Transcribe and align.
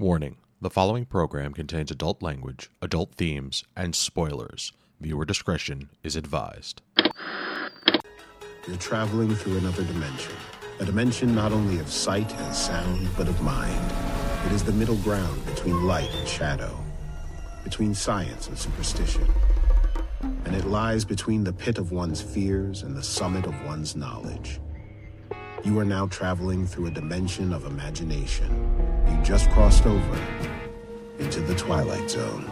Warning 0.00 0.36
the 0.60 0.70
following 0.70 1.06
program 1.06 1.52
contains 1.52 1.90
adult 1.90 2.22
language, 2.22 2.70
adult 2.80 3.16
themes, 3.16 3.64
and 3.76 3.96
spoilers. 3.96 4.72
Viewer 5.00 5.24
discretion 5.24 5.90
is 6.04 6.14
advised. 6.14 6.82
You're 8.68 8.76
traveling 8.78 9.34
through 9.34 9.58
another 9.58 9.82
dimension. 9.82 10.34
A 10.78 10.84
dimension 10.84 11.34
not 11.34 11.50
only 11.50 11.80
of 11.80 11.90
sight 11.90 12.32
and 12.32 12.54
sound, 12.54 13.08
but 13.16 13.26
of 13.26 13.42
mind. 13.42 13.92
It 14.46 14.52
is 14.52 14.62
the 14.62 14.70
middle 14.70 14.98
ground 14.98 15.44
between 15.46 15.82
light 15.82 16.14
and 16.14 16.28
shadow, 16.28 16.78
between 17.64 17.92
science 17.92 18.46
and 18.46 18.56
superstition. 18.56 19.26
And 20.44 20.54
it 20.54 20.66
lies 20.66 21.04
between 21.04 21.42
the 21.42 21.52
pit 21.52 21.76
of 21.76 21.90
one's 21.90 22.22
fears 22.22 22.84
and 22.84 22.96
the 22.96 23.02
summit 23.02 23.46
of 23.46 23.64
one's 23.64 23.96
knowledge. 23.96 24.60
You 25.68 25.78
are 25.80 25.84
now 25.84 26.06
traveling 26.06 26.66
through 26.66 26.86
a 26.86 26.90
dimension 26.90 27.52
of 27.52 27.66
imagination. 27.66 28.48
You 29.06 29.22
just 29.22 29.50
crossed 29.50 29.84
over 29.84 30.18
into 31.18 31.40
the 31.40 31.54
Twilight 31.56 32.08
Zone. 32.08 32.50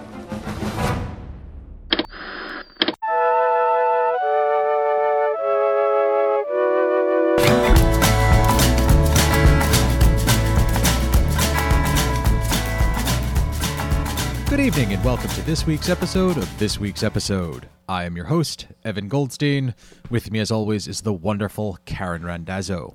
Good 14.50 14.60
evening 14.60 14.92
and 14.92 15.02
welcome 15.02 15.30
to 15.30 15.42
this 15.46 15.66
week's 15.66 15.88
episode 15.88 16.36
of 16.36 16.58
This 16.58 16.78
Week's 16.78 17.02
Episode. 17.02 17.70
I 17.88 18.04
am 18.04 18.14
your 18.14 18.26
host, 18.26 18.66
Evan 18.84 19.08
Goldstein. 19.08 19.74
With 20.10 20.30
me, 20.30 20.38
as 20.38 20.50
always, 20.50 20.86
is 20.86 21.00
the 21.00 21.14
wonderful 21.14 21.78
Karen 21.86 22.22
Randazzo 22.22 22.94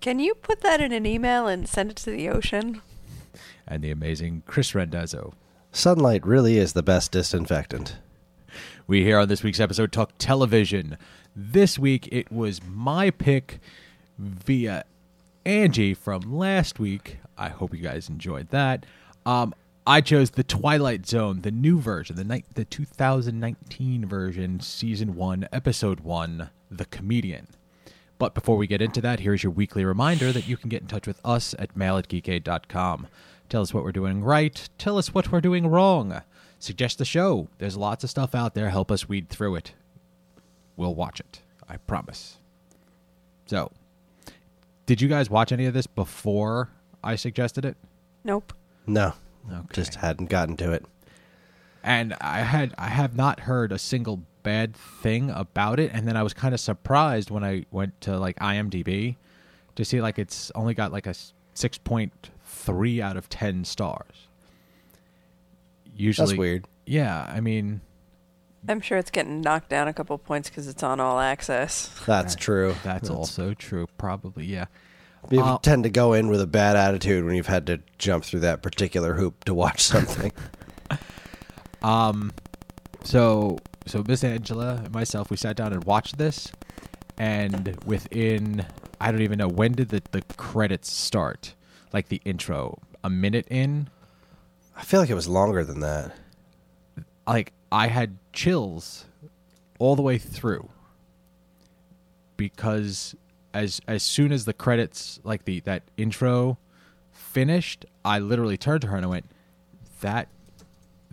Can 0.00 0.18
you 0.18 0.34
put 0.34 0.62
that 0.62 0.80
in 0.80 0.92
an 0.92 1.04
email 1.04 1.46
and 1.46 1.68
send 1.68 1.90
it 1.90 1.96
to 1.98 2.10
the 2.10 2.28
ocean? 2.28 2.80
and 3.66 3.84
the 3.84 3.90
amazing 3.90 4.42
Chris 4.46 4.74
Randazzo. 4.74 5.34
Sunlight 5.70 6.26
really 6.26 6.58
is 6.58 6.72
the 6.72 6.82
best 6.82 7.12
disinfectant. 7.12 7.98
We 8.88 9.04
here 9.04 9.18
on 9.18 9.28
this 9.28 9.44
week's 9.44 9.60
episode 9.60 9.92
talk 9.92 10.10
television. 10.18 10.98
This 11.36 11.78
week 11.78 12.08
it 12.10 12.32
was 12.32 12.60
my 12.64 13.10
pick 13.10 13.60
via 14.18 14.84
Angie 15.44 15.94
from 15.94 16.22
last 16.22 16.80
week. 16.80 17.18
I 17.38 17.50
hope 17.50 17.72
you 17.72 17.80
guys 17.82 18.08
enjoyed 18.08 18.48
that. 18.50 18.84
Um, 19.24 19.54
I 19.86 20.00
chose 20.00 20.30
the 20.30 20.42
Twilight 20.42 21.06
Zone, 21.06 21.42
the 21.42 21.52
new 21.52 21.78
version, 21.78 22.16
the 22.16 22.24
night, 22.24 22.46
the 22.54 22.64
2019 22.64 24.06
version, 24.06 24.60
season 24.60 25.14
one, 25.14 25.46
episode 25.52 26.00
one, 26.00 26.50
The 26.70 26.86
Comedian. 26.86 27.46
But 28.20 28.34
before 28.34 28.58
we 28.58 28.66
get 28.66 28.82
into 28.82 29.00
that, 29.00 29.20
here's 29.20 29.42
your 29.42 29.50
weekly 29.50 29.82
reminder 29.82 30.30
that 30.30 30.46
you 30.46 30.58
can 30.58 30.68
get 30.68 30.82
in 30.82 30.88
touch 30.88 31.06
with 31.06 31.18
us 31.24 31.54
at 31.58 31.74
mail 31.74 31.96
at 31.96 32.06
geekade.com. 32.06 33.06
Tell 33.48 33.62
us 33.62 33.72
what 33.72 33.82
we're 33.82 33.92
doing 33.92 34.22
right. 34.22 34.68
Tell 34.76 34.98
us 34.98 35.14
what 35.14 35.32
we're 35.32 35.40
doing 35.40 35.66
wrong. 35.66 36.20
Suggest 36.58 36.98
the 36.98 37.06
show. 37.06 37.48
There's 37.56 37.78
lots 37.78 38.04
of 38.04 38.10
stuff 38.10 38.34
out 38.34 38.52
there. 38.54 38.68
Help 38.68 38.90
us 38.92 39.08
weed 39.08 39.30
through 39.30 39.56
it. 39.56 39.72
We'll 40.76 40.94
watch 40.94 41.18
it. 41.18 41.40
I 41.66 41.78
promise. 41.78 42.36
So, 43.46 43.72
did 44.84 45.00
you 45.00 45.08
guys 45.08 45.30
watch 45.30 45.50
any 45.50 45.64
of 45.64 45.72
this 45.72 45.86
before 45.86 46.68
I 47.02 47.16
suggested 47.16 47.64
it? 47.64 47.78
Nope. 48.22 48.52
No, 48.86 49.14
Okay. 49.50 49.66
just 49.72 49.94
hadn't 49.94 50.28
gotten 50.28 50.58
to 50.58 50.72
it. 50.72 50.84
And 51.82 52.14
I 52.20 52.40
had 52.40 52.74
I 52.78 52.88
have 52.88 53.16
not 53.16 53.40
heard 53.40 53.72
a 53.72 53.78
single 53.78 54.22
bad 54.42 54.74
thing 54.74 55.30
about 55.30 55.78
it. 55.78 55.90
And 55.92 56.06
then 56.08 56.16
I 56.16 56.22
was 56.22 56.32
kind 56.34 56.54
of 56.54 56.60
surprised 56.60 57.30
when 57.30 57.44
I 57.44 57.64
went 57.70 58.00
to 58.02 58.18
like 58.18 58.38
IMDb 58.38 59.16
to 59.76 59.84
see 59.84 60.00
like 60.00 60.18
it's 60.18 60.50
only 60.54 60.74
got 60.74 60.92
like 60.92 61.06
a 61.06 61.14
six 61.54 61.78
point 61.78 62.30
three 62.44 63.00
out 63.02 63.16
of 63.16 63.28
ten 63.28 63.64
stars. 63.64 64.28
Usually, 65.94 66.28
That's 66.28 66.38
weird. 66.38 66.64
Yeah, 66.86 67.26
I 67.28 67.40
mean 67.40 67.80
I'm 68.68 68.80
sure 68.80 68.98
it's 68.98 69.10
getting 69.10 69.40
knocked 69.40 69.70
down 69.70 69.88
a 69.88 69.92
couple 69.94 70.16
points 70.18 70.50
because 70.50 70.68
it's 70.68 70.82
on 70.82 71.00
all 71.00 71.18
access. 71.18 71.90
That's 72.06 72.34
true. 72.34 72.74
that's 72.82 73.08
also 73.08 73.54
true. 73.54 73.86
Probably, 73.96 74.44
yeah. 74.44 74.66
You 75.30 75.40
Uh, 75.42 75.58
tend 75.58 75.84
to 75.84 75.90
go 75.90 76.12
in 76.12 76.28
with 76.28 76.40
a 76.40 76.46
bad 76.46 76.76
attitude 76.76 77.24
when 77.24 77.34
you've 77.36 77.46
had 77.46 77.66
to 77.68 77.80
jump 77.98 78.24
through 78.24 78.40
that 78.40 78.62
particular 78.62 79.14
hoop 79.14 79.44
to 79.44 79.54
watch 79.54 79.82
something. 79.82 80.32
Um, 81.82 82.32
so 83.04 83.58
so 83.86 84.04
Miss 84.06 84.22
Angela 84.24 84.80
and 84.84 84.92
myself, 84.92 85.30
we 85.30 85.36
sat 85.36 85.56
down 85.56 85.72
and 85.72 85.84
watched 85.84 86.18
this, 86.18 86.52
and 87.18 87.76
within 87.84 88.66
I 89.00 89.10
don't 89.10 89.22
even 89.22 89.38
know 89.38 89.48
when 89.48 89.72
did 89.72 89.88
the 89.88 90.02
the 90.10 90.22
credits 90.36 90.92
start, 90.92 91.54
like 91.92 92.08
the 92.08 92.20
intro, 92.24 92.78
a 93.02 93.10
minute 93.10 93.46
in, 93.50 93.88
I 94.76 94.82
feel 94.82 95.00
like 95.00 95.10
it 95.10 95.14
was 95.14 95.28
longer 95.28 95.64
than 95.64 95.80
that. 95.80 96.14
like 97.26 97.52
I 97.70 97.88
had 97.88 98.16
chills 98.32 99.04
all 99.78 99.94
the 99.96 100.02
way 100.02 100.18
through. 100.18 100.68
Because 102.36 103.14
as 103.52 103.80
as 103.86 104.02
soon 104.02 104.32
as 104.32 104.44
the 104.46 104.52
credits 104.54 105.20
like 105.24 105.44
the 105.44 105.60
that 105.60 105.82
intro 105.96 106.56
finished, 107.12 107.84
I 108.04 108.18
literally 108.18 108.56
turned 108.56 108.80
to 108.82 108.88
her 108.88 108.96
and 108.96 109.04
I 109.04 109.08
went, 109.08 109.26
"That 110.00 110.28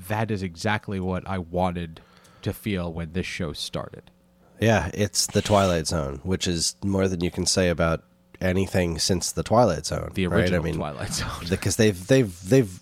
that 0.08 0.32
is 0.32 0.44
exactly 0.44 1.00
what 1.00 1.28
I 1.28 1.38
wanted 1.38 2.02
to 2.44 2.54
feel 2.54 2.92
when 2.94 3.14
this 3.14 3.26
show 3.26 3.54
started." 3.54 4.12
Yeah, 4.60 4.90
it's 4.94 5.28
the 5.28 5.42
Twilight 5.42 5.88
Zone, 5.88 6.20
which 6.24 6.48
is 6.48 6.76
more 6.84 7.08
than 7.08 7.22
you 7.24 7.30
can 7.32 7.46
say 7.46 7.70
about 7.70 8.04
anything 8.42 8.98
since 9.00 9.32
the 9.32 9.44
Twilight 9.44 9.86
Zone. 9.86 10.12
The 10.14 10.28
right? 10.28 10.42
original 10.42 10.62
I 10.62 10.64
mean, 10.64 10.76
Twilight 10.76 11.14
Zone. 11.14 11.30
because 11.50 11.76
they've 11.76 12.08
they've 12.08 12.50
they've 12.50 12.80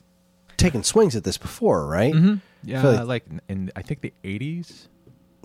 taken 0.58 0.84
swings 0.84 1.16
at 1.16 1.24
this 1.26 1.38
before, 1.38 1.86
right? 1.88 2.14
Mm-hmm. 2.14 2.36
yeah, 2.64 2.82
like- 2.82 3.08
like 3.08 3.26
in 3.50 3.72
I 3.76 3.82
think 3.82 4.02
the 4.02 4.14
80s. 4.24 4.88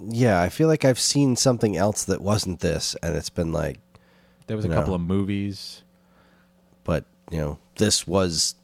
Yeah, 0.03 0.41
I 0.41 0.49
feel 0.49 0.67
like 0.69 0.85
I've 0.87 0.99
seen 1.01 1.37
something 1.37 1.77
else 1.77 2.05
that 2.05 2.23
wasn't 2.23 2.61
this, 2.61 2.97
and 3.03 3.15
it's 3.17 3.29
been 3.29 3.53
like, 3.53 3.79
There 4.47 4.57
was 4.57 4.65
a 4.65 4.69
No. 4.69 4.77
couple 4.77 4.95
of 4.95 5.01
movies. 5.03 5.83
but 6.85 7.05
you 7.31 7.39
know, 7.39 7.59
this 7.77 8.07
was 8.07 8.55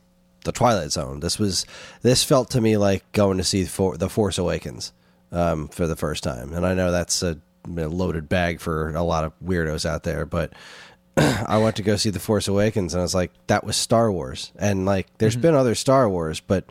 the 0.47 0.53
Twilight 0.53 0.93
Zone. 0.93 1.21
This 1.21 1.39
was 1.39 1.67
this 2.03 2.25
felt 2.25 2.51
to 2.51 2.61
me 2.61 2.77
like 2.79 3.11
going 3.13 3.37
to 3.37 3.45
see 3.45 3.65
for 3.65 3.99
the 3.99 4.09
Force 4.09 4.39
Awakens 4.39 4.93
um, 5.31 5.69
for 5.69 5.87
the 5.87 5.97
first 5.97 6.25
time, 6.25 6.55
and 6.55 6.65
I 6.65 6.73
know 6.75 6.91
that's 6.91 7.23
a 7.23 7.39
loaded 7.67 8.29
bag 8.29 8.61
for 8.61 8.91
a 8.91 9.03
lot 9.03 9.25
of 9.25 9.33
weirdos 9.45 9.85
out 9.85 10.03
there, 10.05 10.25
but. 10.25 10.53
I 11.19 11.57
went 11.57 11.77
to 11.77 11.83
go 11.83 11.97
see 11.97 12.11
The 12.11 12.21
Force 12.21 12.47
Awakens 12.47 12.93
and 12.93 13.01
I 13.01 13.03
was 13.03 13.15
like, 13.15 13.33
that 13.47 13.65
was 13.65 13.75
Star 13.75 14.13
Wars. 14.13 14.53
And 14.59 14.85
like, 14.85 15.07
there's 15.17 15.35
been 15.35 15.55
other 15.55 15.75
Star 15.75 16.11
Wars, 16.11 16.41
but 16.41 16.71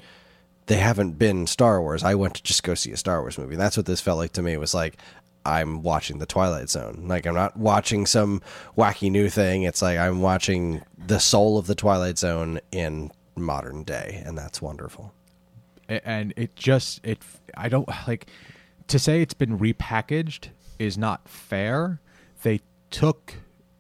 they 0.68 0.76
haven't 0.76 1.14
been 1.14 1.48
Star 1.48 1.82
Wars. 1.82 2.04
I 2.04 2.14
went 2.14 2.36
to 2.36 2.44
just 2.44 2.62
go 2.62 2.76
see 2.76 2.92
a 2.92 2.98
Star 2.98 3.22
Wars 3.22 3.40
movie. 3.40 3.56
That's 3.56 3.78
what 3.78 3.88
this 3.88 4.02
felt 4.02 4.20
like 4.20 4.34
to 4.34 4.44
me. 4.44 4.54
It 4.54 4.60
was 4.60 4.76
like 4.76 4.98
I'm 5.46 5.84
watching 5.84 6.18
the 6.18 6.26
Twilight 6.26 6.70
Zone. 6.70 7.06
Like 7.08 7.28
I'm 7.28 7.36
not 7.36 7.56
watching 7.56 8.06
some 8.06 8.42
wacky 8.78 9.12
new 9.12 9.30
thing. 9.30 9.64
It's 9.64 9.82
like 9.82 9.98
I'm 9.98 10.22
watching 10.22 10.82
the 10.98 11.20
soul 11.20 11.58
of 11.58 11.68
the 11.68 11.76
Twilight 11.76 12.18
Zone 12.18 12.60
in 12.72 13.12
modern 13.36 13.84
day, 13.84 14.22
and 14.26 14.38
that's 14.38 14.62
wonderful. 14.62 15.14
And 15.88 16.34
it 16.36 16.56
just 16.56 17.00
it 17.06 17.20
i 17.56 17.70
don't 17.70 17.88
like 18.08 18.26
to 18.88 18.98
say 18.98 19.22
it's 19.22 19.36
been 19.36 19.58
repackaged 19.60 20.50
is 20.80 20.98
not 20.98 21.28
fair. 21.28 22.00
They 22.44 22.62
took 22.92 23.36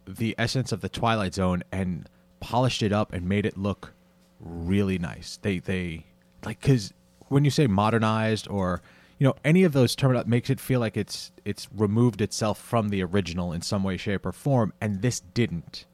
the 0.08 0.36
essence 0.38 0.72
of 0.72 0.82
the 0.82 0.90
twilight 0.90 1.34
zone 1.34 1.64
and 1.72 2.10
polished 2.40 2.84
it 2.84 2.92
up 2.92 3.14
and 3.14 3.28
made 3.28 3.46
it 3.46 3.58
look 3.58 3.94
really 4.40 4.98
nice. 4.98 5.38
They 5.42 5.60
they 5.60 6.06
like 6.44 6.62
because 6.62 6.94
when 7.28 7.46
you 7.46 7.52
say 7.52 7.68
modernized 7.68 8.48
or 8.48 8.82
you 9.18 9.26
know 9.26 9.36
any 9.44 9.64
of 9.64 9.74
those 9.74 9.96
terms 9.96 10.26
makes 10.26 10.50
it 10.50 10.60
feel 10.60 10.80
like 10.80 10.98
it's 10.98 11.32
it's 11.44 11.68
removed 11.76 12.22
itself 12.22 12.60
from 12.60 12.90
the 12.90 13.04
original 13.04 13.52
in 13.52 13.62
some 13.62 13.84
way 13.84 13.98
shape 13.98 14.26
or 14.26 14.32
form 14.32 14.74
and 14.82 15.02
this 15.02 15.20
didn't 15.20 15.86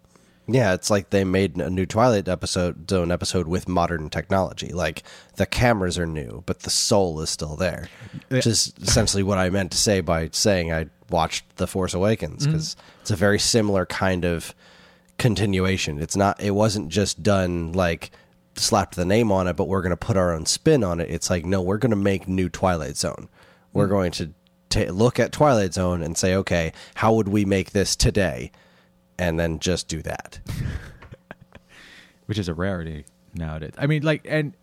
Yeah, 0.54 0.74
it's 0.74 0.90
like 0.90 1.10
they 1.10 1.24
made 1.24 1.58
a 1.58 1.70
new 1.70 1.86
Twilight 1.86 2.28
episode 2.28 2.90
zone 2.90 3.12
episode 3.12 3.48
with 3.48 3.68
modern 3.68 4.09
technology. 4.09 4.74
Like 4.74 5.03
the 5.36 5.46
cameras 5.46 5.98
are 5.98 6.06
new, 6.06 6.44
but 6.46 6.62
the 6.62 6.70
soul 6.70 7.22
is 7.22 7.30
still 7.30 7.56
there. 7.56 7.90
Which 8.30 8.48
is 8.48 8.74
essentially 8.82 9.24
what 9.24 9.38
I 9.38 9.50
meant 9.50 9.72
to 9.72 9.78
say 9.78 10.02
by 10.02 10.30
saying 10.32 10.74
I 10.74 10.88
watched 11.09 11.58
The 11.58 11.68
Force 11.68 11.94
Awakens 11.94 12.44
mm-hmm. 12.44 12.52
because 12.52 12.76
it's 13.02 13.12
a 13.12 13.16
very 13.16 13.40
similar 13.40 13.86
kind 13.86 14.26
of 14.26 14.53
continuation. 15.18 16.02
It's 16.02 16.16
not. 16.16 16.42
It 16.42 16.52
wasn't 16.52 16.90
just 16.90 17.24
done 17.24 17.74
like 17.74 18.12
slapped 18.56 18.96
the 18.96 19.06
name 19.06 19.32
on 19.32 19.47
it, 19.47 19.56
but 19.56 19.68
we're 19.68 19.82
going 19.82 19.92
to 19.92 19.97
put 19.97 20.18
our 20.18 20.34
own 20.34 20.46
spin 20.46 20.84
on 20.84 21.00
it. 21.00 21.09
It's 21.09 21.30
like 21.30 21.46
no, 21.46 21.62
we're 21.62 21.78
going 21.78 21.92
to 21.92 21.96
make 21.96 22.28
new 22.28 22.50
Twilight 22.50 22.97
Zone. 22.97 23.30
We're 23.74 23.88
mm. 23.88 23.92
going 23.92 24.12
to 24.14 24.34
ta 24.70 24.82
look 24.92 25.20
at 25.20 25.32
Twilight 25.32 25.74
Zone 25.74 26.02
and 26.02 26.18
say, 26.18 26.36
okay, 26.36 26.74
how 26.96 27.14
would 27.14 27.28
we 27.28 27.46
make 27.46 27.72
this 27.72 27.96
today? 27.96 28.52
And 29.22 29.40
then 29.40 29.59
just 29.59 29.88
do 29.88 30.02
that. 30.02 30.40
which 32.32 32.40
is 32.40 32.47
a 32.47 32.53
rarity 32.53 33.03
nowadays. 33.34 33.73
I 33.78 33.88
mean, 33.88 34.03
like, 34.03 34.22
and 34.23 34.56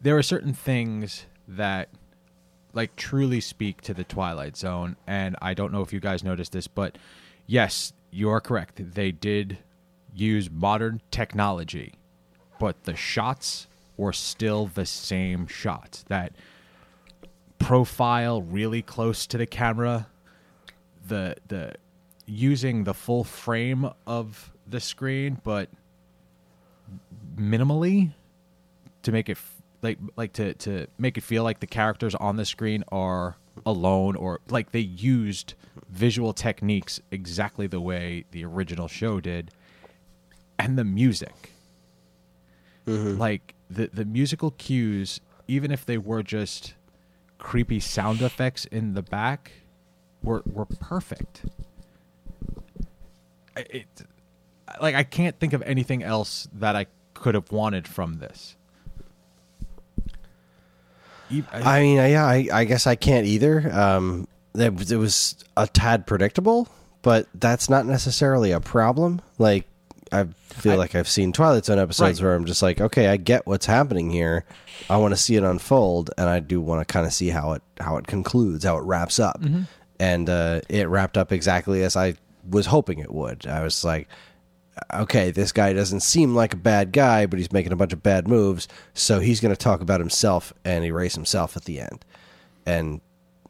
there 0.00 0.16
are 0.16 0.22
certain 0.22 0.54
things 0.54 1.26
that, 1.46 1.90
like, 2.72 2.96
truly 2.96 3.38
speak 3.38 3.82
to 3.82 3.92
the 3.92 4.02
Twilight 4.02 4.56
Zone. 4.56 4.96
And 5.06 5.36
I 5.42 5.52
don't 5.52 5.72
know 5.72 5.82
if 5.82 5.92
you 5.92 6.00
guys 6.00 6.24
noticed 6.24 6.52
this, 6.52 6.66
but 6.66 6.96
yes, 7.46 7.92
you 8.10 8.30
are 8.30 8.40
correct. 8.40 8.94
They 8.94 9.12
did 9.12 9.58
use 10.14 10.50
modern 10.50 11.02
technology, 11.10 11.92
but 12.58 12.84
the 12.84 12.96
shots 12.96 13.66
were 13.98 14.14
still 14.14 14.70
the 14.72 14.86
same 14.86 15.46
shots. 15.46 16.06
That 16.08 16.32
profile 17.58 18.40
really 18.40 18.80
close 18.80 19.26
to 19.26 19.36
the 19.36 19.46
camera, 19.46 20.06
the 21.06 21.36
the 21.48 21.74
using 22.32 22.84
the 22.84 22.94
full 22.94 23.24
frame 23.24 23.90
of 24.06 24.50
the 24.66 24.80
screen, 24.80 25.38
but 25.44 25.68
minimally 27.36 28.12
to 29.02 29.12
make 29.12 29.28
it 29.28 29.32
f- 29.32 29.62
like 29.82 29.98
like 30.16 30.32
to 30.32 30.54
to 30.54 30.86
make 30.98 31.18
it 31.18 31.22
feel 31.22 31.44
like 31.44 31.60
the 31.60 31.66
characters 31.66 32.14
on 32.14 32.36
the 32.36 32.44
screen 32.44 32.84
are 32.90 33.36
alone 33.66 34.16
or 34.16 34.40
like 34.48 34.72
they 34.72 34.80
used 34.80 35.54
visual 35.90 36.32
techniques 36.32 37.00
exactly 37.10 37.66
the 37.66 37.80
way 37.80 38.24
the 38.30 38.44
original 38.44 38.88
show 38.88 39.20
did. 39.20 39.50
And 40.58 40.78
the 40.78 40.84
music. 40.84 41.52
Mm-hmm. 42.86 43.18
Like 43.18 43.54
the 43.68 43.90
the 43.92 44.04
musical 44.04 44.52
cues 44.52 45.20
even 45.48 45.70
if 45.70 45.84
they 45.84 45.98
were 45.98 46.22
just 46.22 46.74
creepy 47.38 47.80
sound 47.80 48.22
effects 48.22 48.64
in 48.66 48.94
the 48.94 49.02
back 49.02 49.52
were 50.22 50.42
were 50.46 50.64
perfect 50.66 51.42
it 53.56 53.86
like 54.80 54.94
I 54.94 55.02
can't 55.04 55.38
think 55.38 55.52
of 55.52 55.62
anything 55.62 56.02
else 56.02 56.48
that 56.54 56.76
I 56.76 56.86
could 57.14 57.34
have 57.34 57.50
wanted 57.52 57.86
from 57.86 58.18
this. 58.18 58.56
I 61.50 61.80
mean, 61.80 61.96
yeah, 61.96 62.26
I, 62.26 62.48
I 62.52 62.64
guess 62.64 62.86
I 62.86 62.94
can't 62.94 63.26
either. 63.26 63.72
Um, 63.72 64.28
it, 64.54 64.74
was- 64.74 64.92
it 64.92 64.96
was 64.96 65.36
a 65.56 65.66
tad 65.66 66.06
predictable, 66.06 66.68
but 67.00 67.26
that's 67.34 67.70
not 67.70 67.86
necessarily 67.86 68.52
a 68.52 68.60
problem. 68.60 69.22
Like, 69.38 69.66
I 70.10 70.24
feel 70.50 70.72
I- 70.72 70.76
like 70.76 70.94
I've 70.94 71.08
seen 71.08 71.32
Twilight 71.32 71.64
Zone 71.64 71.78
episodes 71.78 72.20
Right. 72.20 72.26
where 72.28 72.36
I'm 72.36 72.44
just 72.44 72.60
like, 72.62 72.80
okay, 72.82 73.08
I 73.08 73.16
get 73.16 73.46
what's 73.46 73.64
happening 73.64 74.10
here. 74.10 74.44
I 74.90 74.98
want 74.98 75.12
to 75.12 75.16
see 75.16 75.36
it 75.36 75.42
unfold, 75.42 76.10
and 76.18 76.28
I 76.28 76.40
do 76.40 76.60
want 76.60 76.86
to 76.86 76.92
kind 76.92 77.06
of 77.06 77.12
see 77.14 77.28
how 77.30 77.52
it 77.52 77.62
how 77.80 77.96
it 77.96 78.06
concludes, 78.06 78.64
how 78.64 78.76
it 78.76 78.82
wraps 78.84 79.18
up. 79.18 79.40
Mm-hmm. 79.40 79.62
And 79.98 80.28
uh, 80.28 80.60
it 80.68 80.88
wrapped 80.88 81.16
up 81.16 81.32
exactly 81.32 81.82
as 81.82 81.96
I 81.96 82.14
was 82.48 82.66
hoping 82.66 82.98
it 82.98 83.12
would. 83.12 83.46
I 83.46 83.62
was 83.62 83.84
like, 83.84 84.08
okay, 84.92 85.30
this 85.30 85.52
guy 85.52 85.72
doesn't 85.72 86.00
seem 86.00 86.34
like 86.34 86.54
a 86.54 86.58
bad 86.58 86.92
guy, 86.92 87.26
but 87.26 87.38
he's 87.38 87.52
making 87.52 87.72
a 87.72 87.76
bunch 87.76 87.92
of 87.92 88.02
bad 88.02 88.26
moves, 88.26 88.68
so 88.94 89.20
he's 89.20 89.40
going 89.40 89.54
to 89.54 89.58
talk 89.58 89.80
about 89.80 90.00
himself 90.00 90.52
and 90.64 90.84
erase 90.84 91.14
himself 91.14 91.56
at 91.56 91.64
the 91.64 91.80
end. 91.80 92.04
And 92.64 93.00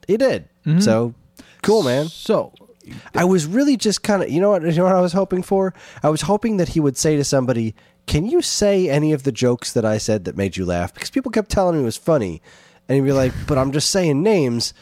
he 0.06 0.16
did. 0.16 0.48
Mm-hmm. 0.66 0.80
So 0.80 1.14
cool, 1.62 1.82
man. 1.82 2.08
So 2.08 2.52
I 3.14 3.24
was 3.24 3.46
really 3.46 3.76
just 3.76 4.02
kind 4.02 4.22
of, 4.22 4.30
you 4.30 4.40
know 4.40 4.50
what, 4.50 4.62
you 4.62 4.72
know 4.72 4.84
what 4.84 4.96
I 4.96 5.00
was 5.00 5.12
hoping 5.12 5.42
for? 5.42 5.74
I 6.02 6.08
was 6.08 6.22
hoping 6.22 6.56
that 6.56 6.70
he 6.70 6.80
would 6.80 6.96
say 6.96 7.16
to 7.16 7.24
somebody, 7.24 7.74
"Can 8.06 8.26
you 8.26 8.42
say 8.42 8.88
any 8.88 9.12
of 9.12 9.22
the 9.22 9.32
jokes 9.32 9.72
that 9.72 9.84
I 9.84 9.98
said 9.98 10.24
that 10.24 10.36
made 10.36 10.56
you 10.56 10.64
laugh?" 10.64 10.92
Because 10.92 11.10
people 11.10 11.30
kept 11.30 11.50
telling 11.50 11.76
me 11.76 11.82
it 11.82 11.84
was 11.84 11.96
funny, 11.96 12.42
and 12.88 12.96
he'd 12.96 13.04
be 13.04 13.12
like, 13.12 13.32
"But 13.46 13.58
I'm 13.58 13.72
just 13.72 13.90
saying 13.90 14.22
names." 14.22 14.74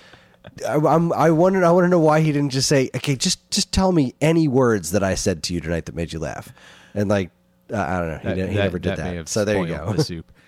I, 0.66 0.74
I'm, 0.76 1.12
I 1.12 1.30
wonder. 1.30 1.64
I 1.64 1.70
want 1.70 1.84
to 1.84 1.88
know 1.88 1.98
why 1.98 2.20
he 2.20 2.32
didn't 2.32 2.50
just 2.50 2.68
say, 2.68 2.90
"Okay, 2.94 3.16
just 3.16 3.50
just 3.50 3.72
tell 3.72 3.92
me 3.92 4.14
any 4.20 4.48
words 4.48 4.92
that 4.92 5.02
I 5.02 5.14
said 5.14 5.42
to 5.44 5.54
you 5.54 5.60
tonight 5.60 5.86
that 5.86 5.94
made 5.94 6.12
you 6.12 6.18
laugh," 6.18 6.52
and 6.94 7.08
like, 7.08 7.30
uh, 7.72 7.76
I 7.76 7.98
don't 7.98 8.08
know, 8.08 8.18
he, 8.18 8.28
didn't, 8.28 8.50
he 8.50 8.56
never 8.56 8.78
did 8.78 8.96
that. 8.96 9.04
may 9.04 9.16
have 9.16 9.28
so 9.28 9.44
there 9.44 9.58
you 9.58 9.66
go. 9.66 9.92
The 9.92 10.04
soup. 10.04 10.32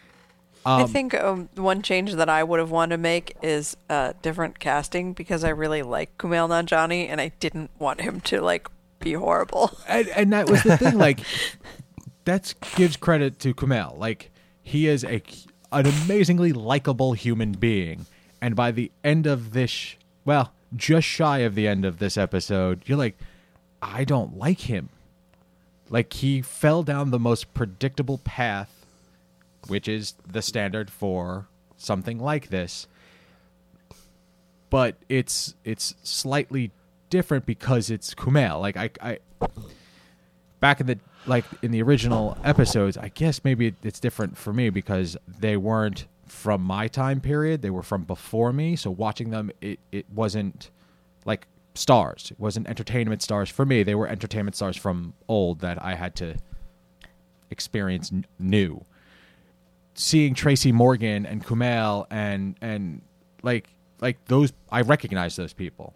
I 0.65 0.85
think 0.85 1.15
um, 1.15 1.49
one 1.57 1.83
change 1.83 2.15
that 2.15 2.29
I 2.29 2.45
would 2.45 2.61
have 2.61 2.71
wanted 2.71 2.97
to 2.97 2.99
make 2.99 3.37
is 3.43 3.77
uh, 3.91 4.13
different 4.23 4.61
casting 4.61 5.13
because 5.13 5.43
I 5.43 5.49
really 5.49 5.83
like 5.83 6.17
Kumail 6.19 6.49
Nanjiani 6.49 7.09
and 7.09 7.21
I 7.21 7.33
didn't 7.41 7.71
want 7.81 8.01
him 8.01 8.21
to 8.23 8.41
like 8.41 8.69
be 9.01 9.15
horrible. 9.15 9.73
and, 9.89 10.09
and 10.09 10.33
that 10.33 10.49
was 10.49 10.63
the 10.63 10.77
thing. 10.77 10.99
Like, 10.99 11.21
that 12.25 12.55
gives 12.77 12.97
credit 12.97 13.41
to 13.41 13.55
Kumail. 13.55 13.99
Like, 13.99 14.31
he 14.63 14.87
is 14.87 15.05
a 15.05 15.23
an 15.73 15.87
amazingly 15.87 16.53
likable 16.53 17.15
human 17.15 17.53
being, 17.53 18.07
and 18.43 18.55
by 18.55 18.71
the 18.73 18.93
end 19.03 19.27
of 19.27 19.53
this, 19.53 19.97
well, 20.27 20.53
just 20.77 21.09
shy 21.09 21.39
of 21.39 21.55
the 21.55 21.67
end 21.67 21.87
of 21.87 21.99
this 21.99 22.19
episode, 22.19 22.83
you're 22.85 22.99
like, 22.99 23.17
I 23.81 24.05
don't 24.05 24.37
like 24.37 24.61
him. 24.61 24.91
Like, 25.89 26.13
he 26.13 26.43
fell 26.43 26.83
down 26.83 27.11
the 27.11 27.19
most 27.19 27.55
predictable 27.55 28.19
path, 28.19 28.85
which 29.69 29.89
is 29.89 30.15
the 30.31 30.43
standard 30.43 30.91
for 30.91 31.49
something 31.79 32.19
like 32.19 32.49
this 32.49 32.87
but 34.73 34.97
it's 35.11 35.55
it's 35.65 35.95
slightly 36.03 36.71
different 37.11 37.45
because 37.45 37.91
it's 37.91 38.15
Kumail. 38.15 38.59
Like 38.59 38.79
I, 38.79 38.89
I 39.03 39.19
back 40.61 40.81
in 40.81 40.87
the 40.87 40.99
like 41.27 41.45
in 41.61 41.73
the 41.73 41.83
original 41.83 42.39
episodes, 42.43 42.97
I 42.97 43.09
guess 43.09 43.45
maybe 43.45 43.75
it's 43.83 44.01
different 44.01 44.39
for 44.39 44.51
me 44.51 44.71
because 44.71 45.15
they 45.29 45.59
weren't 45.59 46.07
from 46.33 46.63
my 46.63 46.89
time 46.89 47.21
period; 47.21 47.63
they 47.63 47.71
were 47.71 47.83
from 47.83 48.05
before 48.05 48.53
me. 48.53 48.77
So 48.77 48.91
watching 48.91 49.31
them, 49.31 49.51
it 49.61 49.79
it 49.93 50.07
wasn't 50.11 50.71
like 51.25 51.47
stars. 51.75 52.31
It 52.31 52.41
wasn't 52.41 52.69
entertainment 52.69 53.23
stars 53.23 53.49
for 53.49 53.65
me. 53.65 53.83
They 53.83 53.95
were 53.95 54.09
entertainment 54.09 54.57
stars 54.57 54.77
from 54.77 55.15
old 55.29 55.61
that 55.61 55.83
I 55.83 55.95
had 55.95 56.15
to 56.17 56.37
experience 57.51 58.11
n- 58.13 58.25
new 58.39 58.85
seeing 59.95 60.35
Tracy 60.35 60.73
Morgan 60.73 61.27
and 61.27 61.45
Kumail 61.45 62.07
and 62.11 62.57
and 62.61 63.03
like 63.43 63.69
like 64.01 64.25
those 64.27 64.53
I 64.71 64.83
recognize 64.83 65.37
those 65.37 65.53
people 65.53 65.95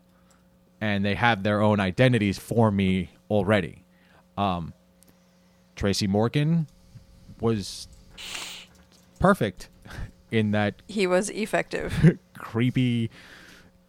and 0.81 1.05
they 1.05 1.15
have 1.15 1.43
their 1.43 1.63
own 1.63 1.81
identities 1.81 2.39
for 2.39 2.71
me 2.71 3.11
already. 3.31 3.85
Um 4.37 4.75
Tracy 5.75 6.07
Morgan 6.07 6.67
was 7.41 7.89
perfect 9.19 9.69
in 10.37 10.53
that 10.53 10.83
He 10.89 11.07
was 11.07 11.31
effective. 11.31 12.19
creepy, 12.39 13.11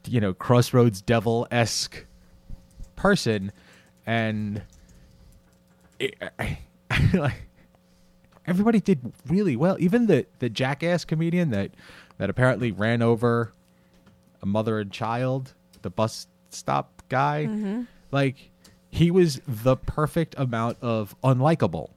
you 0.07 0.19
know, 0.19 0.33
crossroads 0.33 1.01
devil 1.01 1.47
esque 1.51 2.05
person, 2.95 3.51
and 4.05 4.61
it, 5.99 6.15
I, 6.39 6.59
like 7.13 7.47
everybody 8.45 8.79
did 8.79 9.13
really 9.27 9.55
well. 9.55 9.77
Even 9.79 10.07
the 10.07 10.25
the 10.39 10.49
jackass 10.49 11.05
comedian 11.05 11.51
that 11.51 11.71
that 12.17 12.29
apparently 12.29 12.71
ran 12.71 13.01
over 13.01 13.53
a 14.41 14.45
mother 14.45 14.79
and 14.79 14.91
child, 14.91 15.53
the 15.81 15.89
bus 15.89 16.27
stop 16.49 17.03
guy, 17.09 17.45
mm-hmm. 17.47 17.83
like 18.11 18.51
he 18.89 19.11
was 19.11 19.41
the 19.47 19.75
perfect 19.75 20.35
amount 20.37 20.77
of 20.81 21.15
unlikable, 21.23 21.89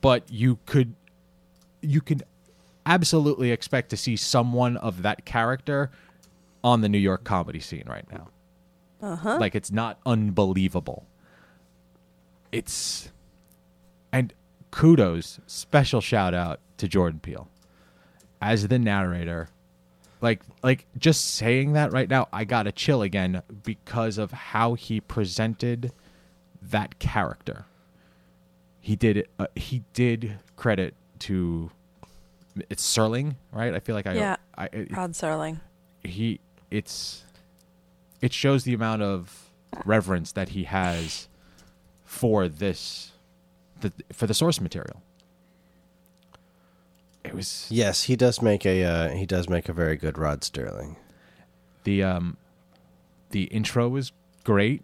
but 0.00 0.30
you 0.30 0.58
could 0.66 0.94
you 1.80 2.00
could 2.00 2.22
absolutely 2.86 3.50
expect 3.50 3.90
to 3.90 3.96
see 3.96 4.16
someone 4.16 4.76
of 4.76 5.02
that 5.02 5.24
character 5.24 5.90
on 6.62 6.80
the 6.80 6.88
New 6.88 6.98
York 6.98 7.24
comedy 7.24 7.60
scene 7.60 7.84
right 7.86 8.06
now. 8.10 8.28
Uh-huh. 9.02 9.38
Like 9.38 9.54
it's 9.54 9.70
not 9.70 9.98
unbelievable. 10.06 11.06
It's 12.52 13.10
and 14.12 14.32
kudos, 14.70 15.40
special 15.46 16.00
shout 16.00 16.34
out 16.34 16.60
to 16.78 16.88
Jordan 16.88 17.20
Peele 17.20 17.48
as 18.40 18.68
the 18.68 18.78
narrator. 18.78 19.48
Like 20.20 20.40
like 20.62 20.86
just 20.96 21.34
saying 21.34 21.74
that 21.74 21.92
right 21.92 22.08
now, 22.08 22.28
I 22.32 22.44
got 22.44 22.66
a 22.66 22.72
chill 22.72 23.02
again 23.02 23.42
because 23.62 24.16
of 24.16 24.32
how 24.32 24.74
he 24.74 25.00
presented 25.00 25.92
that 26.62 26.98
character. 26.98 27.66
He 28.80 28.96
did 28.96 29.28
uh, 29.38 29.48
he 29.54 29.82
did 29.92 30.38
credit 30.56 30.94
to 31.20 31.70
it's 32.70 32.84
Serling, 32.84 33.36
right? 33.52 33.74
I 33.74 33.80
feel 33.80 33.94
like 33.94 34.06
I 34.06 34.14
Yeah. 34.14 34.36
I 34.56 34.66
it- 34.66 34.92
Rod 34.96 35.12
Serling. 35.12 35.60
he 36.02 36.40
it's 36.70 37.24
it 38.20 38.32
shows 38.32 38.64
the 38.64 38.74
amount 38.74 39.02
of 39.02 39.50
reverence 39.84 40.32
that 40.32 40.50
he 40.50 40.64
has 40.64 41.28
for 42.04 42.48
this 42.48 43.12
the 43.80 43.92
for 44.12 44.26
the 44.26 44.34
source 44.34 44.60
material. 44.60 45.02
It 47.24 47.34
was 47.34 47.66
yes, 47.70 48.04
he 48.04 48.16
does 48.16 48.42
make 48.42 48.66
a 48.66 48.84
uh, 48.84 49.08
he 49.10 49.24
does 49.26 49.48
make 49.48 49.68
a 49.68 49.72
very 49.72 49.96
good 49.96 50.18
Rod 50.18 50.42
Serling. 50.42 50.96
the 51.84 52.02
um 52.02 52.36
the 53.30 53.44
intro 53.44 53.88
was 53.88 54.12
great, 54.44 54.82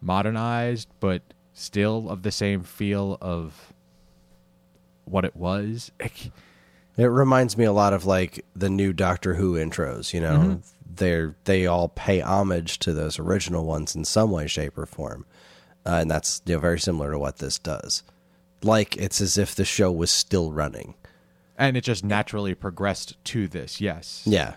modernized, 0.00 0.88
but 1.00 1.22
still 1.52 2.08
of 2.08 2.22
the 2.22 2.30
same 2.32 2.62
feel 2.62 3.18
of 3.20 3.72
what 5.04 5.24
it 5.24 5.36
was. 5.36 5.90
It 6.96 7.06
reminds 7.06 7.56
me 7.56 7.64
a 7.64 7.72
lot 7.72 7.92
of 7.92 8.04
like 8.04 8.44
the 8.54 8.68
new 8.68 8.92
Doctor 8.92 9.34
Who 9.34 9.54
intros. 9.54 10.12
You 10.12 10.20
know, 10.20 10.60
they're 10.94 11.34
they 11.44 11.66
all 11.66 11.88
pay 11.88 12.20
homage 12.20 12.78
to 12.80 12.92
those 12.92 13.18
original 13.18 13.64
ones 13.64 13.94
in 13.94 14.04
some 14.04 14.30
way, 14.30 14.46
shape, 14.46 14.76
or 14.76 14.86
form, 14.86 15.24
uh, 15.86 15.98
and 16.02 16.10
that's 16.10 16.42
you 16.44 16.54
know, 16.54 16.60
very 16.60 16.78
similar 16.78 17.12
to 17.12 17.18
what 17.18 17.38
this 17.38 17.58
does. 17.58 18.02
Like 18.62 18.96
it's 18.96 19.20
as 19.20 19.38
if 19.38 19.54
the 19.54 19.64
show 19.64 19.90
was 19.90 20.10
still 20.10 20.52
running. 20.52 20.94
And 21.56 21.76
it 21.76 21.84
just 21.84 22.04
naturally 22.04 22.54
progressed 22.54 23.22
to 23.26 23.46
this. 23.46 23.80
Yes. 23.80 24.22
Yeah, 24.24 24.54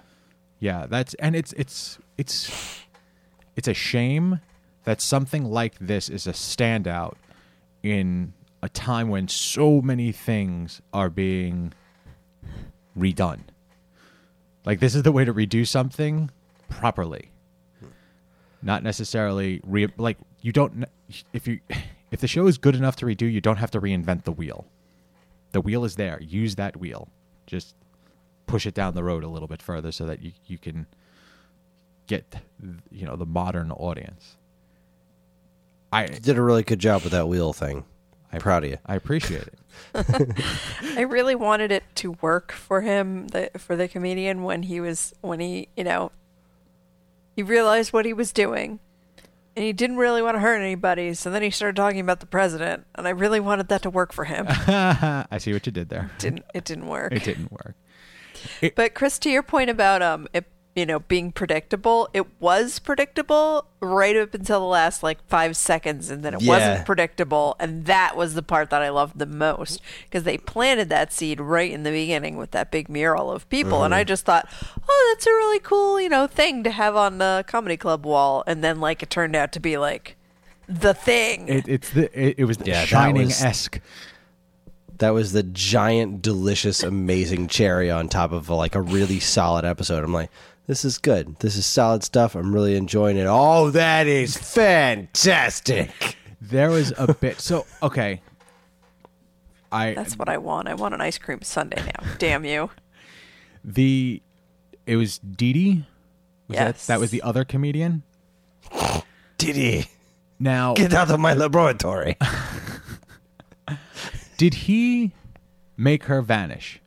Yeah, 0.60 0.86
that's 0.88 1.14
and 1.16 1.36
it's 1.36 1.54
it's 1.54 2.00
it's 2.18 2.82
it's 3.56 3.68
a 3.68 3.74
shame 3.74 4.42
that 4.84 5.02
something 5.02 5.46
like 5.46 5.78
this 5.80 6.10
is 6.10 6.28
a 6.28 6.32
standout 6.32 7.16
in 7.84 8.34
a 8.62 8.70
time 8.70 9.10
when 9.10 9.28
so 9.28 9.82
many 9.82 10.12
things 10.12 10.82
are 10.94 11.10
being 11.10 11.74
redone. 12.98 13.42
Like 14.66 14.80
this 14.80 14.96
is 14.96 15.04
the 15.04 15.12
way 15.12 15.26
to 15.26 15.34
redo 15.34 15.68
something 15.68 16.32
properly. 16.70 17.32
Not 18.62 18.84
necessarily 18.84 19.62
re 19.64 19.88
like 19.98 20.18
you 20.42 20.52
don't 20.52 20.86
if 21.34 21.48
you 21.48 21.60
if 22.12 22.20
the 22.20 22.28
show 22.28 22.48
is 22.48 22.58
good 22.58 22.76
enough 22.76 22.96
to 22.98 23.06
redo, 23.06 23.32
you 23.32 23.42
don't 23.42 23.58
have 23.58 23.72
to 23.72 23.82
reinvent 23.82 24.24
the 24.24 24.32
wheel. 24.32 24.66
The 25.52 25.62
wheel 25.62 25.86
is 25.86 25.96
there. 25.96 26.20
Use 26.22 26.56
that 26.56 26.78
wheel. 26.78 27.10
Just 27.46 27.76
push 28.48 28.66
it 28.66 28.74
down 28.74 28.94
the 28.94 29.04
road 29.04 29.24
a 29.24 29.28
little 29.28 29.48
bit 29.48 29.62
further 29.62 29.92
so 29.92 30.06
that 30.06 30.22
you 30.22 30.32
you 30.48 30.58
can 30.58 30.88
get 32.08 32.36
you 32.92 33.06
know 33.06 33.16
the 33.16 33.26
modern 33.26 33.72
audience. 33.72 34.38
I 35.92 36.04
You 36.04 36.20
did 36.20 36.38
a 36.38 36.42
really 36.42 36.64
good 36.64 36.80
job 36.80 37.04
with 37.04 37.12
that 37.12 37.28
wheel 37.28 37.54
thing. 37.54 37.86
I'm 38.34 38.42
proud 38.42 38.64
of 38.64 38.72
you. 38.72 38.78
I 38.86 38.96
appreciate 38.96 39.44
it. 39.44 39.60
I 40.98 41.02
really 41.02 41.36
wanted 41.36 41.72
it 41.72 41.84
to 41.96 42.14
work 42.22 42.52
for 42.52 42.82
him, 42.82 43.28
the, 43.30 43.52
for 43.58 43.76
the 43.76 43.88
comedian, 43.88 44.44
when 44.44 44.64
he 44.64 44.80
was 44.80 45.14
when 45.22 45.40
he 45.40 45.70
you 45.76 45.84
know 45.84 46.12
he 47.36 47.44
realized 47.44 47.94
what 47.94 48.06
he 48.06 48.14
was 48.14 48.32
doing, 48.32 48.80
and 49.56 49.66
he 49.66 49.74
didn't 49.74 49.98
really 49.98 50.22
want 50.22 50.36
to 50.36 50.40
hurt 50.40 50.62
anybody. 50.62 51.14
So 51.14 51.30
then 51.30 51.42
he 51.42 51.50
started 51.50 51.76
talking 51.76 52.00
about 52.00 52.20
the 52.20 52.26
president, 52.26 52.86
and 52.96 53.08
I 53.08 53.12
really 53.12 53.40
wanted 53.40 53.68
that 53.70 53.82
to 53.84 53.90
work 53.90 54.14
for 54.14 54.26
him. 54.26 54.46
I 54.50 55.38
see 55.40 55.54
what 55.54 55.66
you 55.66 55.72
did 55.72 55.90
there. 55.90 56.12
It 56.16 56.20
didn't 56.20 56.46
it 56.54 56.66
didn't 56.66 56.88
work. 56.88 57.12
It 57.12 57.24
didn't 57.24 57.52
work. 57.52 57.76
But 58.76 58.94
Chris, 58.94 59.18
to 59.20 59.30
your 59.30 59.44
point 59.44 59.70
about 59.70 60.02
um, 60.02 60.28
it, 60.34 60.46
you 60.76 60.86
know, 60.86 61.00
being 61.00 61.32
predictable, 61.32 62.10
it 62.14 62.26
was 62.42 62.80
predictable 62.80 63.66
right 63.80 64.18
up 64.18 64.34
until 64.34 64.60
the 64.60 64.66
last 64.66 65.02
like 65.04 65.26
five 65.28 65.56
seconds, 65.56 66.10
and 66.10 66.22
then 66.22 66.34
it 66.34 66.42
Yeah. 66.42 66.50
wasn't 66.50 66.86
predictable, 66.86 67.56
and 67.62 67.86
that 67.86 68.18
was 68.18 68.34
the 68.34 68.44
part 68.44 68.70
that 68.72 68.82
I 68.82 68.90
loved 68.90 69.18
the 69.18 69.26
most 69.26 69.80
because 70.04 70.24
they 70.24 70.38
planted 70.38 70.90
that 70.90 71.14
seed 71.14 71.40
right 71.40 71.72
in 71.72 71.84
the 71.84 71.92
beginning 71.92 72.36
with 72.36 72.52
that 72.52 72.72
big 72.72 72.90
mural 72.90 73.32
of 73.32 73.48
people, 73.50 73.84
and 73.86 73.96
I 73.96 74.02
Mm-hmm. 74.02 74.08
just 74.08 74.26
thought, 74.26 74.50
oh, 74.90 75.14
that's 75.16 75.26
a 75.26 75.30
really 75.32 75.60
cool, 75.60 76.02
you 76.02 76.10
know, 76.10 76.28
thing 76.28 76.62
to 76.64 76.72
have 76.72 76.96
on 76.98 77.20
the 77.20 77.46
comedy 77.48 77.78
club 77.78 78.06
wall, 78.06 78.44
and 78.46 78.62
then 78.62 78.82
like 78.82 79.02
it 79.02 79.10
turned 79.10 79.36
out 79.36 79.54
to 79.54 79.62
be 79.62 79.78
like 79.78 80.18
the 80.68 80.94
thing. 80.94 81.48
It, 81.48 81.68
it's 81.70 81.90
the 81.92 82.12
it, 82.20 82.36
it 82.40 82.44
was 82.46 82.58
the 82.58 82.66
Yeah, 82.66 82.86
shining 82.86 83.32
esque. 83.32 83.80
That 84.98 85.10
was 85.10 85.34
the 85.34 85.44
giant, 85.44 86.22
delicious, 86.22 86.82
amazing 86.82 87.48
cherry 87.48 87.92
on 87.92 88.08
top 88.08 88.32
of 88.32 88.50
like 88.50 88.76
a 88.76 88.82
really 88.82 89.20
solid 89.20 89.66
episode. 89.66 90.04
I'm 90.04 90.14
like, 90.14 90.30
this 90.68 90.86
is 90.86 90.98
good. 90.98 91.38
This 91.40 91.56
is 91.56 91.66
solid 91.66 92.04
stuff. 92.04 92.36
I'm 92.36 92.54
really 92.54 92.76
enjoying 92.76 93.18
it. 93.18 93.26
Oh, 93.28 93.70
that 93.72 94.08
is 94.08 94.36
fantastic. 94.38 96.18
There 96.42 96.70
was 96.70 96.94
a 96.98 97.14
bit. 97.14 97.40
So 97.40 97.66
okay, 97.82 98.22
I 99.72 99.94
that's 99.94 100.18
what 100.18 100.30
I 100.30 100.38
want. 100.38 100.68
I 100.68 100.74
want 100.74 100.94
an 100.94 101.02
ice 101.02 101.18
cream 101.18 101.42
sundae 101.42 101.82
now. 101.84 102.16
Damn 102.18 102.46
you. 102.46 102.70
the 103.64 104.22
it 104.86 104.96
was 104.98 105.18
Dee 105.20 105.54
Dee. 105.54 105.86
Was 106.48 106.56
Yes. 106.58 106.86
that, 106.88 106.94
that 106.94 107.00
was 107.00 107.10
the 107.12 107.22
other 107.24 107.44
comedian. 107.44 108.04
Diddy, 109.38 109.88
Now, 110.40 110.74
get 110.76 110.94
out 110.94 111.10
of 111.12 111.20
my 111.20 111.34
laboratory. 111.34 112.16
did 114.38 114.54
he 114.54 115.14
make 115.78 116.04
her 116.04 116.22
vanish? 116.22 116.80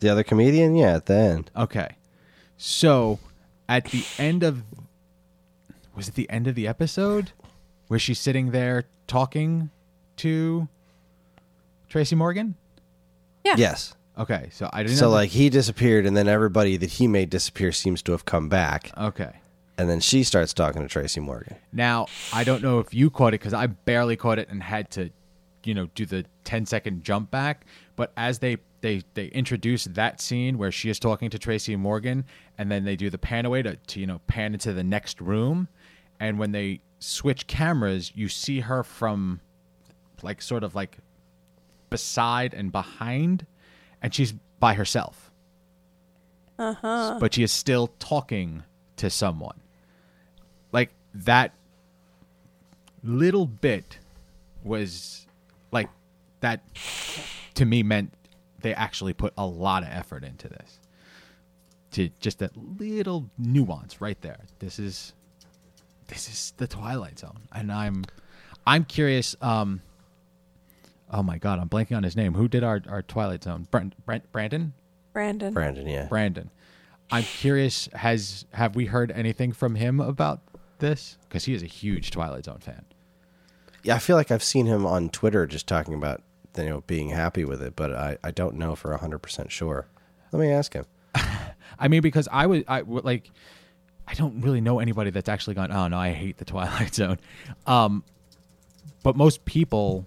the 0.00 0.08
other 0.10 0.24
comedian, 0.24 0.74
yeah, 0.74 0.96
at 0.96 1.06
the 1.06 1.14
end. 1.14 1.50
Okay, 1.56 1.96
so 2.64 3.18
at 3.68 3.84
the 3.86 4.04
end 4.18 4.42
of 4.42 4.62
was 5.94 6.08
it 6.08 6.14
the 6.14 6.28
end 6.30 6.46
of 6.46 6.54
the 6.54 6.66
episode 6.66 7.32
where 7.88 7.98
she's 7.98 8.18
sitting 8.18 8.52
there 8.52 8.84
talking 9.06 9.68
to 10.16 10.66
Tracy 11.90 12.16
Morgan? 12.16 12.54
Yeah. 13.44 13.56
Yes. 13.58 13.94
Okay, 14.18 14.48
so 14.50 14.70
I 14.72 14.82
didn't. 14.82 14.96
So 14.96 15.06
know- 15.06 15.10
like 15.12 15.30
he 15.30 15.50
disappeared, 15.50 16.06
and 16.06 16.16
then 16.16 16.26
everybody 16.26 16.76
that 16.78 16.90
he 16.92 17.06
made 17.06 17.28
disappear 17.30 17.70
seems 17.70 18.00
to 18.02 18.12
have 18.12 18.24
come 18.24 18.48
back, 18.48 18.90
okay. 18.96 19.32
and 19.76 19.90
then 19.90 20.00
she 20.00 20.22
starts 20.24 20.54
talking 20.54 20.80
to 20.82 20.88
Tracy 20.88 21.20
Morgan. 21.20 21.56
Now, 21.72 22.06
I 22.32 22.44
don't 22.44 22.62
know 22.62 22.78
if 22.78 22.94
you 22.94 23.10
caught 23.10 23.34
it 23.34 23.40
because 23.40 23.52
I 23.52 23.66
barely 23.66 24.16
caught 24.16 24.38
it 24.38 24.48
and 24.48 24.62
had 24.62 24.90
to, 24.92 25.10
you 25.64 25.74
know, 25.74 25.88
do 25.94 26.06
the 26.06 26.24
10 26.44 26.64
second 26.66 27.04
jump 27.04 27.30
back. 27.30 27.66
But 27.96 28.12
as 28.16 28.40
they 28.40 28.58
they 28.80 29.02
they 29.14 29.26
introduce 29.26 29.84
that 29.84 30.20
scene 30.20 30.58
where 30.58 30.72
she 30.72 30.90
is 30.90 30.98
talking 30.98 31.30
to 31.30 31.38
Tracy 31.38 31.76
Morgan, 31.76 32.24
and 32.58 32.70
then 32.70 32.84
they 32.84 32.96
do 32.96 33.10
the 33.10 33.18
pan 33.18 33.46
away 33.46 33.62
to, 33.62 33.76
to 33.76 34.00
you 34.00 34.06
know 34.06 34.20
pan 34.26 34.54
into 34.54 34.72
the 34.72 34.84
next 34.84 35.20
room, 35.20 35.68
and 36.20 36.38
when 36.38 36.52
they 36.52 36.80
switch 36.98 37.46
cameras, 37.46 38.12
you 38.14 38.28
see 38.28 38.60
her 38.60 38.82
from 38.82 39.40
like 40.22 40.42
sort 40.42 40.64
of 40.64 40.74
like 40.74 40.98
beside 41.90 42.54
and 42.54 42.72
behind, 42.72 43.46
and 44.02 44.14
she's 44.14 44.34
by 44.58 44.74
herself. 44.74 45.30
Uh 46.58 46.74
huh. 46.74 47.18
But 47.20 47.34
she 47.34 47.42
is 47.42 47.52
still 47.52 47.88
talking 47.98 48.62
to 48.96 49.10
someone 49.10 49.60
like 50.74 50.90
that 51.14 51.54
little 53.04 53.46
bit 53.46 53.98
was 54.64 55.26
like 55.70 55.88
that 56.40 56.60
to 57.54 57.64
me 57.64 57.82
meant 57.82 58.12
they 58.60 58.74
actually 58.74 59.12
put 59.12 59.32
a 59.36 59.46
lot 59.46 59.82
of 59.82 59.88
effort 59.90 60.24
into 60.24 60.48
this 60.48 60.80
to 61.90 62.10
just 62.20 62.38
that 62.38 62.52
little 62.78 63.30
nuance 63.38 64.00
right 64.00 64.20
there 64.22 64.40
this 64.58 64.78
is 64.78 65.12
this 66.08 66.28
is 66.28 66.52
the 66.56 66.66
twilight 66.66 67.18
zone 67.18 67.40
and 67.52 67.70
i'm 67.70 68.04
i'm 68.66 68.84
curious 68.84 69.36
um 69.40 69.80
oh 71.10 71.22
my 71.22 71.38
god 71.38 71.58
i'm 71.58 71.68
blanking 71.68 71.96
on 71.96 72.02
his 72.02 72.16
name 72.16 72.34
who 72.34 72.48
did 72.48 72.64
our, 72.64 72.80
our 72.88 73.02
twilight 73.02 73.44
zone 73.44 73.66
Brent, 73.70 73.94
Brent 74.04 74.30
brandon 74.32 74.72
Brandon. 75.14 75.54
Brandon, 75.54 75.86
yeah. 75.86 76.06
Brandon. 76.06 76.50
I'm 77.10 77.22
curious. 77.22 77.88
Has 77.94 78.44
have 78.52 78.74
we 78.74 78.86
heard 78.86 79.12
anything 79.12 79.52
from 79.52 79.76
him 79.76 80.00
about 80.00 80.40
this? 80.80 81.16
Because 81.28 81.44
he 81.44 81.54
is 81.54 81.62
a 81.62 81.66
huge 81.66 82.10
Twilight 82.10 82.44
Zone 82.44 82.58
fan. 82.58 82.84
Yeah, 83.84 83.94
I 83.94 83.98
feel 84.00 84.16
like 84.16 84.30
I've 84.30 84.42
seen 84.42 84.66
him 84.66 84.84
on 84.84 85.08
Twitter 85.10 85.46
just 85.46 85.66
talking 85.66 85.94
about 85.94 86.22
you 86.56 86.64
know 86.64 86.82
being 86.86 87.10
happy 87.10 87.44
with 87.44 87.62
it, 87.62 87.74
but 87.76 87.94
I, 87.94 88.18
I 88.22 88.30
don't 88.30 88.56
know 88.56 88.74
for 88.74 88.96
hundred 88.96 89.18
percent 89.18 89.50
sure. 89.50 89.86
Let 90.32 90.40
me 90.40 90.50
ask 90.50 90.72
him. 90.72 90.86
I 91.78 91.88
mean, 91.88 92.02
because 92.02 92.28
I 92.30 92.46
was 92.46 92.62
I 92.68 92.82
like, 92.86 93.30
I 94.06 94.14
don't 94.14 94.40
really 94.40 94.60
know 94.60 94.80
anybody 94.80 95.10
that's 95.10 95.28
actually 95.28 95.54
gone. 95.54 95.70
Oh 95.72 95.88
no, 95.88 95.98
I 95.98 96.12
hate 96.12 96.38
the 96.38 96.44
Twilight 96.44 96.94
Zone. 97.00 97.18
Um, 97.66 98.04
but 99.02 99.16
most 99.16 99.44
people 99.44 100.04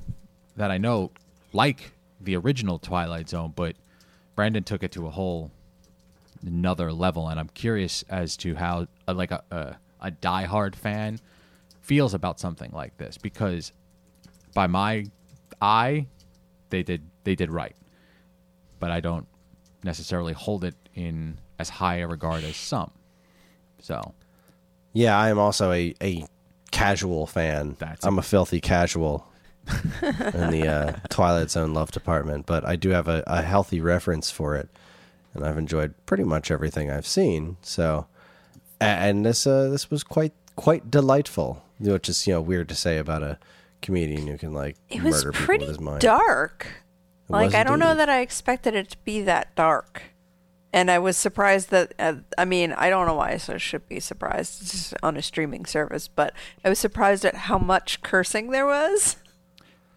that 0.55 0.71
I 0.71 0.77
know 0.77 1.11
like 1.53 1.93
the 2.19 2.35
original 2.35 2.79
Twilight 2.79 3.29
Zone, 3.29 3.53
but 3.55 3.75
Brandon 4.35 4.63
took 4.63 4.83
it 4.83 4.91
to 4.93 5.07
a 5.07 5.11
whole 5.11 5.51
another 6.45 6.91
level, 6.91 7.29
and 7.29 7.39
I'm 7.39 7.49
curious 7.49 8.03
as 8.09 8.37
to 8.37 8.55
how 8.55 8.87
uh, 9.07 9.13
like 9.13 9.31
a, 9.31 9.43
a 9.51 9.75
a 9.99 10.11
diehard 10.11 10.75
fan 10.75 11.19
feels 11.81 12.13
about 12.13 12.39
something 12.39 12.69
like 12.71 12.97
this 12.97 13.17
because 13.17 13.71
by 14.53 14.67
my 14.67 15.05
eye, 15.61 16.07
they 16.69 16.83
did 16.83 17.09
they 17.24 17.36
did 17.36 17.51
right, 17.51 17.75
but 18.79 18.91
I 18.91 19.00
don't 19.00 19.27
necessarily 19.83 20.33
hold 20.33 20.63
it 20.63 20.75
in 20.93 21.38
as 21.59 21.69
high 21.69 21.97
a 21.97 22.07
regard 22.07 22.43
as 22.43 22.55
some. 22.55 22.91
So 23.79 24.13
Yeah, 24.93 25.17
I 25.17 25.29
am 25.29 25.39
also 25.39 25.71
a, 25.71 25.93
a 26.01 26.25
casual 26.71 27.27
fan. 27.27 27.75
That's 27.79 28.05
I'm 28.05 28.19
a 28.19 28.24
filthy 28.24 28.62
casual 28.62 29.27
in 30.01 30.50
the 30.51 30.67
uh, 30.67 31.07
Twilight 31.09 31.51
Zone 31.51 31.74
love 31.74 31.91
department, 31.91 32.45
but 32.45 32.65
I 32.65 32.75
do 32.75 32.89
have 32.89 33.07
a, 33.07 33.24
a 33.27 33.41
healthy 33.41 33.81
reference 33.81 34.31
for 34.31 34.55
it, 34.55 34.69
and 35.33 35.45
I've 35.45 35.57
enjoyed 35.57 35.93
pretty 36.05 36.24
much 36.24 36.51
everything 36.51 36.89
I've 36.89 37.07
seen. 37.07 37.57
So, 37.62 38.07
and 38.79 39.25
this 39.25 39.45
uh, 39.45 39.69
this 39.69 39.91
was 39.91 40.03
quite 40.03 40.33
quite 40.55 40.89
delightful, 40.89 41.63
which 41.79 42.09
is 42.09 42.27
you 42.27 42.33
know 42.33 42.41
weird 42.41 42.69
to 42.69 42.75
say 42.75 42.97
about 42.97 43.24
a 43.24 43.38
comedian 43.81 44.27
who 44.27 44.38
can 44.38 44.53
like 44.53 44.75
It 44.89 45.03
was 45.03 45.24
murder 45.24 45.31
people 45.31 45.46
pretty 45.46 45.65
with 45.65 45.69
his 45.69 45.79
mind. 45.79 46.01
dark. 46.01 46.67
It 47.29 47.31
like 47.31 47.46
was 47.48 47.55
I 47.55 47.63
don't 47.63 47.79
know 47.79 47.96
that 47.96 48.10
I 48.10 48.22
expected 48.22 48.75
it 48.75 48.89
to 48.91 48.98
be 49.00 49.22
that 49.24 49.55
dark, 49.55 50.03
and 50.72 50.89
I 50.89 51.00
was 51.00 51.17
surprised 51.17 51.72
that. 51.72 51.93
Uh, 52.00 52.15
I 52.38 52.46
mean, 52.46 52.72
I 52.74 52.89
don't 52.89 53.05
know 53.05 53.15
why 53.15 53.31
I 53.31 53.57
should 53.57 53.88
be 53.89 54.00
surprised 54.00 54.62
it's 54.62 54.72
just 54.72 54.93
on 55.03 55.17
a 55.17 55.22
streaming 55.22 55.65
service, 55.65 56.07
but 56.07 56.34
I 56.63 56.69
was 56.69 56.79
surprised 56.79 57.25
at 57.25 57.36
how 57.36 57.57
much 57.57 58.01
cursing 58.01 58.51
there 58.51 58.65
was. 58.65 59.17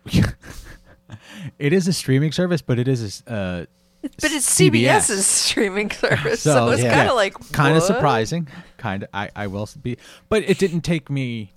it 1.58 1.72
is 1.72 1.86
a 1.86 1.92
streaming 1.92 2.32
service, 2.32 2.62
but 2.62 2.78
it 2.78 2.88
is 2.88 3.22
a 3.26 3.32
uh, 3.32 3.64
But 4.02 4.32
it's 4.32 4.48
CBS. 4.58 5.10
CBS's 5.10 5.26
streaming 5.26 5.90
service, 5.92 6.40
so, 6.40 6.54
so, 6.54 6.68
it's 6.70 6.82
yeah. 6.82 6.94
kind 6.94 7.08
of 7.08 7.14
like 7.14 7.34
kind 7.52 7.76
of 7.76 7.82
surprising. 7.82 8.48
Kind 8.76 9.04
of, 9.04 9.08
I 9.14 9.30
I 9.36 9.46
will 9.46 9.68
be, 9.80 9.98
but 10.28 10.42
it 10.42 10.58
didn't 10.58 10.80
take 10.80 11.10
me 11.10 11.52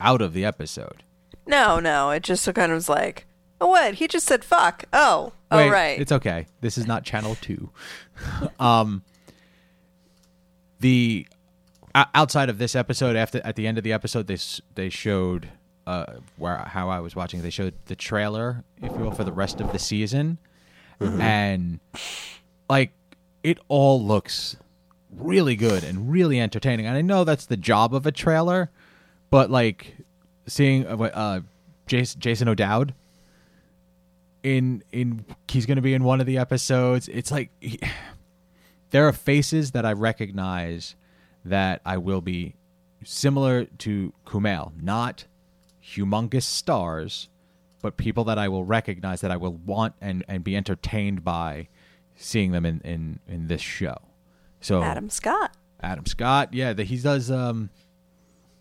out 0.00 0.20
of 0.20 0.32
the 0.32 0.44
episode. 0.44 1.02
No, 1.46 1.78
no, 1.80 2.10
it 2.10 2.22
just 2.22 2.44
kind 2.54 2.72
of 2.72 2.76
was 2.76 2.88
like, 2.88 3.26
oh, 3.60 3.68
what? 3.68 3.94
He 3.94 4.08
just 4.08 4.26
said 4.26 4.44
fuck. 4.44 4.84
Oh, 4.92 5.32
oh, 5.50 5.68
right. 5.68 6.00
It's 6.00 6.12
okay. 6.12 6.46
This 6.60 6.76
is 6.76 6.86
not 6.86 7.04
Channel 7.04 7.36
Two. 7.40 7.70
um, 8.60 9.02
the 10.80 11.26
outside 11.94 12.50
of 12.50 12.58
this 12.58 12.74
episode, 12.74 13.16
after 13.16 13.40
at 13.44 13.56
the 13.56 13.66
end 13.66 13.78
of 13.78 13.84
the 13.84 13.92
episode, 13.92 14.26
they 14.26 14.38
they 14.74 14.88
showed 14.88 15.48
uh 15.86 16.14
where 16.36 16.58
how 16.58 16.88
I 16.88 17.00
was 17.00 17.14
watching. 17.14 17.42
They 17.42 17.50
showed 17.50 17.74
the 17.86 17.96
trailer, 17.96 18.64
if 18.82 18.92
you 18.92 18.98
will, 18.98 19.12
for 19.12 19.24
the 19.24 19.32
rest 19.32 19.60
of 19.60 19.72
the 19.72 19.78
season, 19.78 20.38
and 21.00 21.80
like 22.68 22.92
it 23.42 23.58
all 23.68 24.02
looks 24.02 24.56
really 25.16 25.56
good 25.56 25.84
and 25.84 26.10
really 26.10 26.40
entertaining. 26.40 26.86
And 26.86 26.96
I 26.96 27.02
know 27.02 27.24
that's 27.24 27.46
the 27.46 27.56
job 27.56 27.94
of 27.94 28.06
a 28.06 28.12
trailer, 28.12 28.70
but 29.30 29.50
like 29.50 29.96
seeing 30.46 30.86
uh, 30.86 30.96
uh, 30.96 31.40
Jason, 31.86 32.20
Jason 32.20 32.48
O'Dowd 32.48 32.94
in 34.42 34.82
in 34.92 35.24
he's 35.48 35.66
going 35.66 35.76
to 35.76 35.82
be 35.82 35.94
in 35.94 36.04
one 36.04 36.20
of 36.20 36.26
the 36.26 36.38
episodes. 36.38 37.08
It's 37.08 37.30
like 37.30 37.50
he, 37.60 37.80
there 38.90 39.06
are 39.06 39.12
faces 39.12 39.72
that 39.72 39.84
I 39.84 39.92
recognize 39.92 40.94
that 41.44 41.80
I 41.84 41.96
will 41.96 42.20
be 42.20 42.54
similar 43.04 43.64
to 43.64 44.12
Kumail, 44.24 44.72
not 44.80 45.26
humongous 45.82 46.42
stars, 46.42 47.28
but 47.82 47.96
people 47.96 48.24
that 48.24 48.38
I 48.38 48.48
will 48.48 48.64
recognize 48.64 49.20
that 49.20 49.30
I 49.30 49.36
will 49.36 49.54
want 49.54 49.94
and, 50.00 50.24
and 50.28 50.42
be 50.42 50.56
entertained 50.56 51.24
by 51.24 51.68
seeing 52.16 52.52
them 52.52 52.64
in, 52.66 52.80
in, 52.80 53.20
in 53.28 53.46
this 53.48 53.60
show. 53.60 53.96
So 54.60 54.82
Adam 54.82 55.10
Scott. 55.10 55.56
Adam 55.80 56.06
Scott, 56.06 56.54
yeah, 56.54 56.72
that 56.72 56.84
he 56.84 56.96
does 56.98 57.30
um 57.30 57.70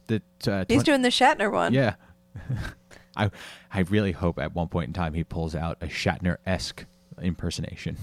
the 0.08 0.22
uh, 0.48 0.66
He's 0.68 0.84
doing 0.84 1.02
the 1.02 1.10
Shatner 1.10 1.52
one. 1.52 1.74
yeah. 1.74 1.96
I 3.18 3.32
I 3.74 3.80
really 3.82 4.12
hope 4.12 4.40
at 4.40 4.54
one 4.54 4.68
point 4.68 4.88
in 4.88 4.94
time 4.94 5.14
he 5.14 5.24
pulls 5.24 5.56
out 5.56 5.78
a 5.82 5.88
Shatner 5.88 6.38
esque 6.46 6.86
impersonation. 7.22 7.98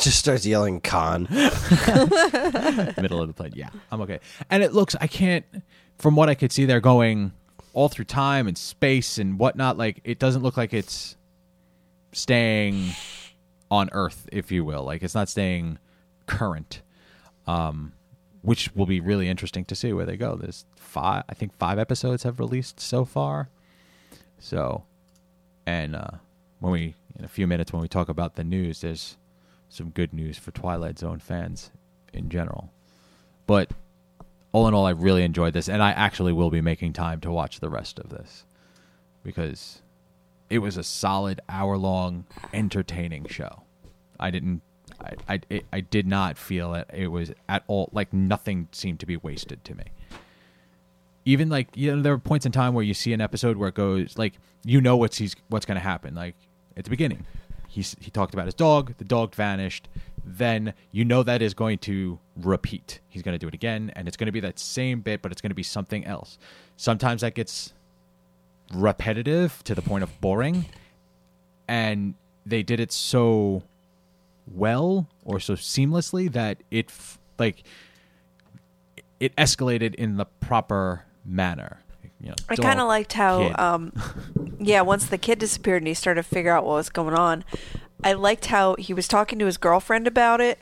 Just 0.00 0.18
starts 0.18 0.44
yelling 0.44 0.80
Khan. 0.80 1.26
middle 1.30 3.22
of 3.22 3.28
the 3.28 3.34
plane. 3.34 3.52
Yeah, 3.54 3.70
I'm 3.90 4.00
okay. 4.02 4.20
And 4.50 4.62
it 4.62 4.74
looks, 4.74 4.94
I 5.00 5.06
can't, 5.06 5.46
from 5.98 6.14
what 6.14 6.28
I 6.28 6.34
could 6.34 6.52
see, 6.52 6.66
they're 6.66 6.80
going 6.80 7.32
all 7.72 7.88
through 7.88 8.04
time 8.06 8.46
and 8.48 8.58
space 8.58 9.16
and 9.18 9.38
whatnot. 9.38 9.78
Like, 9.78 10.00
it 10.04 10.18
doesn't 10.18 10.42
look 10.42 10.56
like 10.56 10.74
it's 10.74 11.16
staying 12.12 12.90
on 13.70 13.88
Earth, 13.92 14.28
if 14.30 14.52
you 14.52 14.64
will. 14.64 14.82
Like, 14.82 15.02
it's 15.02 15.14
not 15.14 15.28
staying 15.28 15.78
current, 16.26 16.82
um, 17.46 17.92
which 18.42 18.74
will 18.74 18.86
be 18.86 19.00
really 19.00 19.28
interesting 19.28 19.64
to 19.66 19.74
see 19.74 19.92
where 19.92 20.06
they 20.06 20.16
go. 20.16 20.36
There's 20.36 20.64
five, 20.76 21.24
I 21.28 21.34
think 21.34 21.56
five 21.56 21.78
episodes 21.78 22.22
have 22.22 22.38
released 22.38 22.80
so 22.80 23.04
far. 23.04 23.48
So, 24.38 24.84
and 25.66 25.96
uh, 25.96 26.10
when 26.60 26.72
we, 26.72 26.94
in 27.18 27.24
a 27.24 27.28
few 27.28 27.46
minutes, 27.46 27.72
when 27.72 27.82
we 27.82 27.88
talk 27.88 28.08
about 28.08 28.36
the 28.36 28.44
news, 28.44 28.80
there's 28.80 29.16
some 29.68 29.90
good 29.90 30.12
news 30.12 30.38
for 30.38 30.50
Twilight 30.50 30.98
Zone 30.98 31.18
fans 31.18 31.70
in 32.12 32.28
general. 32.30 32.70
But 33.46 33.70
all 34.52 34.66
in 34.68 34.74
all, 34.74 34.86
I 34.86 34.90
really 34.90 35.24
enjoyed 35.24 35.52
this, 35.52 35.68
and 35.68 35.82
I 35.82 35.90
actually 35.90 36.32
will 36.32 36.50
be 36.50 36.60
making 36.60 36.92
time 36.92 37.20
to 37.20 37.30
watch 37.30 37.60
the 37.60 37.68
rest 37.68 37.98
of 37.98 38.08
this 38.08 38.44
because 39.22 39.82
it 40.48 40.58
was 40.58 40.76
a 40.76 40.82
solid 40.82 41.40
hour 41.48 41.76
long, 41.76 42.24
entertaining 42.52 43.26
show. 43.26 43.62
I 44.18 44.30
didn't. 44.30 44.62
I, 45.00 45.40
I 45.50 45.62
I 45.72 45.80
did 45.80 46.06
not 46.06 46.36
feel 46.36 46.74
it. 46.74 46.88
It 46.92 47.08
was 47.08 47.32
at 47.48 47.64
all 47.66 47.88
like 47.92 48.12
nothing 48.12 48.68
seemed 48.72 49.00
to 49.00 49.06
be 49.06 49.16
wasted 49.16 49.64
to 49.64 49.74
me. 49.74 49.84
Even 51.24 51.48
like 51.48 51.68
you 51.76 51.94
know, 51.94 52.02
there 52.02 52.12
are 52.12 52.18
points 52.18 52.46
in 52.46 52.52
time 52.52 52.74
where 52.74 52.84
you 52.84 52.94
see 52.94 53.12
an 53.12 53.20
episode 53.20 53.56
where 53.56 53.68
it 53.68 53.74
goes 53.74 54.18
like 54.18 54.34
you 54.64 54.80
know 54.80 54.96
what's 54.96 55.18
he's 55.18 55.36
what's 55.48 55.66
going 55.66 55.76
to 55.76 55.82
happen. 55.82 56.14
Like 56.14 56.34
at 56.76 56.84
the 56.84 56.90
beginning, 56.90 57.26
he 57.68 57.82
he 58.00 58.10
talked 58.10 58.34
about 58.34 58.46
his 58.46 58.54
dog. 58.54 58.94
The 58.98 59.04
dog 59.04 59.34
vanished. 59.34 59.88
Then 60.24 60.74
you 60.92 61.04
know 61.04 61.22
that 61.22 61.40
is 61.40 61.54
going 61.54 61.78
to 61.78 62.18
repeat. 62.36 63.00
He's 63.08 63.22
going 63.22 63.34
to 63.34 63.38
do 63.38 63.48
it 63.48 63.54
again, 63.54 63.92
and 63.96 64.08
it's 64.08 64.16
going 64.16 64.26
to 64.26 64.32
be 64.32 64.40
that 64.40 64.58
same 64.58 65.00
bit, 65.00 65.22
but 65.22 65.32
it's 65.32 65.40
going 65.40 65.50
to 65.50 65.54
be 65.54 65.62
something 65.62 66.04
else. 66.04 66.38
Sometimes 66.76 67.22
that 67.22 67.34
gets 67.34 67.72
repetitive 68.74 69.62
to 69.64 69.74
the 69.74 69.80
point 69.80 70.02
of 70.02 70.20
boring, 70.20 70.66
and 71.66 72.14
they 72.44 72.62
did 72.62 72.78
it 72.78 72.92
so 72.92 73.62
well 74.52 75.08
or 75.24 75.40
so 75.40 75.54
seamlessly 75.54 76.30
that 76.32 76.58
it 76.70 76.86
f- 76.88 77.18
like 77.38 77.62
it 79.20 79.34
escalated 79.36 79.94
in 79.96 80.16
the 80.16 80.24
proper 80.24 81.04
manner. 81.24 81.80
You 82.20 82.30
know, 82.30 82.34
I 82.48 82.56
kind 82.56 82.80
of 82.80 82.88
liked 82.88 83.12
how, 83.12 83.52
um, 83.58 83.92
yeah, 84.58 84.80
once 84.80 85.06
the 85.06 85.18
kid 85.18 85.38
disappeared 85.38 85.82
and 85.82 85.86
he 85.88 85.94
started 85.94 86.22
to 86.22 86.28
figure 86.28 86.52
out 86.52 86.64
what 86.64 86.74
was 86.74 86.88
going 86.88 87.14
on, 87.14 87.44
I 88.02 88.12
liked 88.14 88.46
how 88.46 88.74
he 88.76 88.92
was 88.92 89.06
talking 89.06 89.38
to 89.38 89.46
his 89.46 89.56
girlfriend 89.56 90.08
about 90.08 90.40
it, 90.40 90.58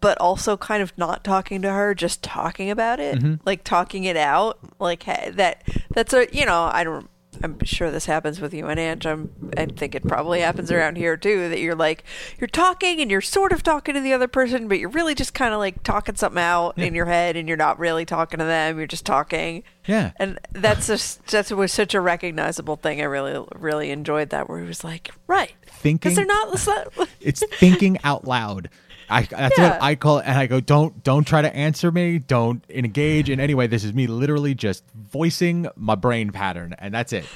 but 0.00 0.18
also 0.20 0.56
kind 0.58 0.82
of 0.82 0.96
not 0.98 1.24
talking 1.24 1.62
to 1.62 1.70
her, 1.70 1.94
just 1.94 2.22
talking 2.22 2.70
about 2.70 3.00
it, 3.00 3.18
Mm-hmm. 3.18 3.34
like 3.46 3.64
talking 3.64 4.04
it 4.04 4.16
out. 4.18 4.58
Like 4.78 5.02
hey, 5.04 5.30
that 5.34 5.62
that's 5.90 6.12
a 6.12 6.26
you 6.30 6.44
know 6.44 6.68
I 6.72 6.84
don't. 6.84 7.08
I'm 7.42 7.62
sure 7.64 7.90
this 7.90 8.06
happens 8.06 8.40
with 8.40 8.52
you 8.54 8.66
and 8.68 8.78
Ange. 8.78 9.06
I'm, 9.06 9.30
I 9.56 9.66
think 9.66 9.94
it 9.94 10.06
probably 10.06 10.40
happens 10.40 10.70
around 10.70 10.96
here 10.96 11.16
too. 11.16 11.48
That 11.48 11.60
you're 11.60 11.74
like 11.74 12.04
you're 12.38 12.48
talking 12.48 13.00
and 13.00 13.10
you're 13.10 13.20
sort 13.20 13.52
of 13.52 13.62
talking 13.62 13.94
to 13.94 14.00
the 14.00 14.12
other 14.12 14.28
person, 14.28 14.68
but 14.68 14.78
you're 14.78 14.88
really 14.90 15.14
just 15.14 15.34
kind 15.34 15.52
of 15.52 15.58
like 15.58 15.82
talking 15.82 16.14
something 16.16 16.42
out 16.42 16.78
in 16.78 16.94
your 16.94 17.06
head, 17.06 17.36
and 17.36 17.48
you're 17.48 17.56
not 17.56 17.78
really 17.78 18.04
talking 18.04 18.38
to 18.38 18.44
them. 18.44 18.78
You're 18.78 18.86
just 18.86 19.06
talking. 19.06 19.62
Yeah. 19.86 20.12
And 20.16 20.38
that's 20.52 20.86
just 20.86 21.26
that 21.28 21.50
was 21.52 21.72
such 21.72 21.94
a 21.94 22.00
recognizable 22.00 22.76
thing. 22.76 23.00
I 23.00 23.04
really 23.04 23.44
really 23.54 23.90
enjoyed 23.90 24.30
that 24.30 24.48
where 24.48 24.60
he 24.60 24.66
was 24.66 24.84
like, 24.84 25.10
right, 25.26 25.52
Thinking- 25.66 25.98
because 25.98 26.16
they're 26.16 26.26
not. 26.26 26.52
it's 26.54 26.66
not- 26.96 27.08
it's 27.20 27.42
thinking 27.58 27.98
out 28.04 28.26
loud. 28.26 28.68
I 29.10 29.22
that's 29.22 29.58
Yeah. 29.58 29.70
what 29.72 29.82
I 29.82 29.94
call 29.94 30.18
it, 30.18 30.24
and 30.26 30.38
I 30.38 30.46
go, 30.46 30.60
don't 30.60 31.02
don't 31.02 31.24
try 31.26 31.42
to 31.42 31.54
answer 31.54 31.90
me, 31.90 32.18
don't 32.18 32.62
engage 32.68 33.30
in 33.30 33.40
any 33.40 33.54
way. 33.54 33.66
This 33.66 33.84
is 33.84 33.92
me 33.94 34.06
literally 34.06 34.54
just 34.54 34.84
voicing 34.94 35.68
my 35.76 35.94
brain 35.94 36.30
pattern, 36.30 36.74
and 36.78 36.92
that's 36.92 37.12
it. 37.12 37.26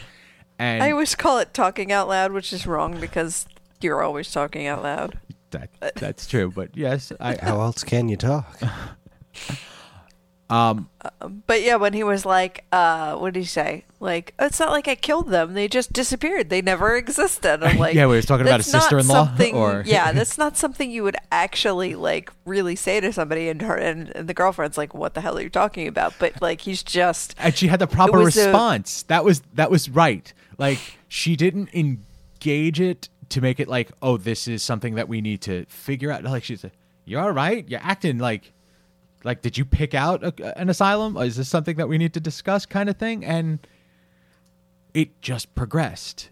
And 0.58 0.82
I 0.82 0.90
always 0.90 1.14
call 1.14 1.38
it 1.38 1.54
talking 1.54 1.90
out 1.90 2.08
loud, 2.08 2.32
which 2.32 2.52
is 2.52 2.66
wrong 2.66 3.00
because 3.00 3.46
you're 3.80 4.02
always 4.02 4.30
talking 4.30 4.66
out 4.66 4.82
loud. 4.82 5.18
that, 5.50 5.70
that's 5.96 6.26
true, 6.26 6.50
but 6.50 6.76
yes, 6.76 7.12
I 7.20 7.36
How 7.40 7.60
else 7.60 7.82
can 7.84 8.08
you 8.08 8.16
talk? 8.16 8.58
But 11.46 11.62
yeah, 11.62 11.76
when 11.76 11.92
he 11.92 12.04
was 12.04 12.24
like, 12.26 12.64
uh, 12.72 13.16
what 13.16 13.32
did 13.34 13.40
he 13.40 13.46
say? 13.46 13.84
Like, 14.00 14.34
it's 14.38 14.60
not 14.60 14.70
like 14.70 14.86
I 14.88 14.94
killed 14.94 15.28
them; 15.30 15.54
they 15.54 15.68
just 15.68 15.92
disappeared. 15.92 16.50
They 16.50 16.60
never 16.62 16.94
existed. 17.02 17.62
I'm 17.62 17.78
like, 17.78 17.94
Yeah, 17.94 18.06
we 18.06 18.16
were 18.16 18.22
talking 18.22 18.46
about 18.46 18.58
"That's 18.58 18.66
his 18.66 18.74
not 18.74 18.82
sister-in-law, 18.82 19.26
something- 19.26 19.54
or- 19.54 19.82
yeah, 19.86 20.12
that's 20.12 20.36
not 20.38 20.56
something 20.56 20.90
you 20.90 21.02
would 21.04 21.16
actually 21.30 21.94
like 21.94 22.30
really 22.44 22.76
say 22.76 23.00
to 23.00 23.12
somebody. 23.12 23.48
And 23.48 23.62
her 23.62 23.76
and, 23.76 24.10
and 24.14 24.28
the 24.28 24.34
girlfriend's 24.34 24.76
like, 24.76 24.94
"What 24.94 25.14
the 25.14 25.20
hell 25.20 25.38
are 25.38 25.42
you 25.42 25.48
talking 25.50 25.86
about?" 25.88 26.14
But 26.18 26.40
like, 26.42 26.60
he's 26.62 26.82
just 26.82 27.34
and 27.38 27.56
she 27.56 27.68
had 27.68 27.80
the 27.80 27.86
proper 27.86 28.18
was 28.18 28.36
a- 28.36 28.46
response. 28.46 29.04
that 29.04 29.24
was 29.24 29.42
that 29.54 29.70
was 29.70 29.88
right. 29.88 30.32
Like 30.58 30.78
she 31.08 31.34
didn't 31.36 31.70
engage 31.74 32.80
it 32.80 33.08
to 33.30 33.40
make 33.40 33.58
it 33.60 33.68
like, 33.68 33.90
oh, 34.02 34.16
this 34.18 34.46
is 34.46 34.62
something 34.62 34.96
that 34.96 35.08
we 35.08 35.20
need 35.20 35.40
to 35.42 35.64
figure 35.66 36.10
out. 36.10 36.22
Like 36.24 36.44
she's, 36.44 36.62
like, 36.64 36.74
you're 37.06 37.20
all 37.22 37.30
right. 37.32 37.66
You're 37.68 37.80
acting 37.82 38.18
like, 38.18 38.52
like, 39.24 39.42
did 39.42 39.56
you 39.58 39.64
pick 39.64 39.94
out 39.94 40.22
a, 40.24 40.58
an 40.58 40.68
asylum? 40.68 41.16
Is 41.16 41.36
this 41.36 41.48
something 41.48 41.76
that 41.76 41.88
we 41.88 41.98
need 41.98 42.14
to 42.14 42.20
discuss? 42.20 42.66
Kind 42.66 42.88
of 42.88 42.96
thing. 42.96 43.24
And 43.24 43.58
it 44.94 45.20
just 45.22 45.54
progressed. 45.54 46.30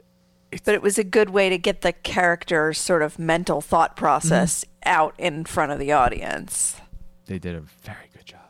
but 0.64 0.74
it 0.74 0.82
was 0.82 0.98
a 0.98 1.04
good 1.04 1.30
way 1.30 1.48
to 1.48 1.56
get 1.58 1.80
the 1.82 1.92
character's 1.92 2.78
sort 2.78 3.02
of 3.02 3.18
mental 3.18 3.60
thought 3.60 3.96
process 3.96 4.64
Mm-hmm. 4.64 4.88
out 4.88 5.14
in 5.18 5.44
front 5.44 5.72
of 5.72 5.78
the 5.78 5.92
audience. 5.92 6.76
They 7.26 7.38
did 7.38 7.54
a 7.54 7.60
very 7.60 8.08
good 8.14 8.24
job. 8.24 8.40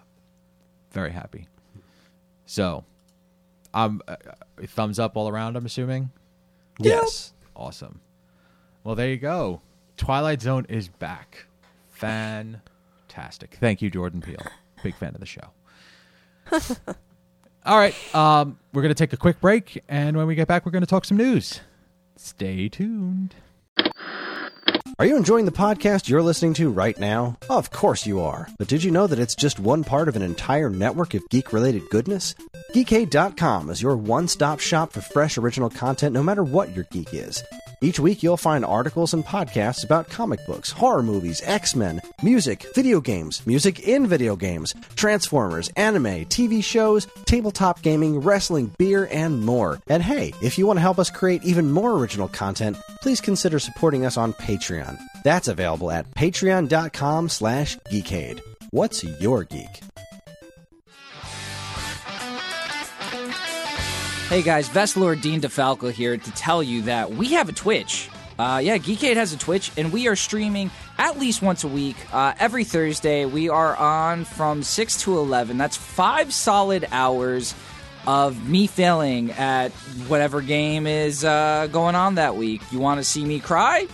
Very 0.93 1.11
happy. 1.13 1.47
So, 2.47 2.85
um, 3.75 4.01
uh, 4.09 4.17
uh, 4.27 4.67
thumbs 4.67 4.99
up 4.99 5.17
all 5.17 5.29
around. 5.29 5.57
I'm 5.57 5.67
assuming. 5.67 6.11
Yes. 6.79 7.33
Awesome. 7.55 8.01
Well, 8.85 8.95
there 8.95 9.09
you 9.11 9.17
go. 9.19 9.61
Twilight 9.97 10.41
Zone 10.41 10.67
is 10.69 10.89
back. 10.89 11.47
Fantastic. 13.11 13.57
Thank 13.61 13.83
you, 13.83 13.91
Jordan 13.91 14.21
Peele. 14.21 14.47
Big 14.83 14.95
fan 14.95 15.15
of 15.15 15.21
the 15.21 15.27
show. 15.27 15.51
All 17.67 17.77
right. 17.77 17.95
Um, 18.15 18.59
we're 18.73 18.83
going 18.83 18.95
to 18.95 18.99
take 18.99 19.13
a 19.13 19.17
quick 19.17 19.41
break. 19.41 19.83
And 19.89 20.17
when 20.17 20.27
we 20.27 20.35
get 20.35 20.49
back, 20.49 20.65
we're 20.65 20.73
going 20.73 20.83
to 20.83 20.87
talk 20.87 21.05
some 21.05 21.17
news. 21.17 21.61
Stay 22.17 22.69
tuned. 22.69 23.35
Are 24.99 25.07
you 25.07 25.17
enjoying 25.17 25.47
the 25.47 25.53
podcast 25.53 26.09
you're 26.09 26.23
listening 26.23 26.55
to 26.55 26.71
right 26.71 26.99
now? 26.99 27.39
Of 27.49 27.71
course 27.71 28.07
you 28.07 28.21
are. 28.21 28.49
But 28.59 28.69
did 28.69 28.85
you 28.85 28.91
know 28.91 29.07
that 29.07 29.19
it's 29.19 29.35
just 29.35 29.59
one 29.59 29.83
part 29.83 30.09
of 30.09 30.17
an 30.17 30.23
entire 30.23 30.69
network 30.69 31.15
of 31.15 31.27
geek 31.31 31.53
related 31.53 31.83
goodness? 31.91 32.35
Geekade.com 32.75 33.71
is 33.71 33.81
your 33.81 33.97
one 33.97 34.29
stop 34.29 34.61
shop 34.61 34.93
for 34.93 35.01
fresh 35.01 35.39
original 35.39 35.71
content 35.71 36.13
no 36.13 36.23
matter 36.23 36.45
what 36.45 36.75
your 36.77 36.85
geek 36.91 37.15
is. 37.15 37.43
Each 37.83 37.99
week 37.99 38.23
you'll 38.23 38.37
find 38.37 38.63
articles 38.63 39.15
and 39.15 39.25
podcasts 39.25 39.85
about 39.85 40.11
comic 40.11 40.45
books, 40.47 40.71
horror 40.71 41.03
movies, 41.03 41.41
X 41.45 41.75
Men, 41.75 42.03
music, 42.23 42.67
video 42.75 43.01
games, 43.01 43.47
music 43.47 43.81
in 43.89 44.07
video 44.07 44.37
games, 44.37 44.75
Transformers, 44.97 45.71
anime, 45.77 46.27
TV 46.27 46.63
shows, 46.63 47.07
tabletop 47.25 47.81
gaming, 47.81 48.21
wrestling, 48.21 48.71
beer, 48.77 49.09
and 49.11 49.45
more. 49.47 49.81
And 49.89 50.03
hey, 50.03 50.35
if 50.43 50.59
you 50.59 50.67
want 50.67 50.77
to 50.77 50.83
help 50.83 50.99
us 50.99 51.09
create 51.09 51.43
even 51.43 51.73
more 51.73 51.95
original 51.95 52.29
content, 52.29 52.77
please 53.01 53.23
consider 53.23 53.59
supporting 53.59 54.05
us 54.05 54.19
on 54.19 54.35
Patreon. 54.35 54.99
That's 55.25 55.49
available 55.49 55.91
at 55.91 56.11
patreon.com 56.11 57.31
slash 57.31 57.79
geekade. 57.91 58.41
What's 58.73 59.03
your 59.05 59.45
geek? 59.45 59.90
Hey 64.31 64.43
guys, 64.43 64.69
Vestlord 64.69 65.23
Dean 65.23 65.41
DeFalco 65.41 65.91
here 65.91 66.17
to 66.17 66.31
tell 66.31 66.63
you 66.63 66.83
that 66.83 67.11
we 67.11 67.33
have 67.33 67.49
a 67.49 67.53
Twitch. 67.53 68.09
Uh, 68.39 68.61
yeah, 68.63 68.79
Geekade 68.79 69.17
has 69.17 69.33
a 69.33 69.37
Twitch, 69.37 69.73
and 69.77 69.93
we 69.93 70.07
are 70.07 70.15
streaming 70.15 70.71
at 70.99 71.19
least 71.19 71.43
once 71.43 71.65
a 71.65 71.67
week. 71.67 71.97
Uh, 72.13 72.33
every 72.39 72.63
Thursday, 72.63 73.25
we 73.25 73.49
are 73.49 73.75
on 73.75 74.25
from 74.25 74.63
6 74.63 75.03
to 75.03 75.19
11. 75.19 75.59
That's 75.59 75.77
five 75.77 76.33
solid 76.33 76.87
hours 76.93 77.57
of 78.07 78.49
me 78.49 78.69
failing 78.69 79.33
at 79.33 79.73
whatever 80.07 80.43
game 80.43 80.87
is 80.87 81.25
uh, 81.25 81.67
going 81.73 81.97
on 81.97 82.15
that 82.15 82.37
week. 82.37 82.63
You 82.71 82.79
want 82.79 82.99
to 82.99 83.05
see 83.05 83.25
me 83.25 83.41
cry? 83.41 83.89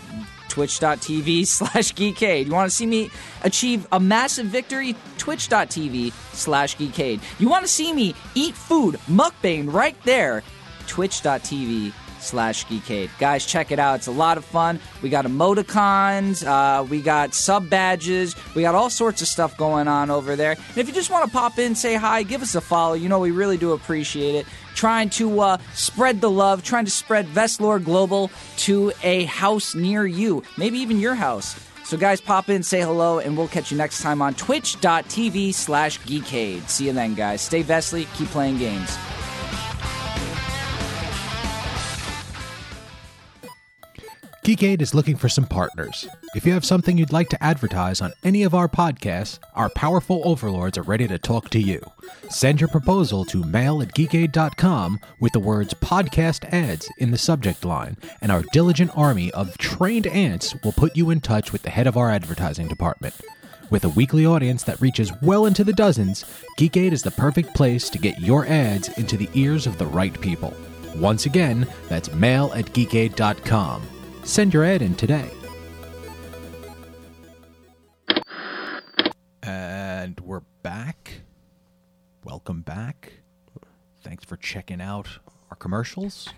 Twitch.tv 0.57 1.47
slash 1.47 1.93
Geekade. 1.93 2.47
You 2.47 2.53
want 2.53 2.71
to 2.71 2.75
see 2.75 2.87
me 2.87 3.11
achieve 3.43 3.87
a 3.93 4.01
massive 4.01 4.47
victory? 4.47 4.97
Twitch.tv 5.19 6.15
slash 6.33 6.79
Geekade. 6.79 7.21
You 7.39 7.51
want 7.51 7.67
to 7.67 7.71
see 7.71 7.93
me 7.93 8.15
eat 8.35 8.55
food, 8.55 8.95
mukbang 9.07 9.71
right 9.71 10.03
there? 10.05 10.43
Twitch.tv 10.87 11.93
slash 12.19 12.65
geekade 12.67 13.11
guys 13.19 13.45
check 13.45 13.71
it 13.71 13.79
out 13.79 13.97
it's 13.97 14.07
a 14.07 14.11
lot 14.11 14.39
of 14.39 14.45
fun 14.45 14.81
we 15.03 15.11
got 15.11 15.27
emoticons 15.27 16.45
uh, 16.45 16.83
we 16.83 17.01
got 17.01 17.35
sub 17.35 17.69
badges 17.69 18.35
we 18.55 18.63
got 18.63 18.75
all 18.75 18.89
sorts 18.89 19.21
of 19.21 19.29
stuff 19.29 19.57
going 19.59 19.87
on 19.87 20.11
over 20.11 20.35
there 20.35 20.53
and 20.53 20.79
if 20.79 20.89
you 20.89 20.95
just 20.95 21.11
want 21.11 21.25
to 21.25 21.31
pop 21.31 21.59
in 21.59 21.75
say 21.75 21.95
hi 21.95 22.23
give 22.23 22.43
us 22.43 22.55
a 22.55 22.61
follow 22.61 22.95
you 22.95 23.09
know 23.09 23.21
we 23.21 23.31
really 23.31 23.59
do 23.59 23.73
appreciate 23.73 24.35
it 24.35 24.47
trying 24.77 25.11
to 25.11 25.41
uh, 25.41 25.59
spread 25.75 26.21
the 26.21 26.31
love 26.31 26.63
trying 26.63 26.85
to 26.85 26.91
spread 26.91 27.27
vestlore 27.27 27.83
global 27.83 28.31
to 28.57 28.93
a 29.03 29.25
house 29.25 29.75
near 29.75 30.07
you 30.07 30.43
maybe 30.57 30.79
even 30.79 31.01
your 31.01 31.17
house. 31.17 31.59
So 31.85 31.97
guys 31.97 32.21
pop 32.21 32.49
in 32.49 32.63
say 32.63 32.81
hello 32.81 33.19
and 33.19 33.37
we'll 33.37 33.49
catch 33.49 33.73
you 33.73 33.77
next 33.77 34.03
time 34.03 34.23
on 34.23 34.35
twitch.tv 34.35 35.55
slash 35.55 35.99
geekade. 36.01 36.69
See 36.69 36.87
you 36.87 36.93
then 36.93 37.15
guys. 37.15 37.41
Stay 37.41 37.63
vestly 37.65 38.07
keep 38.17 38.29
playing 38.29 38.59
games 38.59 38.97
Geekade 44.47 44.81
is 44.81 44.95
looking 44.95 45.17
for 45.17 45.29
some 45.29 45.45
partners. 45.45 46.07
If 46.37 46.47
you 46.47 46.53
have 46.53 46.65
something 46.65 46.97
you'd 46.97 47.13
like 47.13 47.29
to 47.31 47.43
advertise 47.43 48.01
on 48.01 48.13
any 48.23 48.45
of 48.45 48.55
our 48.55 48.69
podcasts, 48.69 49.41
our 49.57 49.69
powerful 49.71 50.23
overlords 50.25 50.79
are 50.79 50.85
ready 50.85 51.09
to 51.09 51.19
talk 51.19 51.51
to 51.51 51.59
you. 51.59 51.83
Send 52.31 52.61
your 52.61 52.69
proposal 52.69 53.25
to 53.25 53.43
mail 53.43 53.83
at 53.83 53.93
geekade.com 53.93 55.01
with 55.19 55.33
the 55.33 55.41
words 55.41 55.75
podcast 55.75 56.45
ads 56.53 56.89
in 56.99 57.11
the 57.11 57.19
subject 57.19 57.65
line, 57.65 57.97
and 58.21 58.31
our 58.31 58.45
diligent 58.53 58.93
army 58.97 59.33
of 59.33 59.59
trained 59.59 60.07
ants 60.07 60.55
will 60.63 60.71
put 60.71 60.97
you 60.97 61.11
in 61.11 61.19
touch 61.19 61.53
with 61.53 61.63
the 61.63 61.71
head 61.71 61.89
of 61.89 61.97
our 61.97 62.13
advertising 62.13 62.69
department. 62.69 63.17
With 63.71 63.83
a 63.83 63.89
weekly 63.89 64.27
audience 64.27 64.63
that 64.63 64.81
reaches 64.81 65.11
well 65.23 65.47
into 65.47 65.65
the 65.65 65.73
dozens, 65.73 66.25
Geekade 66.57 66.93
is 66.93 67.03
the 67.03 67.11
perfect 67.11 67.53
place 67.53 67.91
to 67.91 67.99
get 67.99 68.21
your 68.21 68.47
ads 68.47 68.97
into 68.97 69.17
the 69.17 69.29
ears 69.35 69.67
of 69.67 69.77
the 69.77 69.87
right 69.87 70.21
people. 70.21 70.55
Once 70.95 71.27
again, 71.27 71.67
that's 71.89 72.13
mail 72.13 72.53
at 72.55 72.67
geekade.com. 72.67 73.83
Send 74.27 74.53
your 74.53 74.65
ad 74.65 74.83
in 74.83 74.95
today. 74.95 75.31
And 79.43 80.19
we're 80.21 80.43
back. 80.63 81.21
Welcome 82.25 82.63
back. 82.63 83.13
Thanks 84.03 84.25
for 84.25 84.37
checking 84.37 84.81
out 84.81 85.09
our 85.51 85.57
commercials. 85.57 86.29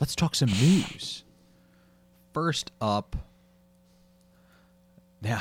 Let's 0.00 0.14
talk 0.16 0.34
some 0.34 0.48
news. 0.50 1.24
First 2.34 2.72
up, 2.80 3.14
now, 5.22 5.40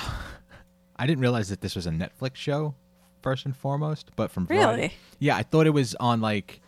I 0.95 1.08
didn't 1.08 1.21
realize 1.21 1.49
that 1.49 1.62
this 1.62 1.75
was 1.75 1.88
a 1.88 1.91
Netflix 1.91 2.36
show, 2.36 2.75
first 3.23 3.45
and 3.45 3.56
foremost, 3.58 4.12
but 4.15 4.30
from 4.30 4.45
Variety- 4.45 4.82
Really? 4.82 4.93
yeah, 5.19 5.36
I 5.36 5.43
thought 5.43 5.65
it 5.65 5.71
was 5.71 5.95
on 5.95 6.21
like, 6.21 6.62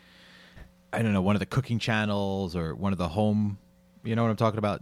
I 0.91 1.01
don't 1.03 1.13
know, 1.13 1.21
one 1.21 1.35
of 1.35 1.39
the 1.39 1.45
cooking 1.45 1.77
channels 1.77 2.55
or 2.55 2.73
one 2.73 2.91
of 2.91 2.97
the 2.97 3.09
home. 3.09 3.59
You 4.03 4.15
know 4.15 4.23
what 4.23 4.29
I'm 4.29 4.35
talking 4.37 4.57
about? 4.57 4.81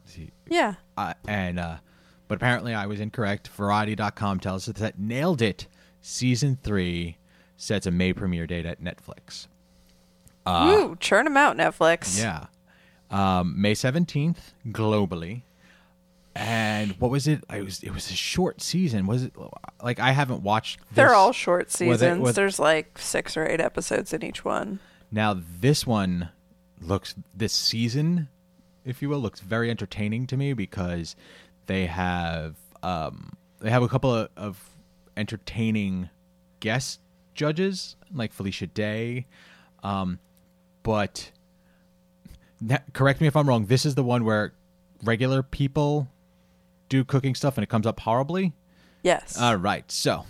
Yeah. 0.50 0.76
uh, 0.98 1.14
and 1.28 1.60
uh, 1.60 1.78
but 2.28 2.36
apparently 2.36 2.74
I 2.74 2.86
was 2.88 3.00
incorrect. 3.00 3.48
Variety.com 3.50 4.40
tells 4.40 4.68
us 4.68 4.76
that 4.78 4.98
nailed 5.00 5.42
it. 5.42 5.68
Season 6.02 6.58
three 6.64 7.18
sets 7.58 7.86
a 7.86 7.92
May 7.92 8.14
premiere 8.14 8.48
date 8.48 8.66
at 8.66 8.82
Netflix. 8.82 9.48
Woo, 10.48 10.96
churn 11.00 11.26
them 11.26 11.38
out, 11.38 11.56
Netflix. 11.56 12.20
Yeah, 12.20 12.48
um, 13.12 13.62
May 13.62 13.76
seventeenth 13.76 14.54
globally. 14.68 15.44
And 16.34 16.94
what 16.94 17.12
was 17.12 17.28
it? 17.28 17.44
It 17.54 17.64
was 17.64 17.84
it 17.84 17.94
was 17.94 18.10
a 18.10 18.14
short 18.16 18.62
season. 18.62 19.06
Was 19.06 19.24
it 19.24 19.34
like 19.84 20.00
I 20.00 20.12
haven't 20.14 20.42
watched? 20.44 20.80
They're 20.94 21.14
all 21.14 21.34
short 21.34 21.66
were 21.80 21.96
they- 21.98 21.98
seasons. 21.98 22.22
were- 22.22 22.32
There's 22.32 22.58
like 22.58 22.98
six 22.98 23.36
or 23.38 23.46
eight 23.46 23.60
episodes 23.60 24.14
in 24.14 24.24
each 24.24 24.44
one. 24.46 24.80
Now 25.12 25.36
this 25.60 25.86
one 25.86 26.30
looks 26.82 27.14
this 27.36 27.52
season, 27.54 28.30
if 28.86 29.02
you 29.02 29.10
will, 29.10 29.20
looks 29.20 29.40
very 29.40 29.70
entertaining 29.70 30.28
to 30.28 30.38
me 30.38 30.54
because 30.54 31.16
they 31.68 31.86
have 31.86 32.56
um, 32.84 33.34
they 33.60 33.70
have 33.70 33.84
a 33.84 33.88
couple 33.88 34.14
of, 34.14 34.30
of 34.36 34.70
entertaining 35.16 36.10
guest 36.60 37.00
judges 37.36 37.96
like 38.14 38.34
Felicia 38.34 38.68
Day, 38.68 39.28
um, 39.84 40.20
but 40.84 41.32
na- 42.60 42.78
correct 42.94 43.22
me 43.22 43.28
if 43.28 43.36
I'm 43.36 43.48
wrong. 43.48 43.66
This 43.66 43.86
is 43.86 43.96
the 43.96 44.04
one 44.04 44.24
where 44.26 44.54
regular 45.04 45.44
people 45.44 46.08
do 46.90 47.04
cooking 47.04 47.36
stuff 47.36 47.58
and 47.58 47.64
it 47.64 47.68
comes 47.70 47.86
up 47.86 48.00
horribly. 48.00 48.54
Yes. 49.04 49.40
All 49.40 49.56
right, 49.56 49.90
so 49.92 50.26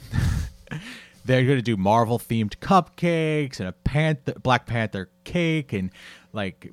they're 1.26 1.44
going 1.44 1.58
to 1.58 1.62
do 1.62 1.78
Marvel 1.78 2.20
themed 2.20 2.58
cupcakes 2.58 3.60
and 3.60 3.68
a 3.68 3.74
Panther, 3.74 4.34
Black 4.42 4.66
Panther 4.66 5.10
cake 5.24 5.74
and 5.74 5.92
like 6.34 6.72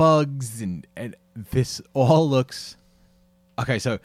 bugs 0.00 0.62
and 0.62 0.86
and 0.96 1.14
this 1.36 1.78
all 1.92 2.26
looks 2.26 2.78
okay. 3.58 3.78
So 3.78 3.98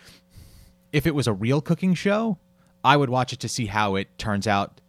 if 0.92 1.08
it 1.08 1.16
was 1.16 1.26
a 1.26 1.32
real 1.32 1.62
cooking 1.62 1.94
show, 1.94 2.38
I 2.84 2.98
would 2.98 3.10
watch 3.10 3.32
it 3.32 3.40
to 3.40 3.48
see 3.48 3.68
how 3.68 3.96
it 3.96 4.18
turns 4.18 4.46
out, 4.46 4.82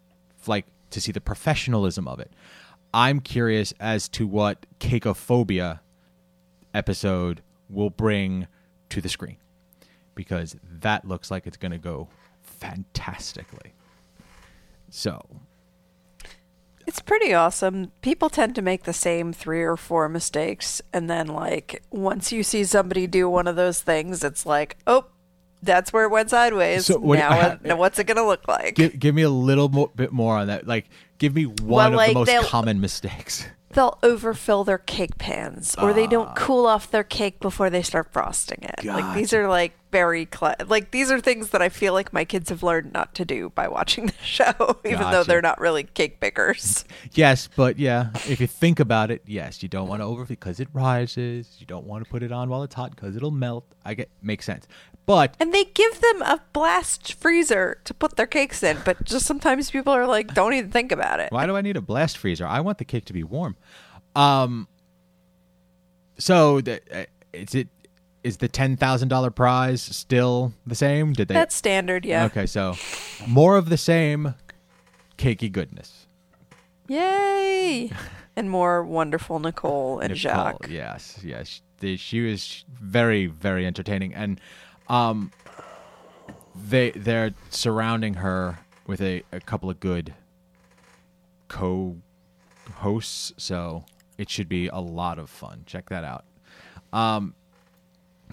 like 0.49 0.67
to 0.91 1.01
see 1.01 1.13
the 1.13 1.21
professionalism 1.21 2.09
of 2.09 2.19
it. 2.19 2.33
I'm 2.93 3.21
curious 3.21 3.73
as 3.79 4.09
to 4.11 4.27
what 4.27 4.67
cakeophobia 4.81 5.79
episode 6.75 7.41
will 7.71 7.91
bring 7.91 8.49
to 8.89 9.01
the 9.01 9.09
screen 9.09 9.37
because 10.17 10.57
that 10.65 11.07
looks 11.07 11.31
like 11.31 11.47
it's 11.47 11.57
going 11.57 11.71
to 11.71 11.79
go 11.79 12.09
fantastically. 12.43 13.75
So, 14.91 15.25
It's 16.87 17.01
pretty 17.01 17.35
awesome. 17.35 17.91
People 18.01 18.31
tend 18.31 18.55
to 18.55 18.63
make 18.63 18.85
the 18.85 18.93
same 18.93 19.33
three 19.33 19.63
or 19.63 19.77
four 19.77 20.09
mistakes, 20.09 20.81
and 20.93 21.11
then 21.11 21.27
like 21.27 21.83
once 21.91 22.31
you 22.33 22.43
see 22.43 22.65
somebody 22.65 23.07
do 23.07 23.29
one 23.29 23.47
of 23.49 23.57
those 23.57 23.81
things, 23.81 24.23
it's 24.23 24.47
like, 24.47 24.77
oh, 24.87 25.07
that's 25.63 25.93
where 25.93 26.05
it 26.05 26.11
went 26.11 26.31
sideways. 26.31 26.87
So 26.87 26.99
what- 26.99 27.19
now, 27.19 27.59
now 27.65 27.77
what's 27.77 27.99
it 27.99 28.05
gonna 28.05 28.25
look 28.27 28.47
like? 28.47 28.77
give, 28.77 28.99
give 28.99 29.15
me 29.15 29.23
a 29.23 29.31
little 29.31 29.69
mo- 29.69 29.91
bit 29.97 30.13
more 30.13 30.37
on 30.37 30.47
that. 30.47 30.67
Like, 30.67 30.87
give 31.19 31.35
me 31.35 31.45
one 31.47 31.67
Well, 31.67 31.89
of 31.89 31.95
like, 31.95 32.09
the 32.11 32.15
most 32.37 32.47
common 32.49 32.81
mistakes. 32.81 33.47
They'll 33.71 33.99
overfill 34.03 34.65
their 34.65 34.79
cake 34.79 35.19
pans, 35.19 35.75
or 35.77 35.93
they 35.93 36.05
Ah. 36.05 36.11
don't 36.11 36.37
cool 36.37 36.67
off 36.67 36.91
their 36.91 37.05
cake 37.05 37.41
before 37.41 37.69
they 37.69 37.83
start 37.83 38.11
frosting 38.13 38.61
it. 38.63 38.85
Like 38.87 39.15
these 39.17 39.35
are 39.35 39.49
like 39.49 39.73
very 39.97 40.29
like 40.67 40.91
these 40.91 41.11
are 41.11 41.19
things 41.21 41.51
that 41.51 41.63
I 41.63 41.71
feel 41.71 41.95
like 41.95 42.13
my 42.13 42.27
kids 42.27 42.51
have 42.51 42.63
learned 42.63 42.93
not 42.93 43.15
to 43.15 43.25
do 43.25 43.49
by 43.55 43.67
watching 43.67 44.07
the 44.19 44.23
show, 44.23 44.79
even 44.85 45.11
though 45.11 45.25
they're 45.25 45.41
not 45.41 45.59
really 45.59 45.85
cake 45.85 46.21
bakers. 46.21 46.85
Yes, 47.13 47.49
but 47.57 47.79
yeah, 47.79 48.11
if 48.29 48.39
you 48.39 48.47
think 48.47 48.79
about 48.79 49.11
it, 49.11 49.23
yes, 49.25 49.63
you 49.63 49.71
don't 49.71 49.89
want 49.89 50.03
to 50.03 50.05
over 50.05 50.27
because 50.27 50.61
it 50.61 50.69
rises. 50.75 51.57
You 51.59 51.65
don't 51.65 51.87
want 51.87 52.05
to 52.05 52.11
put 52.11 52.23
it 52.23 52.31
on 52.31 52.51
while 52.51 52.63
it's 52.63 52.75
hot 52.75 52.95
because 52.95 53.17
it'll 53.17 53.31
melt. 53.31 53.65
I 53.87 53.95
get 53.95 54.11
makes 54.21 54.45
sense, 54.45 54.69
but 55.07 55.35
And 55.41 55.55
they 55.55 55.65
give 55.65 55.99
them 56.03 56.21
a 56.21 56.43
blast 56.53 57.15
freezer 57.15 57.81
to 57.85 57.95
put 57.95 58.17
their 58.17 58.27
cakes 58.27 58.63
in, 58.63 58.77
but 58.85 59.03
just 59.05 59.25
sometimes 59.25 59.71
people 59.71 59.95
are 59.95 60.07
like, 60.07 60.35
don't 60.35 60.53
even 60.53 60.71
think 60.71 60.93
about 60.93 61.21
it. 61.21 61.33
Why 61.33 61.47
do 61.47 61.57
I 61.57 61.63
need 61.63 61.79
a 61.79 61.81
blast 61.81 62.19
freezer? 62.19 62.47
I 62.47 62.61
want 62.61 62.77
the 62.77 62.85
cake 62.85 63.07
to 63.07 63.15
be 63.15 63.25
warm. 63.25 63.57
Um. 64.15 64.69
So 66.19 66.61
the, 66.61 66.81
uh, 66.93 67.05
is 67.33 67.55
it 67.55 67.69
is 68.27 68.39
the 68.39 68.49
ten 68.49 68.77
thousand 68.77 69.09
dollar 69.09 69.31
prize 69.31 69.81
still 69.81 70.53
the 70.67 70.75
same? 70.75 71.13
Did 71.13 71.29
they? 71.29 71.35
That's 71.35 71.55
standard, 71.55 72.05
yeah. 72.05 72.25
Okay, 72.25 72.47
so 72.47 72.75
more 73.27 73.57
of 73.57 73.69
the 73.69 73.77
same, 73.77 74.35
cakey 75.17 75.51
goodness. 75.51 76.07
Yay! 76.89 77.91
and 78.37 78.51
more 78.51 78.83
wonderful 78.83 79.39
Nicole 79.39 80.01
and 80.01 80.13
Nicole, 80.13 80.17
Jacques. 80.17 80.67
Yes, 80.69 81.21
yes. 81.23 81.63
The, 81.79 81.97
she 81.97 82.21
was 82.21 82.65
very, 82.69 83.27
very 83.27 83.65
entertaining, 83.65 84.13
and 84.13 84.41
um, 84.89 85.31
they 86.55 86.91
they're 86.91 87.33
surrounding 87.51 88.15
her 88.15 88.59
with 88.89 89.01
a, 89.01 89.23
a 89.31 89.41
couple 89.41 89.71
of 89.71 89.79
good 89.79 90.15
co-hosts, 91.49 93.33
so 93.37 93.85
it 94.19 94.29
should 94.31 94.49
be 94.49 94.67
a 94.67 94.79
lot 94.79 95.19
of 95.21 95.31
fun. 95.31 95.63
Check 95.67 95.91
that 95.91 96.03
out. 96.03 96.25
Um, 96.93 97.35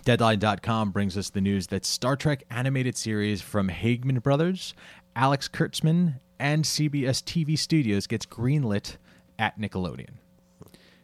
Deadline.com 0.06 0.92
brings 0.92 1.18
us 1.18 1.30
the 1.30 1.42
news 1.42 1.68
that 1.68 1.86
Star 1.86 2.16
Trek 2.16 2.44
animated 2.50 2.98
series 2.98 3.42
from 3.42 3.70
Hageman 3.70 4.22
Brothers, 4.22 4.74
Alex 5.16 5.48
Kurtzman, 5.48 6.20
and 6.40 6.66
CBS 6.66 7.24
TV 7.24 7.58
Studios 7.58 8.06
gets 8.06 8.26
greenlit 8.26 8.98
at 9.40 9.58
Nickelodeon. 9.58 10.16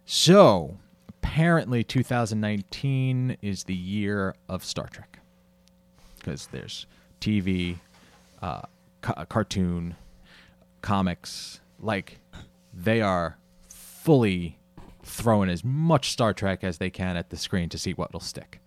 So, 0.05 0.77
apparently 1.07 1.83
2019 1.83 3.37
is 3.41 3.63
the 3.63 3.75
year 3.75 4.35
of 4.49 4.65
Star 4.65 4.87
Trek 4.87 5.19
because 6.17 6.47
there's 6.47 6.85
TV, 7.21 7.77
uh, 8.41 8.61
ca- 9.01 9.25
cartoon, 9.25 9.95
comics. 10.81 11.61
Like 11.79 12.19
they 12.73 13.01
are 13.01 13.37
fully 13.69 14.57
throwing 15.03 15.49
as 15.49 15.63
much 15.63 16.11
Star 16.11 16.33
Trek 16.33 16.63
as 16.63 16.77
they 16.77 16.89
can 16.89 17.15
at 17.15 17.29
the 17.29 17.37
screen 17.37 17.69
to 17.69 17.77
see 17.77 17.93
what 17.93 18.11
will 18.11 18.19
stick. 18.19 18.59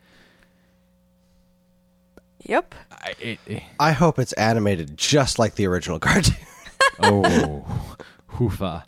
Yep. 2.44 2.74
I, 2.90 3.14
it, 3.20 3.38
it- 3.46 3.62
I 3.78 3.92
hope 3.92 4.18
it's 4.18 4.32
animated 4.34 4.96
just 4.96 5.38
like 5.38 5.54
the 5.54 5.66
original 5.66 5.98
cartoon, 5.98 6.36
oh, 7.02 7.96
hoofa. 8.30 8.84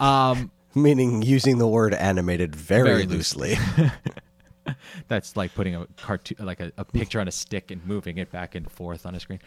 Um, 0.00 0.50
meaning 0.74 1.22
using 1.22 1.58
the 1.58 1.66
word 1.68 1.94
animated 1.94 2.54
very, 2.56 2.84
Very 2.88 3.06
loosely. 3.06 3.56
That's 5.08 5.36
like 5.36 5.54
putting 5.54 5.74
a 5.74 5.86
cartoon, 5.96 6.38
like 6.44 6.60
a, 6.60 6.72
a 6.78 6.84
picture 6.84 7.20
on 7.20 7.28
a 7.28 7.32
stick 7.32 7.70
and 7.70 7.84
moving 7.86 8.18
it 8.18 8.30
back 8.30 8.54
and 8.54 8.70
forth 8.70 9.04
on 9.06 9.14
a 9.14 9.20
screen. 9.20 9.40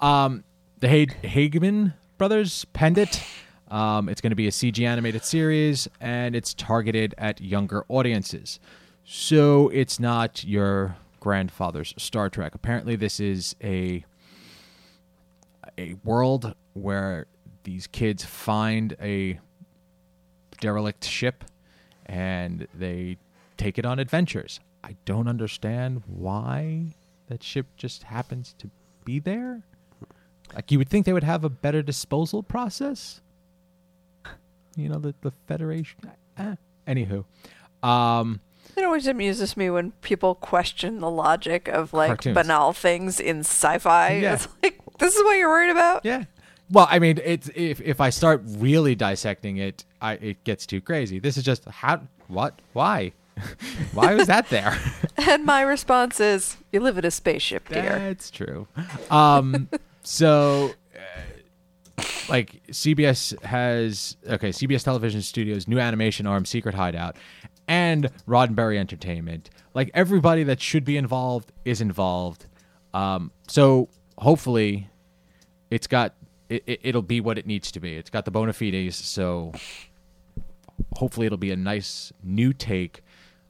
Um, 0.00 0.44
the 0.80 0.88
Hay- 0.88 1.06
Hageman 1.06 1.94
Brothers 2.18 2.64
Pendant. 2.72 3.22
Um, 3.68 4.08
it's 4.08 4.20
going 4.20 4.30
to 4.30 4.36
be 4.36 4.46
a 4.46 4.50
CG 4.50 4.84
animated 4.86 5.24
series, 5.24 5.88
and 6.00 6.36
it's 6.36 6.54
targeted 6.54 7.14
at 7.18 7.40
younger 7.40 7.84
audiences. 7.88 8.60
So 9.04 9.68
it's 9.70 9.98
not 9.98 10.44
your 10.44 10.96
grandfather's 11.24 11.94
Star 11.96 12.28
Trek. 12.28 12.54
Apparently, 12.54 12.96
this 12.96 13.18
is 13.18 13.56
a 13.64 14.04
a 15.78 15.94
world 16.04 16.54
where 16.74 17.26
these 17.62 17.86
kids 17.86 18.26
find 18.26 18.94
a 19.00 19.40
derelict 20.60 21.02
ship 21.02 21.42
and 22.04 22.68
they 22.74 23.16
take 23.56 23.78
it 23.78 23.86
on 23.86 23.98
adventures. 23.98 24.60
I 24.84 24.96
don't 25.06 25.26
understand 25.26 26.02
why 26.06 26.94
that 27.28 27.42
ship 27.42 27.68
just 27.78 28.02
happens 28.02 28.54
to 28.58 28.68
be 29.06 29.18
there. 29.18 29.62
Like 30.54 30.70
you 30.70 30.76
would 30.76 30.90
think 30.90 31.06
they 31.06 31.14
would 31.14 31.24
have 31.24 31.42
a 31.42 31.48
better 31.48 31.80
disposal 31.80 32.42
process. 32.42 33.22
You 34.76 34.90
know, 34.90 34.98
the 34.98 35.14
the 35.22 35.32
Federation. 35.48 36.00
Eh. 36.36 36.56
Anywho, 36.86 37.24
um, 37.82 38.40
It 38.76 38.84
always 38.84 39.06
amuses 39.06 39.56
me 39.56 39.70
when 39.70 39.92
people 40.02 40.34
question 40.34 41.00
the 41.00 41.10
logic 41.10 41.68
of 41.68 41.92
like 41.92 42.08
Cartoons. 42.08 42.34
banal 42.34 42.72
things 42.72 43.20
in 43.20 43.40
sci-fi. 43.40 44.16
Yeah. 44.16 44.34
It's 44.34 44.48
like 44.62 44.80
this 44.98 45.14
is 45.14 45.22
what 45.24 45.34
you're 45.34 45.48
worried 45.48 45.70
about. 45.70 46.04
yeah. 46.04 46.24
Well, 46.70 46.88
I 46.90 46.98
mean, 46.98 47.20
it's 47.22 47.50
if 47.54 47.80
if 47.82 48.00
I 48.00 48.10
start 48.10 48.42
really 48.46 48.94
dissecting 48.94 49.58
it, 49.58 49.84
I 50.00 50.14
it 50.14 50.44
gets 50.44 50.66
too 50.66 50.80
crazy. 50.80 51.18
This 51.18 51.36
is 51.36 51.44
just 51.44 51.66
how, 51.66 52.00
what, 52.26 52.58
why, 52.72 53.12
why 53.92 54.14
was 54.14 54.26
that 54.28 54.48
there? 54.48 54.76
And 55.16 55.44
my 55.44 55.62
response 55.62 56.20
is, 56.20 56.56
"You 56.72 56.80
live 56.80 56.98
in 56.98 57.04
a 57.04 57.10
spaceship, 57.10 57.68
dear." 57.68 57.98
That's 57.98 58.30
true. 58.30 58.66
Um, 59.10 59.68
so, 60.02 60.72
uh, 60.94 62.02
like 62.28 62.60
CBS 62.70 63.40
has 63.42 64.16
okay, 64.28 64.50
CBS 64.50 64.84
Television 64.84 65.22
Studios 65.22 65.68
new 65.68 65.78
animation 65.78 66.26
arm, 66.26 66.44
Secret 66.44 66.74
Hideout, 66.74 67.16
and 67.68 68.10
Roddenberry 68.26 68.78
Entertainment. 68.78 69.50
Like 69.74 69.90
everybody 69.94 70.44
that 70.44 70.60
should 70.60 70.84
be 70.84 70.96
involved 70.96 71.52
is 71.64 71.80
involved. 71.80 72.46
Um, 72.92 73.32
so 73.48 73.88
hopefully, 74.18 74.88
it's 75.70 75.86
got 75.86 76.14
it, 76.48 76.62
it'll 76.66 77.02
be 77.02 77.20
what 77.20 77.38
it 77.38 77.46
needs 77.46 77.72
to 77.72 77.80
be. 77.80 77.96
It's 77.96 78.10
got 78.10 78.24
the 78.24 78.30
bona 78.30 78.52
fides, 78.52 78.96
so 78.96 79.52
hopefully 80.96 81.26
it'll 81.26 81.38
be 81.38 81.50
a 81.50 81.56
nice 81.56 82.12
new 82.22 82.52
take 82.52 83.02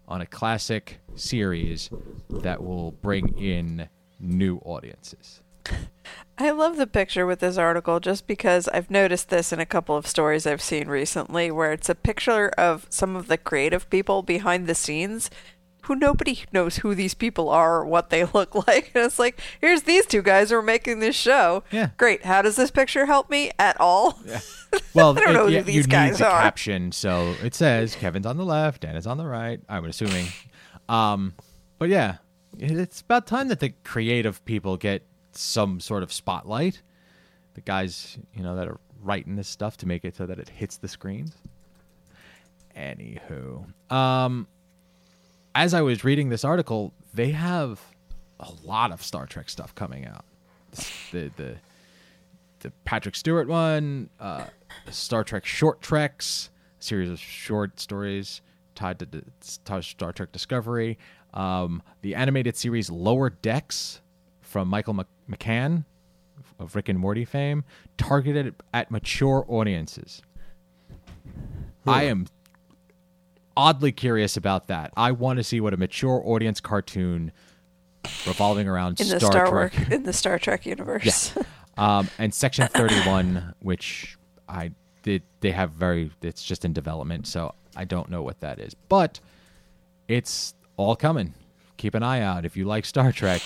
on 0.09 0.21
a 0.21 0.27
classic 0.27 0.99
series 1.15 1.91
that 2.29 2.63
will 2.63 2.93
bring 2.93 3.39
in 3.39 3.89
new 4.21 4.59
audiences. 4.65 5.41
I 6.37 6.51
love 6.51 6.77
the 6.77 6.87
picture 6.87 7.27
with 7.27 7.39
this 7.39 7.57
article 7.57 8.01
just 8.01 8.27
because 8.27 8.67
I've 8.69 8.91
noticed 8.91 9.29
this 9.31 9.53
in 9.53 9.61
a 9.61 9.67
couple 9.67 9.97
of 9.97 10.07
stories 10.07 10.47
I've 10.47 10.61
seen 10.63 10.89
recently 10.89 11.51
where 11.51 11.73
it's 11.73 11.89
a 11.89 11.95
picture 11.95 12.49
of 12.59 12.87
some 12.91 13.15
of 13.15 13.29
the 13.29 13.39
creative 13.39 13.89
people 13.89 14.23
behind 14.23 14.67
the 14.67 14.75
scenes 14.75 15.31
who 15.85 15.95
nobody 15.95 16.41
knows 16.53 16.79
who 16.79 16.95
these 16.95 17.15
people 17.15 17.49
are 17.49 17.77
or 17.77 17.87
what 17.87 18.11
they 18.11 18.25
look 18.35 18.67
like. 18.67 18.91
And 18.95 19.05
it's 19.05 19.19
like, 19.19 19.41
here's 19.61 19.83
these 19.83 20.07
two 20.07 20.23
guys 20.23 20.51
who 20.51 20.57
are 20.57 20.63
making 20.63 20.99
this 20.99 21.15
show. 21.15 21.63
Yeah. 21.71 21.91
Great. 21.97 22.25
How 22.25 22.43
does 22.43 22.57
this 22.57 22.71
picture 22.71 23.07
help 23.07 23.31
me 23.31 23.53
at 23.59 23.81
all? 23.81 24.19
Yeah. 24.27 24.41
Well, 24.93 25.17
I 25.17 25.21
don't 25.21 25.35
know 25.35 25.47
who 25.47 25.53
yeah, 25.53 25.61
these 25.61 25.77
you 25.77 25.83
guys 25.85 26.19
need 26.19 26.19
the 26.19 26.29
are. 26.29 26.43
caption, 26.43 26.91
so 26.91 27.37
it 27.45 27.55
says 27.55 27.95
Kevin's 27.95 28.27
on 28.27 28.37
the 28.37 28.45
left, 28.45 28.81
Dan 28.81 28.97
is 28.97 29.07
on 29.07 29.19
the 29.19 29.25
right. 29.25 29.61
I'm 29.69 29.85
assuming, 29.85 30.27
um, 30.89 31.35
but 31.79 31.89
yeah, 31.89 32.17
it's 32.59 33.01
about 33.01 33.29
time 33.29 33.47
that 33.49 33.61
the 33.61 33.73
creative 33.85 34.45
people 34.45 34.77
get 34.77 35.07
some 35.37 35.81
sort 35.81 36.03
of 36.03 36.13
spotlight. 36.13 36.83
The 37.55 37.61
guys, 37.61 38.19
you 38.35 38.43
know, 38.43 38.57
that 38.57 38.69
are 38.69 38.79
writing 39.03 39.37
this 39.37 39.49
stuff 39.49 39.77
to 39.79 39.87
make 39.87 40.05
it 40.05 40.17
so 40.17 40.27
that 40.27 40.39
it 40.39 40.49
hits 40.49 40.77
the 40.77 40.89
screens. 40.89 41.35
Anywho, 42.77 43.65
um, 43.93 44.49
as 45.55 45.75
I 45.75 45.83
was 45.83 46.03
reading 46.03 46.29
this 46.29 46.45
article, 46.45 46.93
they 47.13 47.31
have 47.31 47.81
a 48.41 48.51
lot 48.65 48.91
of 48.91 49.03
Star 49.03 49.27
Trek 49.27 49.49
stuff 49.49 49.75
coming 49.75 50.07
out. 50.07 50.25
The 51.13 51.31
the 51.37 51.57
the 52.61 52.73
Patrick 52.85 53.15
Stewart 53.15 53.47
one, 53.47 54.11
uh, 54.19 54.47
Star 54.91 55.23
Trek 55.23 55.45
Short 55.45 55.81
Treks, 55.81 56.51
series 56.81 57.11
of 57.11 57.21
short 57.21 57.79
stories 57.79 58.41
tied 58.75 58.99
to 58.99 59.23
Star 59.41 60.13
Trek 60.13 60.33
Discovery, 60.33 60.99
um, 61.33 61.83
the 62.03 62.17
animated 62.17 62.57
series 62.57 62.91
Lower 62.91 63.31
Decks 63.31 64.01
from 64.55 64.69
Michael 64.69 64.95
Mc- 64.95 65.09
McCann 65.29 65.85
of 66.61 66.77
Rick 66.77 66.89
and 66.89 66.97
Morty 66.97 67.25
fame, 67.25 67.65
targeted 67.99 68.55
at 68.73 68.89
mature 68.89 69.45
audiences. 69.49 70.23
I 71.85 72.05
am 72.05 72.29
oddly 73.57 73.91
curious 73.91 74.37
about 74.37 74.69
that. 74.69 74.93
I 74.97 75.11
want 75.11 75.39
to 75.39 75.43
see 75.43 75.61
what 75.61 75.75
a 75.75 75.77
mature 75.77 76.23
audience 76.25 76.61
cartoon 76.61 77.33
revolving 78.29 78.69
around 78.69 79.01
In 79.01 79.09
the 79.09 79.19
Star, 79.19 79.33
Star 79.33 79.47
Trek 79.49 79.91
in 79.91 80.05
the 80.05 80.13
Star 80.13 80.39
Trek 80.39 80.67
universe. 80.67 81.37
um, 81.77 82.09
and 82.19 82.33
Section 82.33 82.69
Thirty 82.73 83.01
One, 83.09 83.55
which 83.59 84.17
I 84.49 84.71
did, 85.03 85.25
they 85.41 85.51
have 85.51 85.73
very. 85.73 86.13
It's 86.23 86.45
just 86.45 86.65
in 86.65 86.73
development, 86.73 87.27
so 87.27 87.57
I 87.75 87.87
don't 87.87 88.09
know 88.09 88.23
what 88.23 88.39
that 88.39 88.61
is, 88.61 88.75
but 88.89 89.19
it's 90.07 90.55
all 90.77 90.95
coming. 90.95 91.35
Keep 91.77 91.95
an 91.95 92.03
eye 92.03 92.21
out 92.21 92.45
if 92.45 92.57
you 92.57 92.65
like 92.65 92.85
Star 92.85 93.13
Trek. 93.13 93.43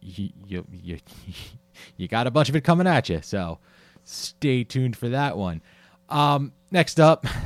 You 0.00 0.30
you 0.46 0.64
you, 0.72 0.98
you 1.96 2.08
got 2.08 2.26
a 2.26 2.30
bunch 2.30 2.48
of 2.48 2.56
it 2.56 2.62
coming 2.62 2.86
at 2.86 3.08
you, 3.08 3.20
so 3.22 3.58
stay 4.04 4.64
tuned 4.64 4.96
for 4.96 5.08
that 5.10 5.36
one. 5.36 5.60
Um, 6.08 6.52
next 6.70 7.00
up. 7.00 7.26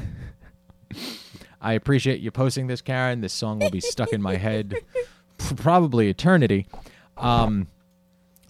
I 1.61 1.73
appreciate 1.73 2.21
you 2.21 2.31
posting 2.31 2.67
this, 2.69 2.81
Karen. 2.81 3.21
This 3.23 3.33
song 3.33 3.59
will 3.59 3.71
be 3.71 3.81
stuck 3.81 4.13
in 4.13 4.23
my 4.23 4.37
head 4.37 4.75
for 5.39 5.55
probably 5.55 6.09
eternity. 6.09 6.67
Um, 7.17 7.67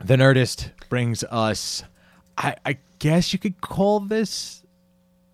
the 0.05 0.17
Nerdist 0.17 0.71
brings 0.91 1.25
us, 1.25 1.83
I, 2.37 2.57
I 2.67 2.79
guess 2.99 3.33
you 3.33 3.39
could 3.39 3.61
call 3.63 4.01
this 4.01 4.63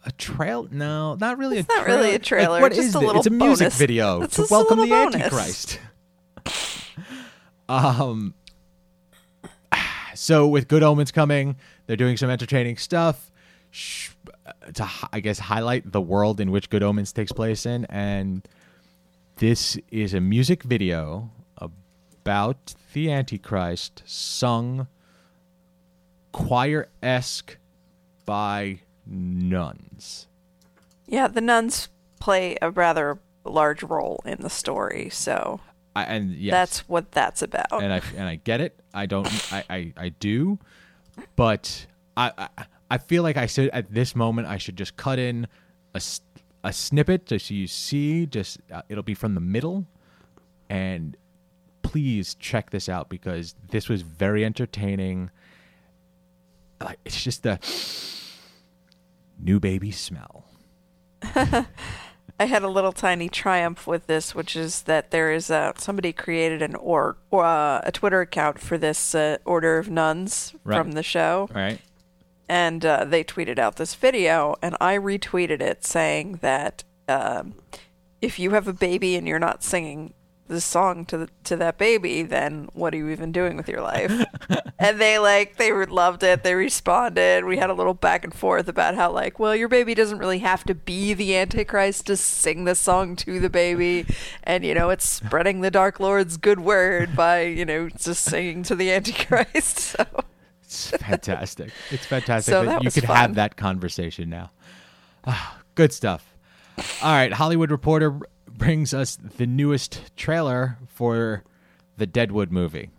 a 0.04 0.12
trail. 0.12 0.68
No, 0.70 1.14
not 1.16 1.38
really. 1.38 1.58
It's 1.58 1.68
a 1.74 1.76
not 1.76 1.86
really 1.86 2.10
a 2.10 2.12
Like, 2.12 2.22
trailer, 2.22 2.60
what 2.60 2.72
just 2.72 2.88
is 2.88 2.94
a 2.94 2.98
it? 2.98 3.00
little 3.06 3.16
It's 3.20 3.26
a 3.26 3.30
music 3.30 3.64
bonus. 3.66 3.78
video 3.78 4.22
It's 4.22 4.36
to 4.36 4.46
welcome 4.48 4.78
the 4.78 4.86
bonus. 4.86 5.14
Antichrist. 5.16 5.80
Um. 7.68 8.35
So 10.14 10.46
with 10.46 10.68
Good 10.68 10.83
Omens 10.83 11.11
coming, 11.11 11.57
they're 11.87 11.96
doing 11.96 12.18
some 12.18 12.29
entertaining 12.29 12.77
stuff 12.77 13.31
to, 14.75 14.88
I 15.11 15.20
guess, 15.20 15.38
highlight 15.38 15.90
the 15.90 16.03
world 16.03 16.38
in 16.38 16.51
which 16.51 16.68
Good 16.68 16.83
Omens 16.83 17.12
takes 17.12 17.33
place 17.33 17.64
in, 17.64 17.87
and 17.87 18.46
this 19.37 19.79
is 19.90 20.12
a 20.12 20.20
music 20.20 20.64
video 20.64 21.31
about 21.59 22.75
the 22.92 23.11
Antichrist, 23.11 24.03
sung 24.05 24.87
choir 26.31 26.88
esque 27.03 27.57
by 28.27 28.81
nuns. 29.07 30.29
yeah, 31.07 31.27
the 31.27 31.40
nuns 31.40 31.88
play 32.20 32.57
a 32.62 32.70
rather 32.70 33.18
large 33.44 33.83
role 33.83 34.20
in 34.25 34.42
the 34.42 34.51
story, 34.51 35.09
so 35.11 35.61
I, 35.94 36.05
and 36.05 36.33
yes, 36.33 36.52
that's 36.52 36.88
what 36.88 37.12
that's 37.12 37.42
about. 37.42 37.70
and 37.72 37.92
I 37.92 38.00
and 38.16 38.28
I 38.28 38.37
get 38.37 38.61
it. 38.61 38.78
I 38.94 39.07
don't. 39.07 39.26
I 39.52 39.64
I, 39.68 39.92
I 39.96 40.09
do, 40.09 40.59
but 41.37 41.87
I, 42.16 42.33
I 42.38 42.64
I 42.90 42.98
feel 42.98 43.22
like 43.22 43.37
I 43.37 43.46
should 43.46 43.68
at 43.70 43.92
this 43.92 44.16
moment 44.16 44.48
I 44.48 44.59
should 44.59 44.76
just 44.76 44.96
cut 44.96 45.18
in 45.18 45.46
a 45.94 46.00
a 46.64 46.72
snippet 46.72 47.26
just 47.26 47.46
so 47.46 47.55
you 47.55 47.66
see. 47.66 48.26
Just 48.26 48.59
uh, 48.72 48.83
it'll 48.88 49.02
be 49.02 49.14
from 49.14 49.35
the 49.35 49.40
middle, 49.40 49.87
and 50.70 51.16
please 51.83 52.35
check 52.37 52.70
this 52.70 52.88
out 52.88 53.09
because 53.09 53.55
this 53.70 53.88
was 53.88 54.02
very 54.02 54.44
entertaining. 54.44 55.31
Like 56.81 56.98
it's 57.05 57.22
just 57.22 57.42
the 57.42 57.59
new 59.38 59.61
baby 59.61 59.90
smell. 59.90 60.44
I 62.42 62.46
had 62.46 62.64
a 62.64 62.68
little 62.68 62.90
tiny 62.90 63.28
triumph 63.28 63.87
with 63.87 64.09
this, 64.09 64.35
which 64.35 64.57
is 64.57 64.83
that 64.83 65.12
there 65.12 65.31
is 65.31 65.48
a 65.48 65.74
somebody 65.76 66.12
created 66.12 66.61
an 66.61 66.74
or, 66.74 67.16
or 67.31 67.44
uh, 67.44 67.81
a 67.85 67.92
Twitter 67.92 68.20
account 68.20 68.59
for 68.59 68.76
this 68.76 69.14
uh, 69.14 69.38
Order 69.44 69.78
of 69.78 69.88
Nuns 69.88 70.52
Right. 70.64 70.76
from 70.76 70.92
the 70.92 71.05
show, 71.05 71.48
Right. 71.55 71.81
and 72.48 72.85
uh, 72.85 73.05
they 73.05 73.22
tweeted 73.22 73.61
out 73.61 73.76
this 73.76 73.94
video, 73.94 74.57
and 74.61 74.76
I 74.81 74.96
retweeted 74.98 75.61
it 75.61 75.85
saying 75.85 76.40
that 76.42 76.83
um, 77.09 77.55
if 78.20 78.40
you 78.40 78.50
have 78.50 78.66
a 78.66 78.72
baby 78.72 79.14
and 79.14 79.28
you're 79.28 79.38
not 79.38 79.62
singing 79.62 80.12
this 80.48 80.64
song 80.64 81.05
to 81.07 81.18
the, 81.18 81.28
to 81.44 81.57
that 81.57 81.78
baby, 81.78 82.22
then 82.22 82.68
what 82.74 82.92
are 82.94 82.96
you 82.96 83.09
even 83.09 83.33
doing 83.33 83.57
with 83.57 83.68
your 83.68 83.81
life? 83.81 84.12
and 84.78 85.00
they 85.00 85.18
like 85.18 85.57
they 85.57 85.72
loved 85.72 86.22
it. 86.22 86.42
They 86.42 86.55
responded. 86.55 87.44
We 87.44 87.57
had 87.57 87.70
a 87.70 87.74
little 87.74 87.94
back 87.94 88.24
and 88.24 88.35
forth 88.35 88.68
about 88.68 88.94
how 88.94 89.11
like, 89.11 89.38
well, 89.38 89.57
your 89.57 89.68
baby 89.68 89.94
doesn't 89.94 90.18
really 90.18 90.40
have 90.40 90.64
to 90.64 90.74
be 90.74 91.14
the 91.14 91.37
Antichrist 91.37 92.07
to 92.07 92.16
sing 92.16 92.64
this 92.64 92.81
song 92.81 93.16
to 93.16 93.40
the 93.40 93.50
baby, 93.50 94.07
and 94.44 94.64
you 94.64 94.74
know 94.74 94.90
it's 94.90 95.09
spreading 95.09 95.61
the 95.61 95.70
Dark 95.70 96.00
Lord's 96.00 96.37
good 96.37 96.61
word 96.61 97.16
by 97.16 97.42
you 97.42 97.64
know 97.64 97.88
just 97.88 98.24
singing 98.24 98.62
to 98.64 98.74
the 98.74 98.92
Antichrist. 98.92 99.96
So. 100.02 100.07
It's 100.62 100.88
fantastic. 100.88 101.70
It's 101.90 102.07
fantastic 102.07 102.50
So 102.50 102.64
that, 102.64 102.76
that 102.76 102.85
you 102.85 102.90
could 102.90 103.05
fun. 103.05 103.16
have 103.16 103.35
that 103.35 103.57
conversation 103.57 104.31
now. 104.31 104.52
Ah, 105.26 105.61
good 105.74 105.92
stuff. 105.92 106.33
All 107.02 107.12
right, 107.12 107.31
Hollywood 107.31 107.70
Reporter 107.70 108.18
brings 108.56 108.94
us 108.94 109.16
the 109.16 109.46
newest 109.46 110.16
trailer 110.16 110.78
for 110.86 111.44
the 111.96 112.06
Deadwood 112.06 112.50
movie, 112.50 112.90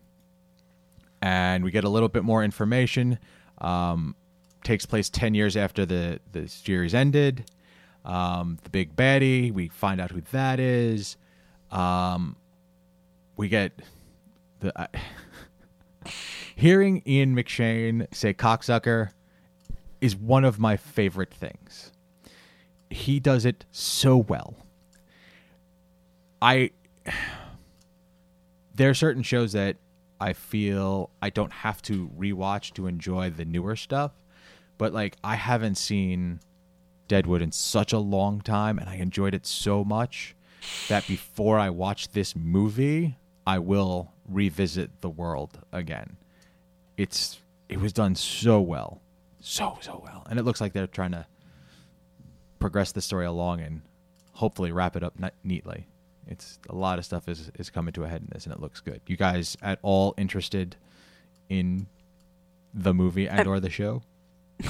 and 1.21 1.63
we 1.63 1.71
get 1.71 1.83
a 1.83 1.89
little 1.89 2.09
bit 2.09 2.23
more 2.23 2.43
information. 2.43 3.19
Um, 3.59 4.15
takes 4.63 4.85
place 4.85 5.09
ten 5.09 5.33
years 5.33 5.55
after 5.57 5.85
the 5.85 6.19
the 6.31 6.47
series 6.47 6.93
ended. 6.93 7.49
Um, 8.05 8.57
the 8.63 8.69
big 8.69 8.95
baddie, 8.95 9.51
we 9.51 9.69
find 9.69 10.01
out 10.01 10.11
who 10.11 10.21
that 10.31 10.59
is. 10.59 11.17
Um, 11.71 12.35
we 13.37 13.49
get 13.49 13.81
the. 14.59 14.73
I 14.79 14.87
hearing 16.55 17.01
Ian 17.07 17.35
McShane 17.35 18.13
say 18.13 18.33
cocksucker 18.33 19.11
is 20.01 20.15
one 20.15 20.43
of 20.43 20.59
my 20.59 20.77
favorite 20.77 21.33
things. 21.33 21.91
He 22.89 23.19
does 23.19 23.45
it 23.45 23.65
so 23.71 24.17
well. 24.17 24.55
I 26.43 26.71
there 28.75 28.89
are 28.89 28.93
certain 28.93 29.23
shows 29.23 29.53
that 29.53 29.77
I 30.19 30.33
feel 30.33 31.09
I 31.21 31.29
don't 31.29 31.53
have 31.53 31.81
to 31.83 32.09
rewatch 32.17 32.73
to 32.73 32.87
enjoy 32.87 33.29
the 33.29 33.45
newer 33.45 33.75
stuff, 33.75 34.11
but 34.77 34.93
like 34.93 35.15
I 35.23 35.35
haven't 35.35 35.75
seen 35.75 36.41
Deadwood 37.07 37.41
in 37.41 37.51
such 37.51 37.93
a 37.93 37.97
long 37.97 38.41
time 38.41 38.77
and 38.77 38.89
I 38.89 38.95
enjoyed 38.95 39.33
it 39.33 39.45
so 39.45 39.83
much 39.83 40.35
that 40.89 41.07
before 41.07 41.59
I 41.59 41.69
watch 41.69 42.09
this 42.09 42.35
movie, 42.35 43.17
I 43.45 43.59
will 43.59 44.13
revisit 44.27 45.01
the 45.01 45.09
world 45.09 45.59
again. 45.71 46.17
It's 46.97 47.39
it 47.69 47.79
was 47.79 47.93
done 47.93 48.15
so 48.15 48.59
well. 48.59 49.01
So 49.39 49.77
so 49.81 50.01
well. 50.03 50.27
And 50.29 50.37
it 50.39 50.43
looks 50.43 50.59
like 50.59 50.73
they're 50.73 50.87
trying 50.87 51.11
to 51.11 51.25
progress 52.59 52.91
the 52.91 53.01
story 53.01 53.25
along 53.25 53.61
and 53.61 53.81
hopefully 54.33 54.71
wrap 54.71 54.95
it 54.95 55.03
up 55.03 55.15
neatly. 55.43 55.87
It's 56.27 56.59
a 56.69 56.75
lot 56.75 56.99
of 56.99 57.05
stuff 57.05 57.27
is 57.27 57.51
is 57.59 57.69
coming 57.69 57.93
to 57.93 58.03
a 58.03 58.07
head 58.07 58.21
in 58.21 58.29
this 58.31 58.45
and 58.45 58.53
it 58.53 58.61
looks 58.61 58.79
good. 58.81 59.01
You 59.07 59.17
guys 59.17 59.57
at 59.61 59.79
all 59.81 60.13
interested 60.17 60.75
in 61.49 61.87
the 62.73 62.93
movie 62.93 63.27
and 63.27 63.47
or 63.47 63.59
the 63.59 63.69
show? 63.69 64.03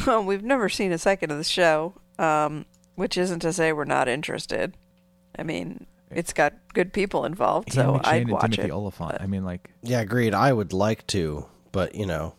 Well, 0.08 0.24
we've 0.30 0.44
never 0.44 0.68
seen 0.70 0.92
a 0.92 0.98
second 0.98 1.32
of 1.32 1.38
the 1.38 1.44
show, 1.44 1.94
um, 2.20 2.66
which 2.96 3.18
isn't 3.18 3.40
to 3.42 3.54
say 3.54 3.72
we're 3.72 3.86
not 3.86 4.08
interested. 4.08 4.76
I 5.38 5.44
mean, 5.44 5.86
it's 6.10 6.34
got 6.34 6.54
good 6.74 6.92
people 6.94 7.24
involved, 7.26 7.76
Ian 7.76 7.86
so 7.86 7.94
McShane 7.94 8.06
I'd 8.08 8.22
and 8.24 8.32
watch 8.32 8.42
Timothy 8.44 8.62
it. 8.64 8.72
Oliphant. 8.72 9.12
but 9.14 9.22
I 9.22 9.28
mean 9.28 9.44
like 9.46 9.70
Yeah, 9.84 10.02
agreed. 10.02 10.34
I 10.34 10.52
would 10.52 10.74
like 10.74 11.06
to, 11.08 11.46
but 11.72 11.96
you 11.96 12.06
know, 12.06 12.36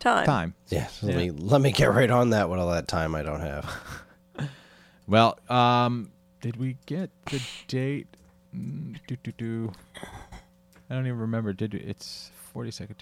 time. 0.00 0.26
time. 0.26 0.54
yeah. 0.68 0.88
Let 1.02 1.12
Yeah. 1.14 1.18
me 1.18 1.30
let 1.32 1.60
me 1.60 1.72
get 1.72 1.92
right 1.92 2.10
on 2.10 2.30
that 2.30 2.48
with 2.48 2.58
all 2.60 2.70
that 2.70 2.86
time 2.88 3.14
I 3.14 3.22
don't 3.22 3.40
have. 3.40 3.70
Well, 5.06 5.38
um, 5.50 6.12
did 6.40 6.56
we 6.56 6.78
get 6.86 7.10
the 7.26 7.42
date? 7.68 8.06
Mm, 8.54 8.98
do, 9.06 9.16
do, 9.22 9.32
do. 9.32 9.72
I 10.90 10.94
don't 10.94 11.06
even 11.06 11.18
remember. 11.18 11.52
Did 11.52 11.74
it's 11.74 12.30
forty 12.52 12.70
seconds? 12.70 13.00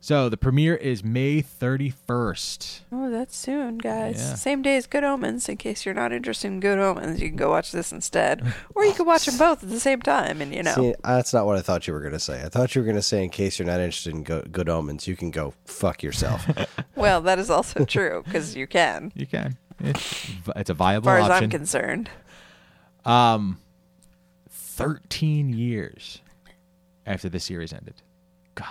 So 0.00 0.28
the 0.28 0.36
premiere 0.36 0.76
is 0.76 1.02
May 1.02 1.40
thirty 1.40 1.88
first. 1.88 2.82
Oh, 2.92 3.10
that's 3.10 3.34
soon, 3.34 3.78
guys. 3.78 4.16
Yeah. 4.18 4.34
Same 4.34 4.60
day 4.60 4.76
as 4.76 4.86
Good 4.86 5.02
Omens. 5.02 5.48
In 5.48 5.56
case 5.56 5.86
you're 5.86 5.94
not 5.94 6.12
interested 6.12 6.48
in 6.48 6.60
Good 6.60 6.78
Omens, 6.78 7.22
you 7.22 7.28
can 7.28 7.36
go 7.36 7.48
watch 7.48 7.72
this 7.72 7.90
instead, 7.90 8.42
or 8.74 8.84
you 8.84 8.92
can 8.92 9.06
watch 9.06 9.24
them 9.24 9.38
both 9.38 9.62
at 9.62 9.70
the 9.70 9.80
same 9.80 10.02
time. 10.02 10.42
And 10.42 10.54
you 10.54 10.62
know, 10.62 10.74
See, 10.74 10.94
that's 11.02 11.32
not 11.32 11.46
what 11.46 11.56
I 11.56 11.62
thought 11.62 11.86
you 11.86 11.94
were 11.94 12.00
going 12.00 12.12
to 12.12 12.20
say. 12.20 12.42
I 12.42 12.50
thought 12.50 12.74
you 12.74 12.82
were 12.82 12.86
going 12.86 12.96
to 12.96 13.02
say, 13.02 13.24
in 13.24 13.30
case 13.30 13.58
you're 13.58 13.64
not 13.66 13.80
interested 13.80 14.12
in 14.14 14.24
go- 14.24 14.44
good 14.52 14.68
omens, 14.68 15.08
you 15.08 15.16
can 15.16 15.30
go 15.30 15.54
fuck 15.64 16.02
yourself. 16.02 16.46
well, 16.94 17.22
that 17.22 17.38
is 17.38 17.48
also 17.48 17.86
true 17.86 18.22
because 18.26 18.54
you 18.54 18.66
can, 18.66 19.10
You 19.14 19.26
can. 19.26 19.56
It's, 19.80 20.26
v- 20.26 20.52
it's 20.56 20.68
a 20.70 20.74
as 20.74 20.76
viable 20.76 21.06
far 21.06 21.18
as 21.18 21.30
I'm 21.30 21.48
concerned. 21.50 22.10
um, 23.06 23.58
thirteen 24.76 25.52
years 25.52 26.20
after 27.06 27.28
the 27.28 27.40
series 27.40 27.72
ended. 27.72 27.94
God, 28.54 28.66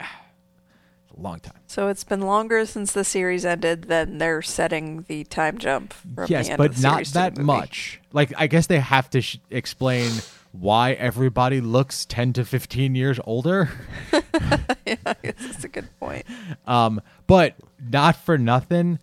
it's 0.00 1.16
a 1.16 1.20
long 1.20 1.40
time. 1.40 1.60
So 1.66 1.88
it's 1.88 2.04
been 2.04 2.22
longer 2.22 2.66
since 2.66 2.92
the 2.92 3.04
series 3.04 3.44
ended 3.44 3.84
than 3.84 4.18
they're 4.18 4.42
setting 4.42 5.04
the 5.08 5.24
time 5.24 5.58
jump. 5.58 5.92
From 5.92 6.26
yes, 6.28 6.46
the 6.46 6.52
end 6.52 6.58
but 6.58 6.70
of 6.70 6.76
the 6.76 6.82
not 6.82 7.04
that 7.08 7.38
much. 7.38 8.00
Like 8.12 8.32
I 8.36 8.46
guess 8.46 8.66
they 8.66 8.80
have 8.80 9.10
to 9.10 9.20
sh- 9.20 9.38
explain 9.50 10.10
why 10.52 10.92
everybody 10.92 11.60
looks 11.60 12.04
10 12.06 12.32
to 12.34 12.44
15 12.44 12.94
years 12.94 13.20
older. 13.24 13.70
yeah, 14.12 14.96
I 15.06 15.16
guess 15.22 15.34
that's 15.38 15.64
a 15.64 15.68
good 15.68 15.88
point. 16.00 16.24
Um, 16.66 17.00
but 17.26 17.54
not 17.78 18.16
for 18.16 18.38
nothing, 18.38 18.98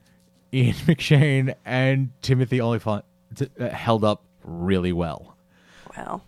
Ian 0.53 0.73
McShane 0.85 1.55
and 1.65 2.09
Timothy 2.21 2.59
Oliphant 2.59 3.05
t- 3.35 3.47
uh, 3.59 3.69
held 3.69 4.03
up 4.03 4.23
really 4.43 4.93
well. 4.93 5.34
Well, 5.97 6.23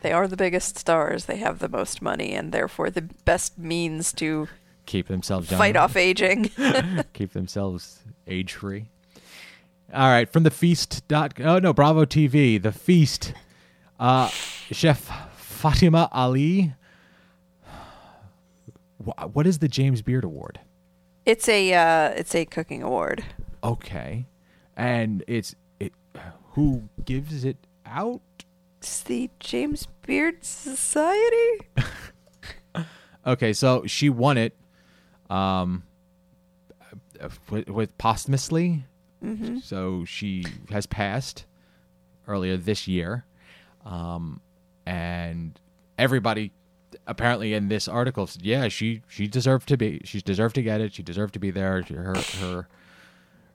they 0.00 0.12
are 0.12 0.26
the 0.26 0.36
biggest 0.36 0.78
stars. 0.78 1.26
They 1.26 1.36
have 1.36 1.58
the 1.58 1.68
most 1.68 2.02
money, 2.02 2.32
and 2.32 2.52
therefore 2.52 2.90
the 2.90 3.02
best 3.02 3.58
means 3.58 4.12
to 4.14 4.48
Keep 4.86 5.08
themselves 5.08 5.50
young. 5.50 5.58
fight 5.58 5.76
off 5.76 5.96
aging. 5.96 6.50
keep 7.12 7.32
themselves 7.32 8.00
age 8.26 8.52
free. 8.54 8.86
All 9.94 10.08
right, 10.08 10.28
from 10.30 10.42
the 10.42 10.50
feast 10.50 11.06
dot 11.06 11.34
oh 11.40 11.58
no 11.58 11.72
Bravo 11.72 12.04
TV 12.04 12.60
the 12.60 12.72
feast, 12.72 13.34
uh, 14.00 14.28
Chef 14.28 15.10
Fatima 15.36 16.08
Ali. 16.12 16.72
What 19.32 19.46
is 19.46 19.58
the 19.58 19.68
James 19.68 20.00
Beard 20.02 20.24
Award? 20.24 20.60
it's 21.24 21.48
a 21.48 21.72
uh, 21.74 22.08
it's 22.16 22.34
a 22.34 22.44
cooking 22.44 22.82
award. 22.82 23.24
Okay, 23.62 24.26
and 24.76 25.22
it's 25.28 25.54
it. 25.80 25.92
Who 26.52 26.88
gives 27.04 27.44
it 27.44 27.56
out? 27.86 28.20
It's 28.82 29.04
the 29.04 29.30
James 29.38 29.86
Beard 30.04 30.44
Society. 30.44 31.60
Okay, 33.24 33.52
so 33.52 33.86
she 33.86 34.10
won 34.10 34.36
it, 34.36 34.56
um, 35.30 35.84
with, 37.48 37.68
with 37.68 37.96
posthumously. 37.96 38.84
So 39.60 40.04
she 40.04 40.44
has 40.70 40.86
passed 40.86 41.44
earlier 42.26 42.56
this 42.56 42.88
year, 42.88 43.24
um, 43.86 44.40
and 44.84 45.60
everybody 45.96 46.50
apparently 47.06 47.54
in 47.54 47.68
this 47.68 47.86
article 47.86 48.26
said, 48.26 48.42
yeah, 48.42 48.66
she 48.66 49.02
she 49.06 49.28
deserved 49.28 49.68
to 49.68 49.76
be. 49.76 50.00
She 50.02 50.20
deserved 50.20 50.56
to 50.56 50.62
get 50.62 50.80
it. 50.80 50.92
She 50.92 51.04
deserved 51.04 51.34
to 51.34 51.38
be 51.38 51.52
there. 51.52 51.80
Her 51.82 52.14
her 52.40 52.68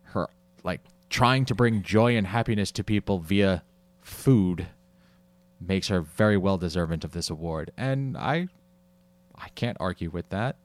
her 0.03 0.27
like 0.63 0.79
trying 1.09 1.43
to 1.43 1.53
bring 1.53 1.81
joy 1.81 2.15
and 2.15 2.25
happiness 2.25 2.71
to 2.71 2.85
people 2.85 3.19
via 3.19 3.63
food 4.01 4.67
makes 5.59 5.87
her 5.87 6.01
very 6.01 6.37
well 6.37 6.57
deserving 6.57 7.01
of 7.03 7.11
this 7.11 7.29
award, 7.29 7.71
and 7.77 8.17
I 8.17 8.47
I 9.35 9.49
can't 9.49 9.77
argue 9.79 10.09
with 10.09 10.29
that. 10.29 10.55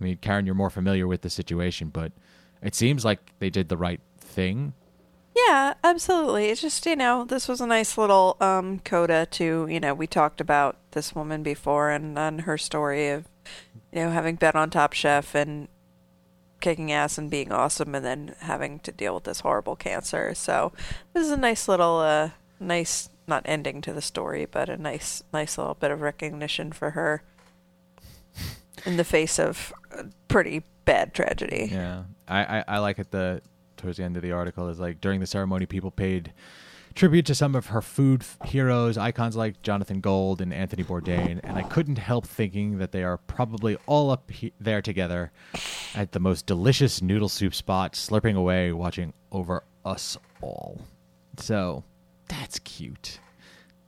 I 0.00 0.04
mean, 0.04 0.18
Karen, 0.18 0.46
you're 0.46 0.54
more 0.54 0.70
familiar 0.70 1.06
with 1.06 1.22
the 1.22 1.30
situation, 1.30 1.88
but 1.88 2.12
it 2.62 2.74
seems 2.74 3.04
like 3.04 3.32
they 3.38 3.50
did 3.50 3.68
the 3.68 3.76
right 3.76 4.00
thing. 4.18 4.74
Yeah, 5.34 5.74
absolutely. 5.82 6.48
It's 6.50 6.60
just, 6.60 6.84
you 6.84 6.96
know, 6.96 7.24
this 7.24 7.48
was 7.48 7.60
a 7.60 7.66
nice 7.66 7.96
little 7.96 8.36
um, 8.40 8.80
coda 8.80 9.26
to, 9.30 9.66
you 9.68 9.80
know, 9.80 9.94
we 9.94 10.06
talked 10.06 10.40
about 10.40 10.76
this 10.90 11.14
woman 11.14 11.42
before 11.42 11.90
and, 11.90 12.18
and 12.18 12.42
her 12.42 12.58
story 12.58 13.08
of, 13.08 13.26
you 13.92 14.02
know, 14.02 14.10
having 14.10 14.36
been 14.36 14.52
on 14.54 14.70
Top 14.70 14.92
Chef 14.92 15.34
and 15.34 15.68
kicking 16.60 16.92
ass 16.92 17.16
and 17.16 17.30
being 17.30 17.50
awesome 17.50 17.94
and 17.94 18.04
then 18.04 18.34
having 18.40 18.78
to 18.80 18.92
deal 18.92 19.14
with 19.14 19.24
this 19.24 19.40
horrible 19.40 19.74
cancer. 19.74 20.34
So 20.34 20.72
this 21.14 21.24
is 21.24 21.32
a 21.32 21.36
nice 21.36 21.66
little, 21.66 21.98
uh, 22.00 22.30
nice, 22.60 23.08
not 23.26 23.42
ending 23.44 23.80
to 23.82 23.92
the 23.92 24.02
story, 24.02 24.46
but 24.46 24.68
a 24.68 24.76
nice, 24.76 25.22
nice 25.32 25.56
little 25.58 25.74
bit 25.74 25.90
of 25.90 26.00
recognition 26.00 26.72
for 26.72 26.90
her 26.90 27.22
in 28.84 28.96
the 28.96 29.04
face 29.04 29.38
of 29.38 29.72
a 29.92 30.04
pretty 30.28 30.62
bad 30.84 31.14
tragedy. 31.14 31.68
Yeah, 31.70 32.04
I 32.28 32.58
I, 32.58 32.64
I 32.68 32.78
like 32.78 32.98
it. 32.98 33.10
The 33.10 33.42
towards 33.76 33.96
the 33.98 34.04
end 34.04 34.16
of 34.16 34.22
the 34.22 34.32
article 34.32 34.68
is 34.68 34.78
like 34.78 35.00
during 35.00 35.20
the 35.20 35.26
ceremony, 35.26 35.66
people 35.66 35.90
paid 35.90 36.32
tribute 36.94 37.24
to 37.26 37.34
some 37.34 37.54
of 37.54 37.66
her 37.66 37.80
food 37.80 38.20
f- 38.20 38.36
heroes, 38.50 38.98
icons 38.98 39.34
like 39.34 39.62
Jonathan 39.62 40.00
Gold 40.00 40.40
and 40.42 40.52
Anthony 40.52 40.84
Bourdain, 40.84 41.40
and 41.42 41.56
I 41.56 41.62
couldn't 41.62 41.96
help 41.96 42.26
thinking 42.26 42.78
that 42.78 42.92
they 42.92 43.02
are 43.02 43.16
probably 43.16 43.78
all 43.86 44.10
up 44.10 44.30
he- 44.30 44.52
there 44.60 44.82
together 44.82 45.32
at 45.94 46.12
the 46.12 46.20
most 46.20 46.44
delicious 46.46 47.00
noodle 47.00 47.30
soup 47.30 47.54
spot, 47.54 47.94
slurping 47.94 48.36
away, 48.36 48.72
watching 48.72 49.14
over 49.30 49.64
us 49.84 50.18
all. 50.42 50.82
So 51.38 51.82
that's 52.32 52.58
cute. 52.60 53.18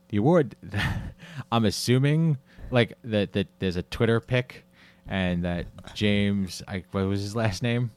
The 0.09 0.17
award, 0.17 0.55
I'm 1.51 1.65
assuming, 1.65 2.37
like 2.71 2.93
that 3.03 3.33
that 3.33 3.47
there's 3.59 3.75
a 3.75 3.83
Twitter 3.83 4.19
pic, 4.19 4.65
and 5.07 5.43
that 5.43 5.65
James, 5.93 6.61
I, 6.67 6.83
what 6.91 7.05
was 7.07 7.21
his 7.21 7.35
last 7.35 7.63
name? 7.63 7.91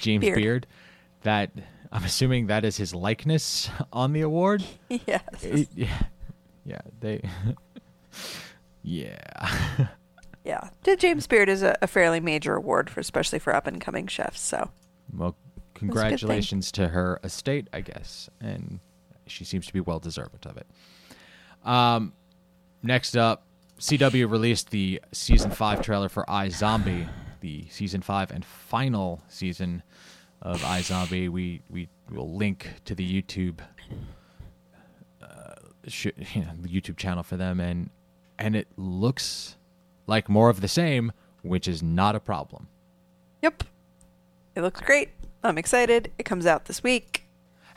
James 0.00 0.22
Beard. 0.22 0.36
Beard. 0.36 0.66
That 1.22 1.50
I'm 1.90 2.04
assuming 2.04 2.46
that 2.48 2.64
is 2.64 2.76
his 2.76 2.94
likeness 2.94 3.70
on 3.92 4.12
the 4.12 4.20
award. 4.20 4.62
yes. 4.88 5.22
It- 5.42 5.68
yeah, 5.74 6.02
yeah, 6.64 6.80
they, 7.00 7.22
yeah. 8.82 9.88
Yeah. 10.44 10.68
The 10.84 10.94
James 10.96 11.26
Beard 11.26 11.48
is 11.48 11.62
a, 11.62 11.76
a 11.82 11.86
fairly 11.86 12.20
major 12.20 12.54
award 12.54 12.88
for 12.90 13.00
especially 13.00 13.38
for 13.38 13.54
up 13.54 13.66
and 13.66 13.80
coming 13.80 14.06
chefs, 14.06 14.40
so 14.40 14.70
Well, 15.12 15.36
congratulations 15.74 16.70
to 16.72 16.88
her 16.88 17.18
estate, 17.24 17.68
I 17.72 17.80
guess, 17.80 18.30
and 18.40 18.78
she 19.26 19.44
seems 19.44 19.66
to 19.66 19.72
be 19.72 19.80
well 19.80 19.98
deserved 19.98 20.46
of 20.46 20.56
it. 20.56 20.66
Um, 21.64 22.12
next 22.82 23.16
up, 23.16 23.46
CW 23.78 24.30
released 24.30 24.70
the 24.70 25.00
season 25.12 25.50
five 25.50 25.82
trailer 25.82 26.08
for 26.08 26.24
iZombie, 26.26 27.08
the 27.40 27.66
season 27.68 28.00
five 28.00 28.30
and 28.30 28.44
final 28.44 29.22
season 29.28 29.82
of 30.40 30.62
iZombie. 30.62 31.28
We 31.28 31.62
we 31.68 31.88
will 32.10 32.34
link 32.34 32.68
to 32.84 32.94
the 32.94 33.22
YouTube, 33.22 33.58
uh, 35.22 35.54
sh- 35.86 36.06
you 36.34 36.42
know, 36.42 36.52
the 36.60 36.68
YouTube 36.68 36.96
channel 36.96 37.22
for 37.22 37.36
them, 37.36 37.60
and 37.60 37.90
and 38.38 38.56
it 38.56 38.68
looks 38.76 39.56
like 40.06 40.28
more 40.28 40.48
of 40.48 40.60
the 40.60 40.68
same, 40.68 41.12
which 41.42 41.68
is 41.68 41.82
not 41.82 42.14
a 42.14 42.20
problem. 42.20 42.68
Yep. 43.42 43.64
It 44.54 44.62
looks 44.62 44.80
great. 44.80 45.10
I'm 45.44 45.58
excited. 45.58 46.10
It 46.18 46.24
comes 46.24 46.46
out 46.46 46.64
this 46.64 46.82
week. 46.82 47.25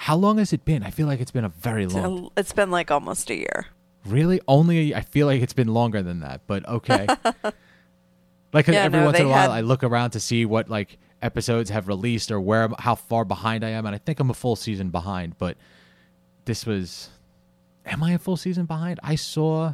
How 0.03 0.15
long 0.15 0.37
has 0.37 0.53
it 0.53 0.63
been? 0.63 0.81
I 0.81 0.91
feel 0.91 1.07
like 1.07 1.19
it's 1.19 1.29
been 1.31 1.43
a 1.43 1.49
very 1.49 1.85
long. 1.85 2.29
it's 2.37 2.53
been 2.53 2.71
like 2.71 2.89
almost 2.89 3.29
a 3.29 3.35
year. 3.35 3.65
Really? 4.05 4.39
Only 4.47 4.95
I 4.95 5.01
feel 5.01 5.27
like 5.27 5.41
it's 5.41 5.51
been 5.53 5.67
longer 5.67 6.01
than 6.01 6.21
that, 6.21 6.41
but 6.47 6.65
okay. 6.67 7.05
like 8.53 8.67
Yeah, 8.67 8.83
every 8.83 8.99
no, 8.99 9.05
once 9.05 9.19
in 9.19 9.25
a 9.25 9.29
while, 9.29 9.51
had- 9.51 9.57
I 9.57 9.59
look 9.59 9.83
around 9.83 10.11
to 10.11 10.19
see 10.21 10.45
what 10.45 10.69
like 10.69 10.97
episodes 11.21 11.69
have 11.69 11.89
released 11.89 12.31
or 12.31 12.39
where 12.39 12.69
how 12.79 12.95
far 12.95 13.25
behind 13.25 13.65
I 13.65 13.69
am, 13.71 13.85
and 13.85 13.93
I 13.93 13.97
think 13.97 14.21
I'm 14.21 14.29
a 14.29 14.33
full 14.33 14.55
season 14.55 14.89
behind. 14.89 15.37
But 15.37 15.57
this 16.45 16.65
was, 16.65 17.09
am 17.85 18.01
I 18.01 18.13
a 18.13 18.17
full 18.19 18.37
season 18.37 18.65
behind? 18.65 19.01
I 19.03 19.15
saw 19.15 19.73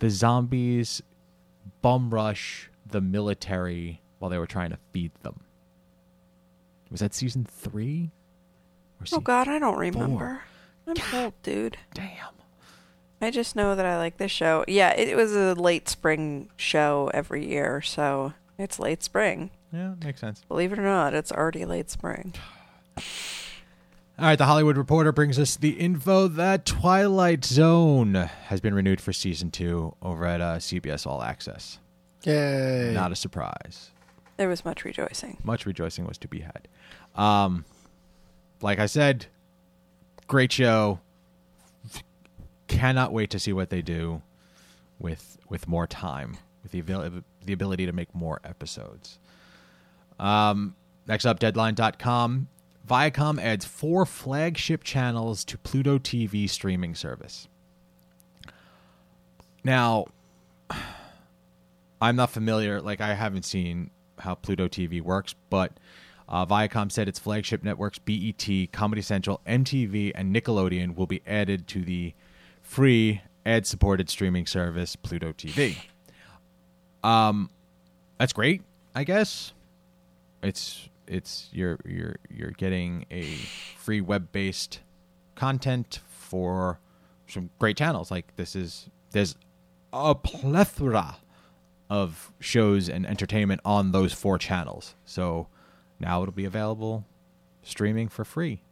the 0.00 0.10
zombies 0.10 1.00
bum 1.80 2.10
rush 2.12 2.70
the 2.84 3.00
military 3.00 4.00
while 4.18 4.30
they 4.32 4.38
were 4.38 4.46
trying 4.48 4.70
to 4.70 4.78
feed 4.90 5.12
them. 5.22 5.40
Was 6.90 7.00
that 7.00 7.14
season 7.14 7.44
three? 7.48 8.10
Or 9.00 9.06
Oh 9.12 9.20
God, 9.20 9.48
I 9.48 9.58
don't 9.58 9.78
remember. 9.78 10.42
I'm 10.86 10.94
God. 10.94 11.14
old, 11.14 11.42
dude. 11.42 11.76
Damn. 11.94 12.10
I 13.20 13.30
just 13.30 13.56
know 13.56 13.74
that 13.74 13.86
I 13.86 13.96
like 13.96 14.18
this 14.18 14.30
show. 14.30 14.64
Yeah, 14.68 14.90
it 14.94 15.16
was 15.16 15.34
a 15.34 15.54
late 15.54 15.88
spring 15.88 16.50
show 16.56 17.10
every 17.14 17.46
year, 17.46 17.80
so 17.80 18.34
it's 18.58 18.78
late 18.78 19.02
spring. 19.02 19.50
Yeah, 19.72 19.94
makes 20.04 20.20
sense. 20.20 20.42
Believe 20.48 20.72
it 20.72 20.78
or 20.78 20.82
not, 20.82 21.14
it's 21.14 21.32
already 21.32 21.64
late 21.64 21.90
spring. 21.90 22.34
All 24.18 24.24
right, 24.24 24.36
the 24.38 24.46
Hollywood 24.46 24.78
Reporter 24.78 25.12
brings 25.12 25.38
us 25.38 25.56
the 25.56 25.72
info 25.72 26.26
that 26.26 26.64
Twilight 26.64 27.44
Zone 27.44 28.14
has 28.14 28.62
been 28.62 28.72
renewed 28.74 28.98
for 28.98 29.12
season 29.12 29.50
two 29.50 29.94
over 30.00 30.24
at 30.24 30.40
uh, 30.40 30.56
CBS 30.56 31.06
All 31.06 31.22
Access. 31.22 31.78
Yay. 32.24 32.92
Not 32.94 33.12
a 33.12 33.16
surprise. 33.16 33.90
There 34.38 34.48
was 34.48 34.64
much 34.64 34.84
rejoicing. 34.86 35.36
Much 35.44 35.66
rejoicing 35.66 36.06
was 36.06 36.16
to 36.18 36.28
be 36.28 36.40
had. 36.40 36.66
Um, 37.14 37.66
like 38.60 38.78
I 38.78 38.86
said, 38.86 39.26
great 40.26 40.52
show. 40.52 41.00
Cannot 42.68 43.12
wait 43.12 43.30
to 43.30 43.38
see 43.38 43.52
what 43.52 43.70
they 43.70 43.82
do 43.82 44.22
with 44.98 45.38
with 45.48 45.68
more 45.68 45.86
time, 45.86 46.36
with 46.62 46.72
the 46.72 46.80
abil- 46.80 47.22
the 47.44 47.52
ability 47.52 47.86
to 47.86 47.92
make 47.92 48.14
more 48.14 48.40
episodes. 48.44 49.18
Um, 50.18 50.74
next 51.06 51.26
up, 51.26 51.38
Deadline.com. 51.38 52.48
Viacom 52.88 53.40
adds 53.40 53.64
four 53.64 54.06
flagship 54.06 54.84
channels 54.84 55.44
to 55.44 55.58
Pluto 55.58 55.98
TV 55.98 56.48
streaming 56.48 56.94
service. 56.94 57.48
Now, 59.64 60.06
I'm 62.00 62.16
not 62.16 62.30
familiar, 62.30 62.80
like, 62.80 63.00
I 63.00 63.14
haven't 63.14 63.44
seen 63.44 63.90
how 64.18 64.34
Pluto 64.34 64.68
TV 64.68 65.00
works, 65.00 65.34
but 65.50 65.72
uh, 66.28 66.44
Viacom 66.46 66.90
said 66.90 67.08
its 67.08 67.18
flagship 67.18 67.62
networks, 67.62 67.98
BET, 67.98 68.48
Comedy 68.72 69.02
Central, 69.02 69.40
MTV, 69.46 70.12
and 70.14 70.34
Nickelodeon, 70.34 70.96
will 70.96 71.06
be 71.06 71.22
added 71.26 71.66
to 71.68 71.82
the 71.82 72.14
free 72.62 73.22
ad 73.44 73.66
supported 73.66 74.10
streaming 74.10 74.46
service, 74.46 74.96
Pluto 74.96 75.32
TV. 75.32 75.76
Um, 77.04 77.50
that's 78.18 78.32
great, 78.32 78.62
I 78.94 79.04
guess. 79.04 79.52
It's 80.42 80.88
it's 81.06 81.48
you're 81.52 81.78
you're 81.84 82.16
you're 82.28 82.50
getting 82.50 83.06
a 83.10 83.24
free 83.78 84.00
web 84.00 84.32
based 84.32 84.80
content 85.36 86.00
for 86.08 86.80
some 87.28 87.50
great 87.58 87.76
channels. 87.76 88.10
Like 88.10 88.34
this 88.36 88.56
is 88.56 88.88
there's 89.12 89.36
a 89.92 90.14
plethora 90.14 91.18
of 91.88 92.32
shows 92.40 92.88
and 92.88 93.06
entertainment 93.06 93.60
on 93.64 93.92
those 93.92 94.12
four 94.12 94.38
channels. 94.38 94.96
So 95.04 95.46
now 95.98 96.22
it'll 96.22 96.32
be 96.32 96.44
available 96.44 97.04
streaming 97.62 98.08
for 98.08 98.24
free 98.24 98.62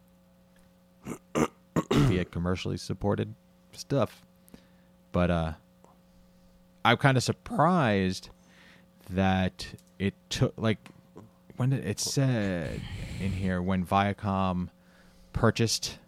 via 1.92 2.24
commercially 2.24 2.76
supported 2.76 3.34
stuff. 3.72 4.24
But 5.12 5.30
uh 5.30 5.52
I'm 6.84 6.96
kind 6.98 7.16
of 7.16 7.22
surprised 7.22 8.30
that 9.10 9.66
it 9.98 10.14
took 10.28 10.54
like 10.56 10.78
when 11.56 11.70
did 11.70 11.84
it 11.84 12.00
said 12.00 12.80
in 13.20 13.32
here 13.32 13.62
when 13.62 13.86
Viacom 13.86 14.68
purchased 15.32 15.98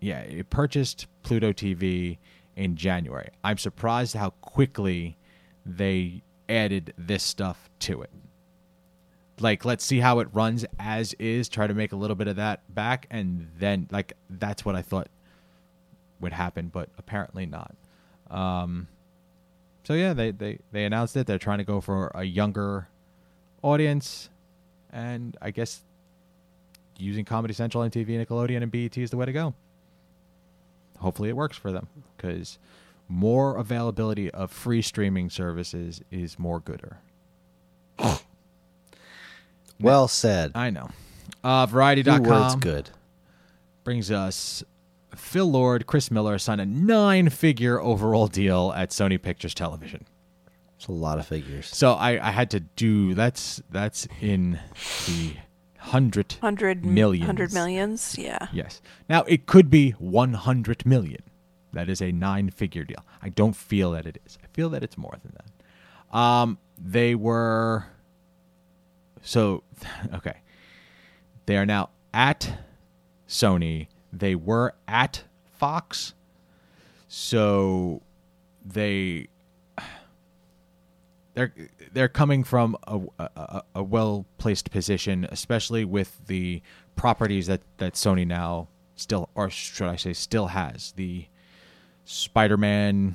yeah, 0.00 0.20
it 0.20 0.48
purchased 0.48 1.06
Pluto 1.22 1.52
TV 1.52 2.18
in 2.56 2.76
January. 2.76 3.30
I'm 3.44 3.58
surprised 3.58 4.14
how 4.16 4.30
quickly 4.30 5.18
they 5.64 6.22
added 6.48 6.94
this 6.96 7.22
stuff 7.22 7.68
to 7.80 8.02
it. 8.02 8.10
Like, 9.40 9.64
let's 9.64 9.84
see 9.84 10.00
how 10.00 10.20
it 10.20 10.28
runs 10.32 10.64
as 10.78 11.14
is, 11.14 11.48
try 11.48 11.66
to 11.66 11.74
make 11.74 11.92
a 11.92 11.96
little 11.96 12.16
bit 12.16 12.28
of 12.28 12.36
that 12.36 12.74
back, 12.74 13.06
and 13.10 13.48
then, 13.58 13.88
like, 13.90 14.12
that's 14.28 14.64
what 14.64 14.74
I 14.74 14.82
thought 14.82 15.08
would 16.20 16.32
happen, 16.32 16.68
but 16.68 16.90
apparently 16.98 17.46
not. 17.46 17.74
Um, 18.30 18.88
so, 19.84 19.94
yeah, 19.94 20.12
they, 20.12 20.30
they, 20.30 20.58
they 20.72 20.84
announced 20.84 21.16
it. 21.16 21.26
They're 21.26 21.38
trying 21.38 21.58
to 21.58 21.64
go 21.64 21.80
for 21.80 22.10
a 22.14 22.24
younger 22.24 22.88
audience, 23.62 24.28
and 24.92 25.36
I 25.40 25.50
guess 25.50 25.80
using 26.98 27.24
Comedy 27.24 27.54
Central, 27.54 27.82
MTV, 27.82 28.26
Nickelodeon, 28.26 28.62
and 28.62 28.70
BET 28.70 28.98
is 28.98 29.10
the 29.10 29.16
way 29.16 29.26
to 29.26 29.32
go 29.32 29.54
hopefully 31.00 31.28
it 31.28 31.36
works 31.36 31.56
for 31.56 31.72
them 31.72 31.88
because 32.16 32.58
more 33.08 33.56
availability 33.56 34.30
of 34.30 34.50
free 34.50 34.82
streaming 34.82 35.28
services 35.28 36.00
is 36.10 36.38
more 36.38 36.60
gooder. 36.60 36.98
Well 39.80 40.08
said. 40.08 40.52
I 40.54 40.70
know. 40.70 40.90
Uh, 41.42 41.66
Few 41.66 41.72
Variety.com 41.72 42.22
words 42.22 42.54
good. 42.56 42.90
brings 43.84 44.10
us 44.10 44.62
Phil 45.16 45.50
Lord, 45.50 45.86
Chris 45.86 46.10
Miller 46.10 46.38
signed 46.38 46.60
a 46.60 46.66
nine 46.66 47.28
figure 47.30 47.80
overall 47.80 48.26
deal 48.26 48.72
at 48.76 48.90
Sony 48.90 49.20
Pictures 49.20 49.54
Television. 49.54 50.06
It's 50.76 50.86
a 50.86 50.92
lot 50.92 51.18
of 51.18 51.26
figures. 51.26 51.66
So 51.66 51.92
I, 51.92 52.28
I 52.28 52.30
had 52.30 52.50
to 52.52 52.60
do 52.60 53.14
that's 53.14 53.60
that's 53.70 54.06
in 54.20 54.58
the 55.06 55.34
hundred 55.78 56.34
Hundred 56.40 56.84
Millions. 56.84 57.26
Hundred 57.26 57.52
millions. 57.52 58.16
Yeah. 58.18 58.48
Yes. 58.52 58.80
Now 59.08 59.22
it 59.24 59.46
could 59.46 59.68
be 59.70 59.90
100 59.92 60.86
million. 60.86 61.22
That 61.72 61.88
is 61.88 62.00
a 62.00 62.10
nine-figure 62.12 62.84
deal. 62.84 63.04
I 63.22 63.28
don't 63.28 63.54
feel 63.54 63.92
that 63.92 64.04
it 64.06 64.20
is. 64.26 64.38
I 64.42 64.46
feel 64.52 64.68
that 64.70 64.82
it's 64.82 64.98
more 64.98 65.16
than 65.22 65.34
that. 65.36 66.16
Um, 66.18 66.58
they 66.76 67.14
were 67.14 67.86
so 69.22 69.62
okay. 70.14 70.38
They 71.46 71.56
are 71.56 71.66
now 71.66 71.90
at 72.12 72.58
Sony. 73.28 73.88
They 74.12 74.34
were 74.34 74.74
at 74.86 75.24
Fox. 75.58 76.14
So 77.08 78.02
they 78.64 79.28
they're 81.34 81.52
they're 81.92 82.08
coming 82.08 82.44
from 82.44 82.76
a, 82.86 83.00
a, 83.18 83.62
a 83.76 83.82
well 83.82 84.26
placed 84.38 84.70
position, 84.70 85.26
especially 85.30 85.84
with 85.84 86.26
the 86.26 86.62
properties 86.96 87.46
that 87.46 87.62
that 87.78 87.94
Sony 87.94 88.26
now 88.26 88.68
still, 89.00 89.28
or 89.34 89.50
should 89.50 89.88
I 89.88 89.96
say, 89.96 90.12
still 90.12 90.48
has 90.48 90.92
the 90.92 91.26
Spider-Man 92.04 93.14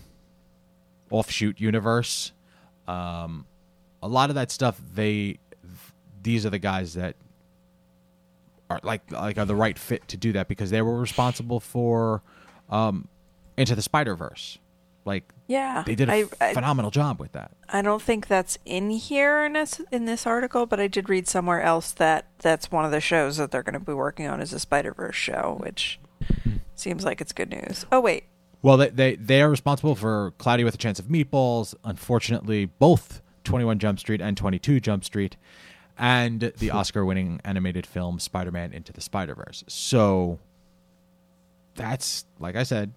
offshoot 1.11 1.59
universe. 1.59 2.31
Um, 2.87 3.45
a 4.01 4.07
lot 4.07 4.29
of 4.29 4.35
that 4.35 4.51
stuff, 4.51 4.79
they 4.93 5.39
these 6.25 6.45
are 6.45 6.49
the 6.49 6.59
guys 6.59 6.95
that 6.95 7.15
are 8.69 8.79
like 8.83 9.11
like 9.11 9.37
are 9.37 9.45
the 9.45 9.55
right 9.55 9.77
fit 9.77 10.07
to 10.09 10.17
do 10.17 10.33
that 10.33 10.47
because 10.47 10.71
they 10.71 10.81
were 10.81 10.99
responsible 10.99 11.59
for 11.59 12.23
um, 12.69 13.07
Into 13.57 13.75
the 13.75 13.81
Spider 13.81 14.15
Verse. 14.15 14.57
Like 15.05 15.31
Yeah, 15.47 15.83
they 15.85 15.93
did 15.93 16.09
a 16.09 16.11
I, 16.11 16.25
I, 16.41 16.53
phenomenal 16.55 16.89
job 16.89 17.19
with 17.19 17.33
that. 17.33 17.51
I 17.69 17.83
don't 17.83 18.01
think 18.01 18.27
that's 18.27 18.57
in 18.65 18.89
here 18.89 19.45
in 19.45 19.53
this 19.53 19.79
in 19.91 20.05
this 20.05 20.25
article, 20.25 20.65
but 20.65 20.79
I 20.79 20.87
did 20.87 21.09
read 21.09 21.27
somewhere 21.27 21.61
else 21.61 21.91
that 21.93 22.25
that's 22.39 22.71
one 22.71 22.85
of 22.85 22.91
the 22.91 22.99
shows 22.99 23.37
that 23.37 23.51
they're 23.51 23.61
going 23.63 23.79
to 23.79 23.79
be 23.79 23.93
working 23.93 24.25
on 24.27 24.41
is 24.41 24.51
a 24.51 24.59
Spider 24.59 24.93
Verse 24.93 25.15
show, 25.15 25.57
which 25.61 25.99
seems 26.73 27.05
like 27.05 27.21
it's 27.21 27.33
good 27.33 27.51
news. 27.51 27.85
Oh 27.91 28.01
wait, 28.01 28.23
Well, 28.63 28.77
they, 28.77 28.89
they 28.89 29.15
they 29.15 29.41
are 29.43 29.49
responsible 29.49 29.93
for 29.93 30.33
Cloudy 30.39 30.63
with 30.63 30.73
a 30.73 30.79
Chance 30.79 30.97
of 30.97 31.05
Meatballs. 31.05 31.75
Unfortunately, 31.83 32.65
both 32.65 33.21
Twenty 33.43 33.63
One 33.63 33.77
Jump 33.77 33.99
Street 33.99 34.21
and 34.21 34.35
Twenty 34.35 34.57
Two 34.57 34.79
Jump 34.79 35.05
Street, 35.05 35.37
and 35.97 36.53
the 36.57 36.69
Oscar-winning 36.71 37.41
animated 37.43 37.85
film 37.85 38.19
Spider-Man 38.19 38.73
Into 38.73 38.91
the 38.93 39.01
Spider-Verse. 39.01 39.63
So 39.67 40.39
that's 41.75 42.25
like 42.39 42.55
I 42.55 42.63
said, 42.63 42.93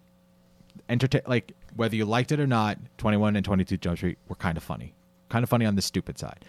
entertain. 0.88 1.22
Like 1.26 1.52
whether 1.74 1.96
you 1.96 2.04
liked 2.04 2.32
it 2.32 2.40
or 2.40 2.46
not, 2.46 2.78
Twenty 2.96 3.16
One 3.16 3.36
and 3.36 3.44
Twenty 3.44 3.64
Two 3.64 3.76
Jump 3.76 3.98
Street 3.98 4.18
were 4.28 4.36
kind 4.36 4.56
of 4.56 4.62
funny, 4.62 4.94
kind 5.28 5.42
of 5.42 5.48
funny 5.48 5.64
on 5.66 5.74
the 5.74 5.82
stupid 5.82 6.18
side. 6.18 6.44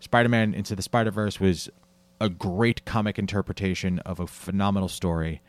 Spider-Man 0.00 0.54
Into 0.54 0.74
the 0.74 0.82
Spider-Verse 0.82 1.38
was 1.38 1.68
a 2.20 2.28
great 2.28 2.84
comic 2.84 3.18
interpretation 3.18 3.98
of 4.00 4.20
a 4.20 4.26
phenomenal 4.26 4.88
story. 4.88 5.40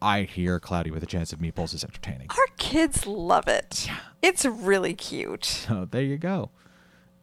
I 0.00 0.22
hear 0.22 0.58
Cloudy 0.58 0.90
with 0.90 1.02
a 1.02 1.06
Chance 1.06 1.32
of 1.32 1.38
Meatballs 1.38 1.74
is 1.74 1.84
entertaining. 1.84 2.26
our 2.30 2.46
kids 2.58 3.06
love 3.06 3.46
it. 3.48 3.88
It's 4.20 4.44
really 4.44 4.94
cute. 4.94 5.44
So 5.44 5.86
there 5.90 6.02
you 6.02 6.18
go. 6.18 6.50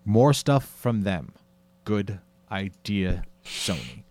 More 0.06 0.34
stuff 0.34 0.66
from 0.66 1.02
them. 1.02 1.34
Good 1.84 2.20
idea, 2.52 3.24
Sony. 3.46 4.04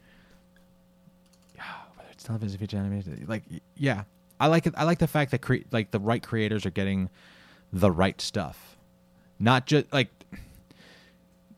Yeah, 1.54 1.62
Whether 1.96 2.10
it's 2.12 2.24
television, 2.24 2.58
feature 2.58 2.76
animation, 2.76 3.24
like 3.28 3.44
yeah, 3.76 4.04
I 4.40 4.46
like 4.46 4.66
it. 4.66 4.74
I 4.76 4.84
like 4.84 4.98
the 4.98 5.06
fact 5.06 5.30
that 5.32 5.42
cre- 5.42 5.66
like 5.70 5.90
the 5.90 6.00
right 6.00 6.22
creators 6.22 6.64
are 6.66 6.70
getting 6.70 7.10
the 7.72 7.90
right 7.90 8.20
stuff, 8.20 8.76
not 9.38 9.66
just 9.66 9.92
like 9.92 10.08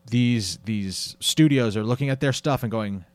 these 0.09 0.57
these 0.65 1.15
studios 1.19 1.77
are 1.77 1.83
looking 1.83 2.09
at 2.09 2.19
their 2.19 2.33
stuff 2.33 2.63
and 2.63 2.71
going, 2.71 3.05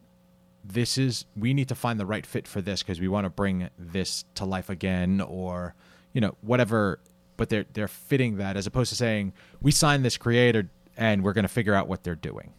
this 0.64 0.98
is 0.98 1.24
we 1.36 1.54
need 1.54 1.68
to 1.68 1.74
find 1.74 2.00
the 2.00 2.06
right 2.06 2.26
fit 2.26 2.46
for 2.48 2.60
this 2.60 2.82
because 2.82 3.00
we 3.00 3.08
want 3.08 3.24
to 3.24 3.30
bring 3.30 3.68
this 3.78 4.24
to 4.34 4.44
life 4.44 4.68
again 4.68 5.20
or 5.20 5.74
you 6.12 6.20
know 6.20 6.36
whatever 6.40 6.98
but 7.36 7.48
they're 7.48 7.66
they're 7.72 7.88
fitting 7.88 8.36
that 8.38 8.56
as 8.56 8.66
opposed 8.66 8.90
to 8.90 8.96
saying 8.96 9.32
we 9.60 9.70
signed 9.70 10.04
this 10.04 10.16
creator 10.16 10.68
and 10.96 11.22
we're 11.22 11.32
going 11.32 11.44
to 11.44 11.48
figure 11.48 11.74
out 11.74 11.86
what 11.88 12.02
they're 12.02 12.14
doing 12.14 12.52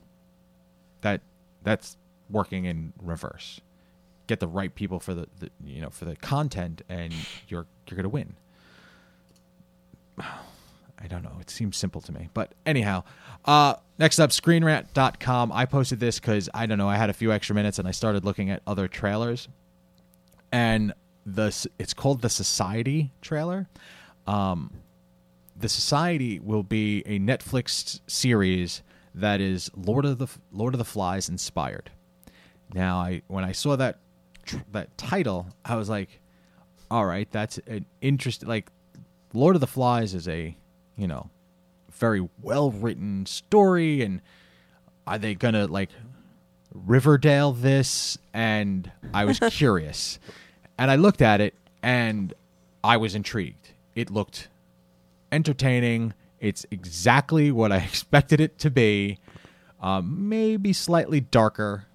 that 1.02 1.22
that's 1.64 1.98
working 2.30 2.66
in 2.66 2.93
reverse 3.02 3.62
get 4.28 4.39
the 4.41 4.48
right 4.48 4.76
people 4.76 5.00
for 5.00 5.14
the, 5.14 5.28
the 5.39 5.50
you 5.64 5.82
know 5.82 5.89
for 5.89 6.06
the 6.06 6.16
content 6.18 6.82
and 6.89 7.14
you're 7.48 7.66
you're 7.89 8.02
to 8.02 8.10
win 8.10 8.36
I 11.00 11.08
don't 11.08 11.24
know. 11.24 11.38
It 11.39 11.50
seems 11.50 11.78
simple 11.78 12.02
to 12.02 12.12
me. 12.12 12.30
But 12.34 12.54
anyhow, 12.66 13.04
uh, 13.45 13.76
next 14.00 14.20
up, 14.20 14.32
screenrant.com. 14.32 15.52
I 15.52 15.66
posted 15.66 16.00
this 16.00 16.20
because, 16.20 16.50
I 16.54 16.66
don't 16.66 16.78
know, 16.78 16.89
I 16.89 16.98
had 16.98 17.10
a 17.10 17.14
few 17.14 17.32
extra 17.32 17.56
minutes 17.56 17.78
and 17.78 17.88
I 17.88 17.91
started 17.91 18.26
looking 18.26 18.50
at 18.50 18.62
other 18.66 18.88
trailers. 18.88 19.48
And 20.52 20.93
the 21.26 21.68
it's 21.78 21.93
called 21.93 22.22
the 22.22 22.30
Society 22.30 23.12
trailer. 23.22 23.68
Um, 24.26 24.72
the 25.56 25.70
Society 25.70 26.39
will 26.39 26.64
be 26.64 27.04
a 27.06 27.20
Netflix 27.20 28.00
series 28.08 28.82
that 29.20 29.41
is 29.41 29.72
Lord 29.76 30.05
of 30.05 30.18
the 30.20 30.28
Lord 30.51 30.74
of 30.74 30.78
the 30.78 30.86
Flies 30.86 31.30
inspired. 31.30 31.91
Now, 32.74 32.97
I 32.99 33.22
when 33.28 33.43
I 33.43 33.51
saw 33.51 33.76
that 33.76 33.99
that 34.72 34.97
title, 34.97 35.47
I 35.65 35.76
was 35.76 35.89
like, 35.89 36.22
all 36.89 37.05
right, 37.05 37.30
that's 37.32 37.57
an 37.68 37.86
interesting. 38.01 38.47
Like, 38.47 38.70
Lord 39.34 39.55
of 39.55 39.61
the 39.61 39.68
Flies 39.68 40.13
is 40.13 40.28
a 40.28 40.55
you 40.95 41.07
know 41.07 41.30
very 41.91 42.28
well 42.41 42.72
written 42.72 43.26
story, 43.26 44.01
and 44.01 44.22
are 45.05 45.18
they 45.18 45.36
gonna 45.36 45.68
like 45.68 45.89
Riverdale 46.74 47.53
this? 47.53 48.18
And 48.34 48.91
I 49.13 49.26
was 49.26 49.39
curious, 49.49 50.20
and 50.78 50.91
I 50.91 50.95
looked 50.95 51.22
at 51.22 51.41
it, 51.41 51.55
and 51.82 52.34
I 52.84 52.97
was 52.97 53.15
intrigued. 53.15 53.72
It 53.95 54.11
looked 54.11 54.47
entertaining. 55.32 56.13
It's 56.39 56.65
exactly 56.71 57.51
what 57.51 57.71
I 57.71 57.77
expected 57.91 58.41
it 58.41 58.57
to 58.59 58.69
be. 58.69 59.19
Um, 59.79 60.27
maybe 60.29 60.73
slightly 60.73 61.21
darker, 61.21 61.85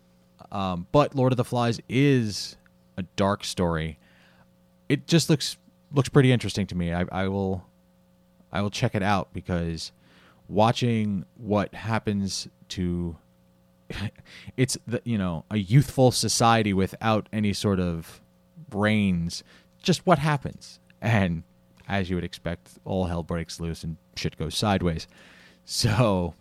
um, 0.53 0.87
but 0.93 1.17
Lord 1.17 1.33
of 1.33 1.37
the 1.37 1.45
Flies 1.45 1.81
is 1.89 2.57
a 2.97 3.03
dark 3.17 3.45
story. 3.45 3.99
It 4.89 5.07
just 5.09 5.29
looks 5.29 5.57
looks 5.93 6.09
pretty 6.09 6.31
interesting 6.31 6.67
to 6.69 6.77
me. 6.77 6.93
I, 6.93 7.05
I 7.11 7.29
will 7.29 7.67
I 8.53 8.61
will 8.61 8.71
check 8.71 8.95
it 8.95 9.03
out 9.03 9.33
because 9.33 9.91
watching 10.49 11.25
what 11.37 11.75
happens 11.75 12.49
to 12.69 13.17
it's 14.57 14.77
the 14.87 15.01
you 15.05 15.19
know 15.19 15.45
a 15.51 15.57
youthful 15.57 16.13
society 16.13 16.73
without 16.73 17.29
any 17.33 17.53
sort 17.53 17.81
of 17.81 18.21
brains 18.69 19.43
just 19.83 20.07
what 20.07 20.19
happens 20.19 20.79
and 21.01 21.43
as 21.93 22.11
you 22.11 22.17
would 22.17 22.25
expect 22.25 22.71
all 22.85 23.05
hell 23.05 23.23
breaks 23.23 23.61
loose 23.61 23.85
and 23.85 23.97
shit 24.17 24.37
goes 24.37 24.57
sideways 24.57 25.07
so 25.65 26.35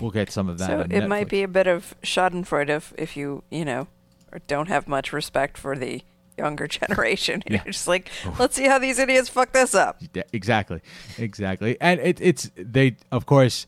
we'll 0.00 0.10
get 0.10 0.30
some 0.30 0.48
of 0.48 0.58
that 0.58 0.66
So 0.66 0.86
it 0.96 1.06
might 1.08 1.28
be 1.28 1.42
a 1.42 1.48
bit 1.48 1.66
of 1.66 1.94
Schadenfreude 2.02 2.68
if, 2.68 2.92
if 2.98 3.16
you, 3.16 3.42
you 3.50 3.64
know, 3.64 3.88
or 4.30 4.40
don't 4.46 4.68
have 4.68 4.88
much 4.88 5.12
respect 5.12 5.56
for 5.56 5.76
the 5.76 6.02
younger 6.36 6.66
generation. 6.80 7.42
Yeah. 7.46 7.62
You're 7.64 7.72
just 7.72 7.88
like, 7.88 8.10
oh. 8.26 8.36
let's 8.38 8.56
see 8.56 8.66
how 8.66 8.78
these 8.78 8.98
idiots 8.98 9.28
fuck 9.28 9.52
this 9.52 9.74
up. 9.74 10.00
Yeah, 10.14 10.22
exactly, 10.32 10.80
exactly. 11.18 11.76
And 11.80 12.00
it, 12.00 12.20
it's 12.20 12.50
they, 12.56 12.96
of 13.10 13.26
course, 13.26 13.66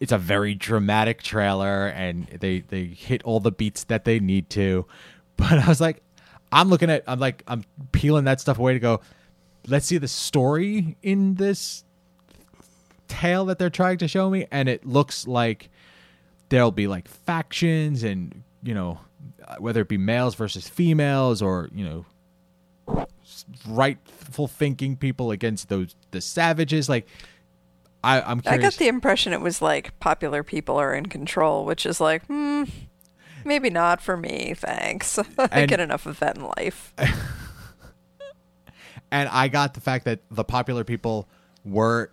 it's 0.00 0.12
a 0.12 0.18
very 0.18 0.54
dramatic 0.54 1.22
trailer, 1.22 1.88
and 1.88 2.26
they 2.40 2.60
they 2.60 2.84
hit 2.84 3.22
all 3.24 3.40
the 3.40 3.52
beats 3.52 3.84
that 3.84 4.04
they 4.04 4.18
need 4.20 4.50
to. 4.50 4.86
But 5.36 5.54
I 5.54 5.66
was 5.66 5.80
like, 5.80 6.00
I'm 6.52 6.68
looking 6.68 6.90
at, 6.90 7.02
I'm 7.08 7.18
like, 7.18 7.42
I'm 7.48 7.64
peeling 7.90 8.26
that 8.26 8.40
stuff 8.40 8.60
away 8.60 8.74
to 8.74 8.78
go. 8.78 9.00
Let's 9.66 9.86
see 9.86 9.98
the 9.98 10.08
story 10.08 10.96
in 11.02 11.34
this 11.34 11.84
tale 13.08 13.46
that 13.46 13.58
they're 13.58 13.70
trying 13.70 13.98
to 13.98 14.08
show 14.08 14.30
me, 14.30 14.46
and 14.50 14.68
it 14.68 14.86
looks 14.86 15.26
like 15.26 15.70
there'll 16.48 16.70
be 16.70 16.86
like 16.86 17.08
factions 17.08 18.02
and 18.02 18.42
you 18.62 18.74
know 18.74 19.00
whether 19.58 19.80
it 19.80 19.88
be 19.88 19.98
males 19.98 20.34
versus 20.34 20.68
females 20.68 21.42
or 21.42 21.68
you 21.74 21.84
know 21.84 23.06
rightful 23.66 24.46
thinking 24.46 24.96
people 24.96 25.30
against 25.30 25.68
those 25.68 25.96
the 26.10 26.20
savages 26.20 26.88
like 26.88 27.06
I, 28.04 28.20
I'm 28.20 28.42
I 28.46 28.58
got 28.58 28.74
the 28.74 28.88
impression 28.88 29.32
it 29.32 29.40
was 29.40 29.62
like 29.62 29.98
popular 29.98 30.42
people 30.42 30.76
are 30.76 30.94
in 30.94 31.06
control, 31.06 31.64
which 31.64 31.86
is 31.86 32.02
like, 32.02 32.22
hmm, 32.26 32.64
maybe 33.46 33.70
not 33.70 34.02
for 34.02 34.14
me, 34.14 34.52
thanks. 34.54 35.18
I 35.38 35.64
get 35.64 35.80
enough 35.80 36.04
of 36.04 36.18
that 36.20 36.36
in 36.36 36.44
life. 36.44 36.92
and 39.10 39.28
I 39.28 39.48
got 39.48 39.74
the 39.74 39.80
fact 39.80 40.04
that 40.04 40.20
the 40.30 40.44
popular 40.44 40.84
people 40.84 41.28
were 41.64 42.10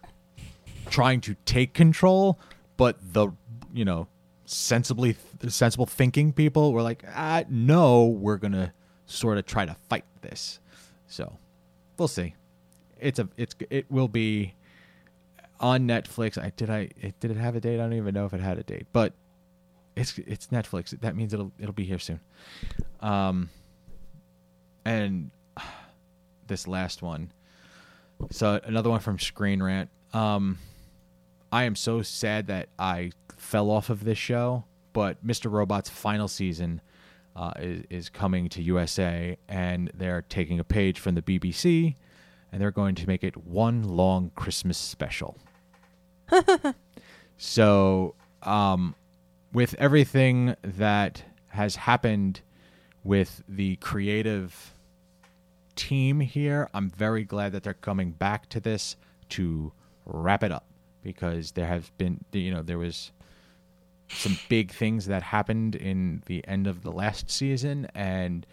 trying 0.89 1.21
to 1.21 1.35
take 1.45 1.73
control, 1.73 2.39
but 2.77 2.97
the 3.01 3.29
you 3.73 3.85
know 3.85 4.07
sensibly 4.45 5.15
sensible 5.47 5.85
thinking 5.85 6.33
people 6.33 6.73
were 6.73 6.81
like, 6.81 7.03
ah, 7.15 7.43
no, 7.49 8.05
we're 8.05 8.37
gonna 8.37 8.73
sort 9.05 9.37
of 9.37 9.45
try 9.45 9.65
to 9.65 9.75
fight 9.89 10.05
this. 10.21 10.59
So 11.07 11.37
we'll 11.97 12.07
see. 12.07 12.35
It's 12.99 13.19
a 13.19 13.27
it's 13.37 13.55
it 13.69 13.89
will 13.89 14.07
be 14.07 14.53
on 15.59 15.87
Netflix. 15.87 16.37
I 16.37 16.51
did 16.55 16.69
I 16.69 16.89
it, 16.99 17.19
did 17.19 17.31
it 17.31 17.37
have 17.37 17.55
a 17.55 17.59
date? 17.59 17.75
I 17.75 17.83
don't 17.83 17.93
even 17.93 18.13
know 18.13 18.25
if 18.25 18.33
it 18.33 18.41
had 18.41 18.57
a 18.57 18.63
date, 18.63 18.87
but 18.93 19.13
it's 19.95 20.17
it's 20.19 20.47
Netflix. 20.47 20.99
That 21.01 21.15
means 21.15 21.33
it'll 21.33 21.51
it'll 21.59 21.73
be 21.73 21.85
here 21.85 21.99
soon. 21.99 22.19
Um, 22.99 23.49
and 24.85 25.31
this 26.47 26.67
last 26.67 27.01
one. 27.01 27.31
So 28.29 28.59
another 28.63 28.89
one 28.89 28.99
from 28.99 29.19
Screen 29.19 29.61
Rant. 29.61 29.89
Um, 30.13 30.59
I 31.51 31.63
am 31.63 31.75
so 31.75 32.01
sad 32.01 32.47
that 32.47 32.69
I 32.77 33.11
fell 33.37 33.71
off 33.71 33.89
of 33.89 34.03
this 34.03 34.17
show, 34.17 34.65
but 34.93 35.25
Mr. 35.25 35.51
Robot's 35.51 35.89
final 35.89 36.27
season 36.27 36.81
uh, 37.35 37.53
is, 37.59 37.83
is 37.89 38.09
coming 38.09 38.49
to 38.49 38.61
USA, 38.61 39.37
and 39.47 39.91
they're 39.93 40.21
taking 40.21 40.59
a 40.59 40.63
page 40.63 40.99
from 40.99 41.15
the 41.15 41.21
BBC, 41.21 41.95
and 42.51 42.61
they're 42.61 42.71
going 42.71 42.95
to 42.95 43.07
make 43.07 43.23
it 43.23 43.37
one 43.37 43.83
long 43.83 44.31
Christmas 44.35 44.77
special. 44.77 45.37
So, 47.43 48.13
um, 48.43 48.93
with 49.51 49.73
everything 49.79 50.55
that 50.61 51.23
has 51.47 51.75
happened 51.75 52.41
with 53.03 53.41
the 53.49 53.77
creative 53.77 54.75
team 55.81 56.19
here, 56.19 56.69
I'm 56.75 56.91
very 56.91 57.23
glad 57.23 57.53
that 57.53 57.63
they're 57.63 57.73
coming 57.73 58.11
back 58.11 58.47
to 58.49 58.59
this 58.59 58.95
to 59.29 59.73
wrap 60.05 60.43
it 60.43 60.51
up 60.51 60.67
because 61.01 61.53
there 61.53 61.65
have 61.65 61.91
been, 61.97 62.23
you 62.31 62.53
know, 62.53 62.61
there 62.61 62.77
was 62.77 63.11
some 64.09 64.37
big 64.47 64.71
things 64.71 65.07
that 65.07 65.23
happened 65.23 65.75
in 65.75 66.21
the 66.27 66.47
end 66.47 66.67
of 66.67 66.83
the 66.83 66.91
last 66.91 67.31
season 67.31 67.87
and 67.95 68.45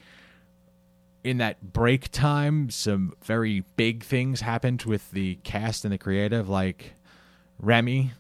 in 1.22 1.36
that 1.38 1.72
break 1.74 2.10
time 2.12 2.70
some 2.70 3.12
very 3.24 3.62
big 3.76 4.02
things 4.02 4.40
happened 4.40 4.82
with 4.84 5.10
the 5.10 5.34
cast 5.42 5.84
and 5.84 5.92
the 5.92 5.98
creative 5.98 6.48
like 6.48 6.94
Rami 7.60 8.12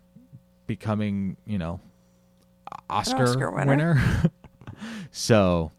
becoming, 0.66 1.38
you 1.46 1.56
know, 1.56 1.80
Oscar, 2.90 3.22
Oscar 3.22 3.50
winner. 3.52 3.94
winner. 3.94 4.30
so 5.12 5.72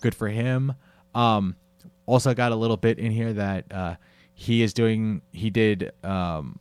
good 0.00 0.14
for 0.14 0.28
him. 0.28 0.74
Um, 1.14 1.56
also 2.08 2.32
got 2.34 2.52
a 2.52 2.56
little 2.56 2.78
bit 2.78 2.98
in 2.98 3.12
here 3.12 3.34
that 3.34 3.70
uh, 3.70 3.94
he 4.34 4.62
is 4.62 4.72
doing. 4.72 5.22
He 5.30 5.50
did 5.50 5.92
um, 6.02 6.58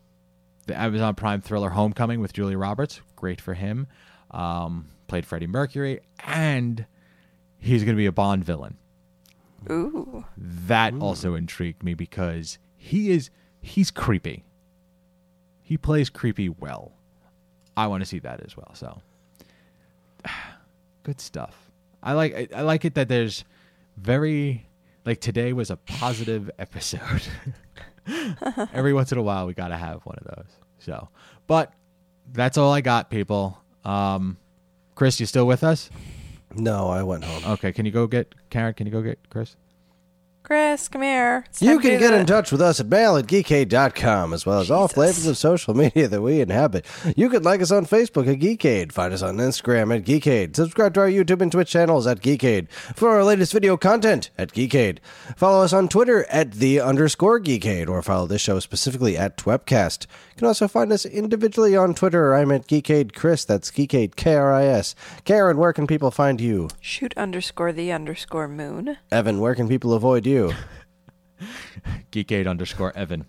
the 0.67 0.79
Amazon 0.79 1.15
Prime 1.15 1.41
thriller 1.41 1.69
Homecoming 1.69 2.19
with 2.19 2.33
Julia 2.33 2.57
Roberts. 2.57 3.01
Great 3.15 3.39
for 3.39 3.53
him. 3.53 3.87
Um, 4.29 4.89
played 5.07 5.25
Freddie 5.25 5.47
Mercury, 5.47 6.01
and 6.19 6.85
he's 7.57 7.83
going 7.83 7.95
to 7.95 7.97
be 7.97 8.05
a 8.05 8.11
Bond 8.11 8.43
villain. 8.43 8.77
Ooh. 9.71 10.25
That 10.37 10.93
also 10.99 11.33
intrigued 11.33 11.81
me 11.81 11.93
because 11.93 12.59
he 12.75 13.09
is 13.11 13.29
he's 13.61 13.89
creepy. 13.89 14.43
He 15.61 15.77
plays 15.77 16.09
creepy 16.09 16.49
well. 16.49 16.91
I 17.75 17.87
want 17.87 18.01
to 18.01 18.05
see 18.05 18.19
that 18.19 18.41
as 18.45 18.55
well. 18.57 18.71
So 18.73 19.01
good 21.03 21.21
stuff. 21.21 21.71
I 22.03 22.13
like 22.13 22.35
I, 22.35 22.59
I 22.59 22.61
like 22.61 22.85
it 22.85 22.95
that 22.95 23.07
there's 23.07 23.45
very 23.95 24.67
like 25.07 25.21
today 25.21 25.53
was 25.53 25.71
a 25.71 25.77
positive 25.77 26.51
episode. 26.59 27.23
Every 28.73 28.93
once 28.93 29.11
in 29.11 29.17
a 29.17 29.21
while 29.21 29.47
we 29.47 29.53
got 29.53 29.69
to 29.69 29.77
have 29.77 30.01
one 30.03 30.17
of 30.19 30.35
those. 30.35 30.51
So, 30.79 31.09
but 31.47 31.73
that's 32.31 32.57
all 32.57 32.71
I 32.71 32.81
got 32.81 33.09
people. 33.09 33.57
Um 33.83 34.37
Chris, 34.95 35.19
you 35.19 35.25
still 35.25 35.45
with 35.45 35.63
us? 35.63 35.89
No, 36.55 36.87
I 36.89 37.03
went 37.03 37.23
home. 37.23 37.53
Okay, 37.53 37.71
can 37.71 37.85
you 37.85 37.91
go 37.91 38.07
get 38.07 38.33
Karen? 38.49 38.73
Can 38.73 38.87
you 38.87 38.91
go 38.91 39.01
get 39.01 39.19
Chris? 39.29 39.55
Chris, 40.47 40.87
come 40.87 41.01
here. 41.01 41.43
It's 41.49 41.61
You 41.61 41.77
can 41.77 41.99
get 41.99 42.13
in 42.13 42.25
touch 42.25 42.53
with 42.53 42.61
us 42.61 42.79
at 42.79 42.87
mail 42.87 43.17
at 43.17 43.27
geekade.com, 43.27 44.31
as 44.31 44.45
well 44.45 44.61
as 44.61 44.71
all 44.71 44.87
flavors 44.87 45.27
of 45.27 45.37
social 45.37 45.73
media 45.75 46.07
that 46.07 46.21
we 46.21 46.39
inhabit. 46.39 46.85
You 47.17 47.27
can 47.27 47.43
like 47.43 47.61
us 47.61 47.69
on 47.69 47.85
Facebook 47.85 48.31
at 48.31 48.39
Geekade, 48.39 48.93
find 48.93 49.13
us 49.13 49.21
on 49.21 49.35
Instagram 49.35 49.93
at 49.93 50.05
Geekade, 50.05 50.55
subscribe 50.55 50.93
to 50.93 51.01
our 51.01 51.09
YouTube 51.09 51.41
and 51.41 51.51
Twitch 51.51 51.69
channels 51.69 52.07
at 52.07 52.21
Geekade, 52.21 52.71
for 52.71 53.09
our 53.09 53.25
latest 53.25 53.51
video 53.51 53.75
content 53.75 54.29
at 54.37 54.53
Geekade. 54.53 54.99
Follow 55.35 55.65
us 55.65 55.73
on 55.73 55.89
Twitter 55.89 56.23
at 56.29 56.53
the 56.53 56.79
underscore 56.79 57.41
Geekade, 57.41 57.89
or 57.89 58.01
follow 58.01 58.25
this 58.25 58.39
show 58.39 58.61
specifically 58.61 59.17
at 59.17 59.35
Twepcast. 59.35 60.07
You 60.37 60.41
can 60.41 60.47
also 60.49 60.67
find 60.67 60.93
us 60.93 61.03
individually 61.03 61.75
on 61.75 61.95
Twitter. 61.95 62.35
I'm 62.35 62.51
at 62.51 62.67
Geekade 62.67 63.15
Chris, 63.15 63.43
that's 63.43 63.71
Geekade 63.71 64.15
K-R-I-S. 64.17 64.93
Karen, 65.25 65.57
where 65.57 65.73
can 65.73 65.87
people 65.87 66.11
find 66.11 66.39
you? 66.39 66.69
Shoot 66.79 67.11
underscore 67.17 67.73
the 67.73 67.91
underscore 67.91 68.47
moon. 68.47 68.99
Evan, 69.11 69.39
where 69.39 69.55
can 69.55 69.67
people 69.67 69.93
avoid 69.93 70.27
you? 70.27 70.53
Geekade 72.11 72.47
underscore 72.47 72.95
Evan. 72.95 73.25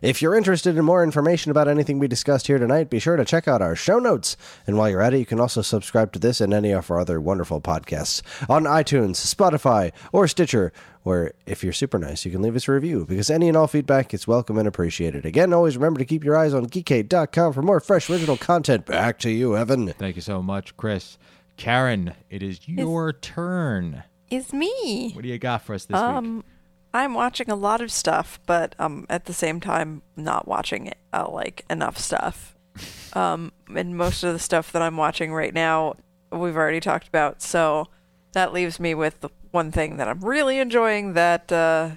If 0.00 0.22
you're 0.22 0.34
interested 0.34 0.78
in 0.78 0.84
more 0.86 1.04
information 1.04 1.50
about 1.50 1.68
anything 1.68 1.98
we 1.98 2.08
discussed 2.08 2.46
here 2.46 2.58
tonight, 2.58 2.88
be 2.88 3.00
sure 3.00 3.16
to 3.16 3.24
check 3.26 3.46
out 3.46 3.60
our 3.60 3.76
show 3.76 3.98
notes. 3.98 4.38
And 4.66 4.78
while 4.78 4.88
you're 4.88 5.02
at 5.02 5.12
it, 5.12 5.18
you 5.18 5.26
can 5.26 5.40
also 5.40 5.60
subscribe 5.60 6.10
to 6.12 6.18
this 6.18 6.40
and 6.40 6.54
any 6.54 6.70
of 6.70 6.90
our 6.90 7.00
other 7.00 7.20
wonderful 7.20 7.60
podcasts 7.60 8.22
on 8.48 8.64
iTunes, 8.64 9.16
Spotify, 9.16 9.92
or 10.10 10.26
Stitcher, 10.26 10.72
where 11.02 11.32
if 11.46 11.64
you're 11.64 11.72
super 11.72 11.98
nice, 11.98 12.24
you 12.24 12.30
can 12.30 12.42
leave 12.42 12.56
us 12.56 12.68
a 12.68 12.72
review 12.72 13.04
because 13.06 13.30
any 13.30 13.48
and 13.48 13.56
all 13.56 13.66
feedback 13.66 14.12
is 14.12 14.26
welcome 14.26 14.58
and 14.58 14.68
appreciated. 14.68 15.24
Again, 15.24 15.52
always 15.52 15.76
remember 15.76 15.98
to 15.98 16.04
keep 16.04 16.24
your 16.24 16.36
eyes 16.36 16.52
on 16.52 16.66
geekade.com 16.66 17.52
for 17.52 17.62
more 17.62 17.80
fresh 17.80 18.10
original 18.10 18.36
content. 18.36 18.86
Back 18.86 19.18
to 19.20 19.30
you, 19.30 19.56
Evan. 19.56 19.88
Thank 19.94 20.16
you 20.16 20.22
so 20.22 20.42
much, 20.42 20.76
Chris. 20.76 21.18
Karen, 21.56 22.14
it 22.28 22.42
is 22.42 22.66
your 22.66 23.12
turn. 23.12 24.04
Is 24.30 24.52
me. 24.52 25.12
What 25.12 25.22
do 25.22 25.28
you 25.28 25.38
got 25.38 25.62
for 25.62 25.74
us 25.74 25.84
this 25.86 25.94
week? 25.94 26.02
Um, 26.02 26.44
I'm 26.92 27.14
watching 27.14 27.50
a 27.50 27.54
lot 27.54 27.80
of 27.80 27.90
stuff, 27.92 28.40
but 28.46 28.74
um, 28.78 29.06
at 29.08 29.24
the 29.24 29.32
same 29.32 29.60
time, 29.60 30.02
not 30.16 30.46
watching 30.46 30.92
uh, 31.12 31.28
like 31.28 31.64
enough 31.70 31.98
stuff. 31.98 32.54
Um, 33.12 33.50
and 33.74 33.96
most 33.96 34.22
of 34.22 34.32
the 34.32 34.38
stuff 34.38 34.70
that 34.70 34.82
I'm 34.82 34.96
watching 34.96 35.32
right 35.32 35.52
now, 35.52 35.96
we've 36.30 36.56
already 36.56 36.78
talked 36.78 37.08
about. 37.08 37.42
So 37.42 37.88
that 38.34 38.52
leaves 38.52 38.78
me 38.78 38.94
with 38.94 39.18
the 39.20 39.30
one 39.50 39.70
thing 39.70 39.96
that 39.96 40.08
I'm 40.08 40.20
really 40.20 40.58
enjoying 40.58 41.14
that 41.14 41.50
uh, 41.50 41.90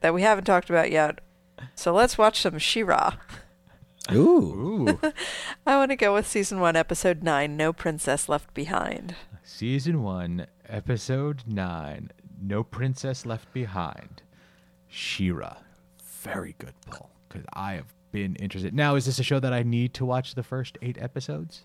that 0.00 0.14
we 0.14 0.22
haven't 0.22 0.44
talked 0.44 0.70
about 0.70 0.90
yet. 0.90 1.20
So 1.74 1.92
let's 1.92 2.18
watch 2.18 2.40
some 2.40 2.58
She-Ra. 2.58 3.16
Ooh. 4.12 4.88
Ooh, 4.88 5.00
I 5.66 5.76
want 5.76 5.90
to 5.90 5.96
go 5.96 6.14
with 6.14 6.26
season 6.26 6.60
one, 6.60 6.76
episode 6.76 7.22
nine, 7.22 7.56
"No 7.56 7.72
Princess 7.72 8.28
Left 8.28 8.52
Behind." 8.54 9.16
season 9.46 10.02
one, 10.02 10.46
episode 10.68 11.42
nine. 11.46 12.10
No 12.40 12.62
princess 12.62 13.24
left 13.24 13.50
behind. 13.52 14.22
She-Ra, 14.88 15.56
very 16.02 16.54
good, 16.58 16.74
Paul. 16.90 17.10
Because 17.28 17.46
I 17.54 17.74
have 17.74 17.94
been 18.12 18.36
interested. 18.36 18.74
Now, 18.74 18.94
is 18.96 19.06
this 19.06 19.18
a 19.18 19.22
show 19.22 19.40
that 19.40 19.52
I 19.52 19.62
need 19.62 19.94
to 19.94 20.04
watch 20.04 20.34
the 20.34 20.42
first 20.42 20.76
eight 20.82 20.98
episodes? 21.00 21.64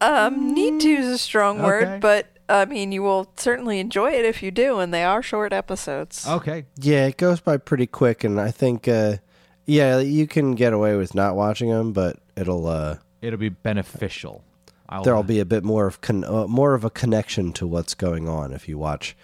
Um, 0.00 0.52
need 0.54 0.80
to 0.80 0.88
is 0.88 1.06
a 1.06 1.18
strong 1.18 1.58
Okay. 1.58 1.66
word, 1.66 2.00
but 2.00 2.26
I 2.48 2.64
mean, 2.66 2.92
you 2.92 3.02
will 3.02 3.30
certainly 3.36 3.80
enjoy 3.80 4.12
it 4.12 4.24
if 4.24 4.42
you 4.42 4.50
do, 4.50 4.78
and 4.78 4.92
they 4.92 5.02
are 5.04 5.22
short 5.22 5.52
episodes. 5.52 6.26
Okay, 6.28 6.66
Yeah, 6.78 7.06
it 7.06 7.16
goes 7.16 7.40
by 7.40 7.56
pretty 7.56 7.86
quick, 7.86 8.22
and 8.24 8.38
I 8.40 8.50
think, 8.50 8.86
uh, 8.86 9.16
yeah, 9.64 9.98
you 10.00 10.26
can 10.26 10.54
get 10.54 10.72
away 10.74 10.94
with 10.96 11.14
not 11.14 11.36
watching 11.36 11.70
them, 11.70 11.92
but 11.92 12.18
it'll, 12.36 12.66
uh, 12.66 12.96
it'll 13.22 13.38
be 13.38 13.48
beneficial. 13.48 14.42
I'll, 14.90 15.02
there'll 15.02 15.22
be 15.22 15.40
a 15.40 15.46
bit 15.46 15.64
more 15.64 15.86
of 15.86 16.02
con- 16.02 16.24
uh, 16.24 16.46
more 16.46 16.74
of 16.74 16.84
a 16.84 16.90
connection 16.90 17.52
to 17.54 17.66
what's 17.66 17.94
going 17.94 18.28
on 18.28 18.52
if 18.52 18.68
you 18.68 18.76
watch 18.76 19.16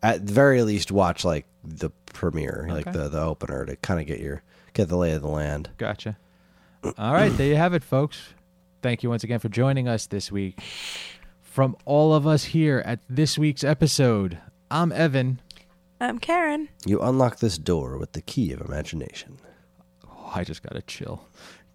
at 0.00 0.24
the 0.28 0.32
very 0.32 0.62
least 0.62 0.92
watch 0.92 1.24
like 1.24 1.44
the 1.64 1.90
premiere 2.06 2.66
like 2.70 2.92
the 2.92 3.08
the 3.08 3.20
opener 3.20 3.66
to 3.66 3.74
kind 3.76 3.98
of 3.98 4.06
get 4.06 4.20
your 4.20 4.42
get 4.74 4.88
the 4.88 4.96
lay 4.96 5.10
of 5.12 5.20
the 5.22 5.28
land 5.28 5.70
Gotcha. 5.76 6.16
All 6.96 7.12
right, 7.12 7.36
there 7.36 7.48
you 7.48 7.56
have 7.56 7.74
it, 7.74 7.82
folks. 7.82 8.28
Thank 8.82 9.02
you 9.02 9.10
once 9.10 9.24
again 9.24 9.40
for 9.40 9.48
joining 9.48 9.88
us 9.88 10.06
this 10.06 10.30
week. 10.30 10.60
From 11.42 11.76
all 11.84 12.14
of 12.14 12.26
us 12.26 12.44
here 12.44 12.82
at 12.86 13.00
this 13.08 13.36
week's 13.36 13.64
episode, 13.64 14.38
I'm 14.70 14.92
Evan. 14.92 15.40
I'm 16.00 16.18
Karen. 16.20 16.68
you 16.86 17.00
unlock 17.00 17.38
this 17.40 17.58
door 17.58 17.98
with 17.98 18.12
the 18.12 18.22
key 18.22 18.52
of 18.52 18.60
imagination 18.60 19.38
Oh, 20.06 20.30
I 20.32 20.44
just 20.44 20.62
got 20.62 20.74
to 20.74 20.82
chill. 20.82 21.26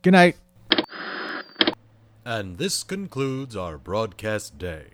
Good 0.02 0.14
night. 0.14 0.38
And 2.26 2.58
this 2.58 2.84
concludes 2.84 3.56
our 3.58 3.78
broadcast 3.78 4.58
day. 4.58 4.93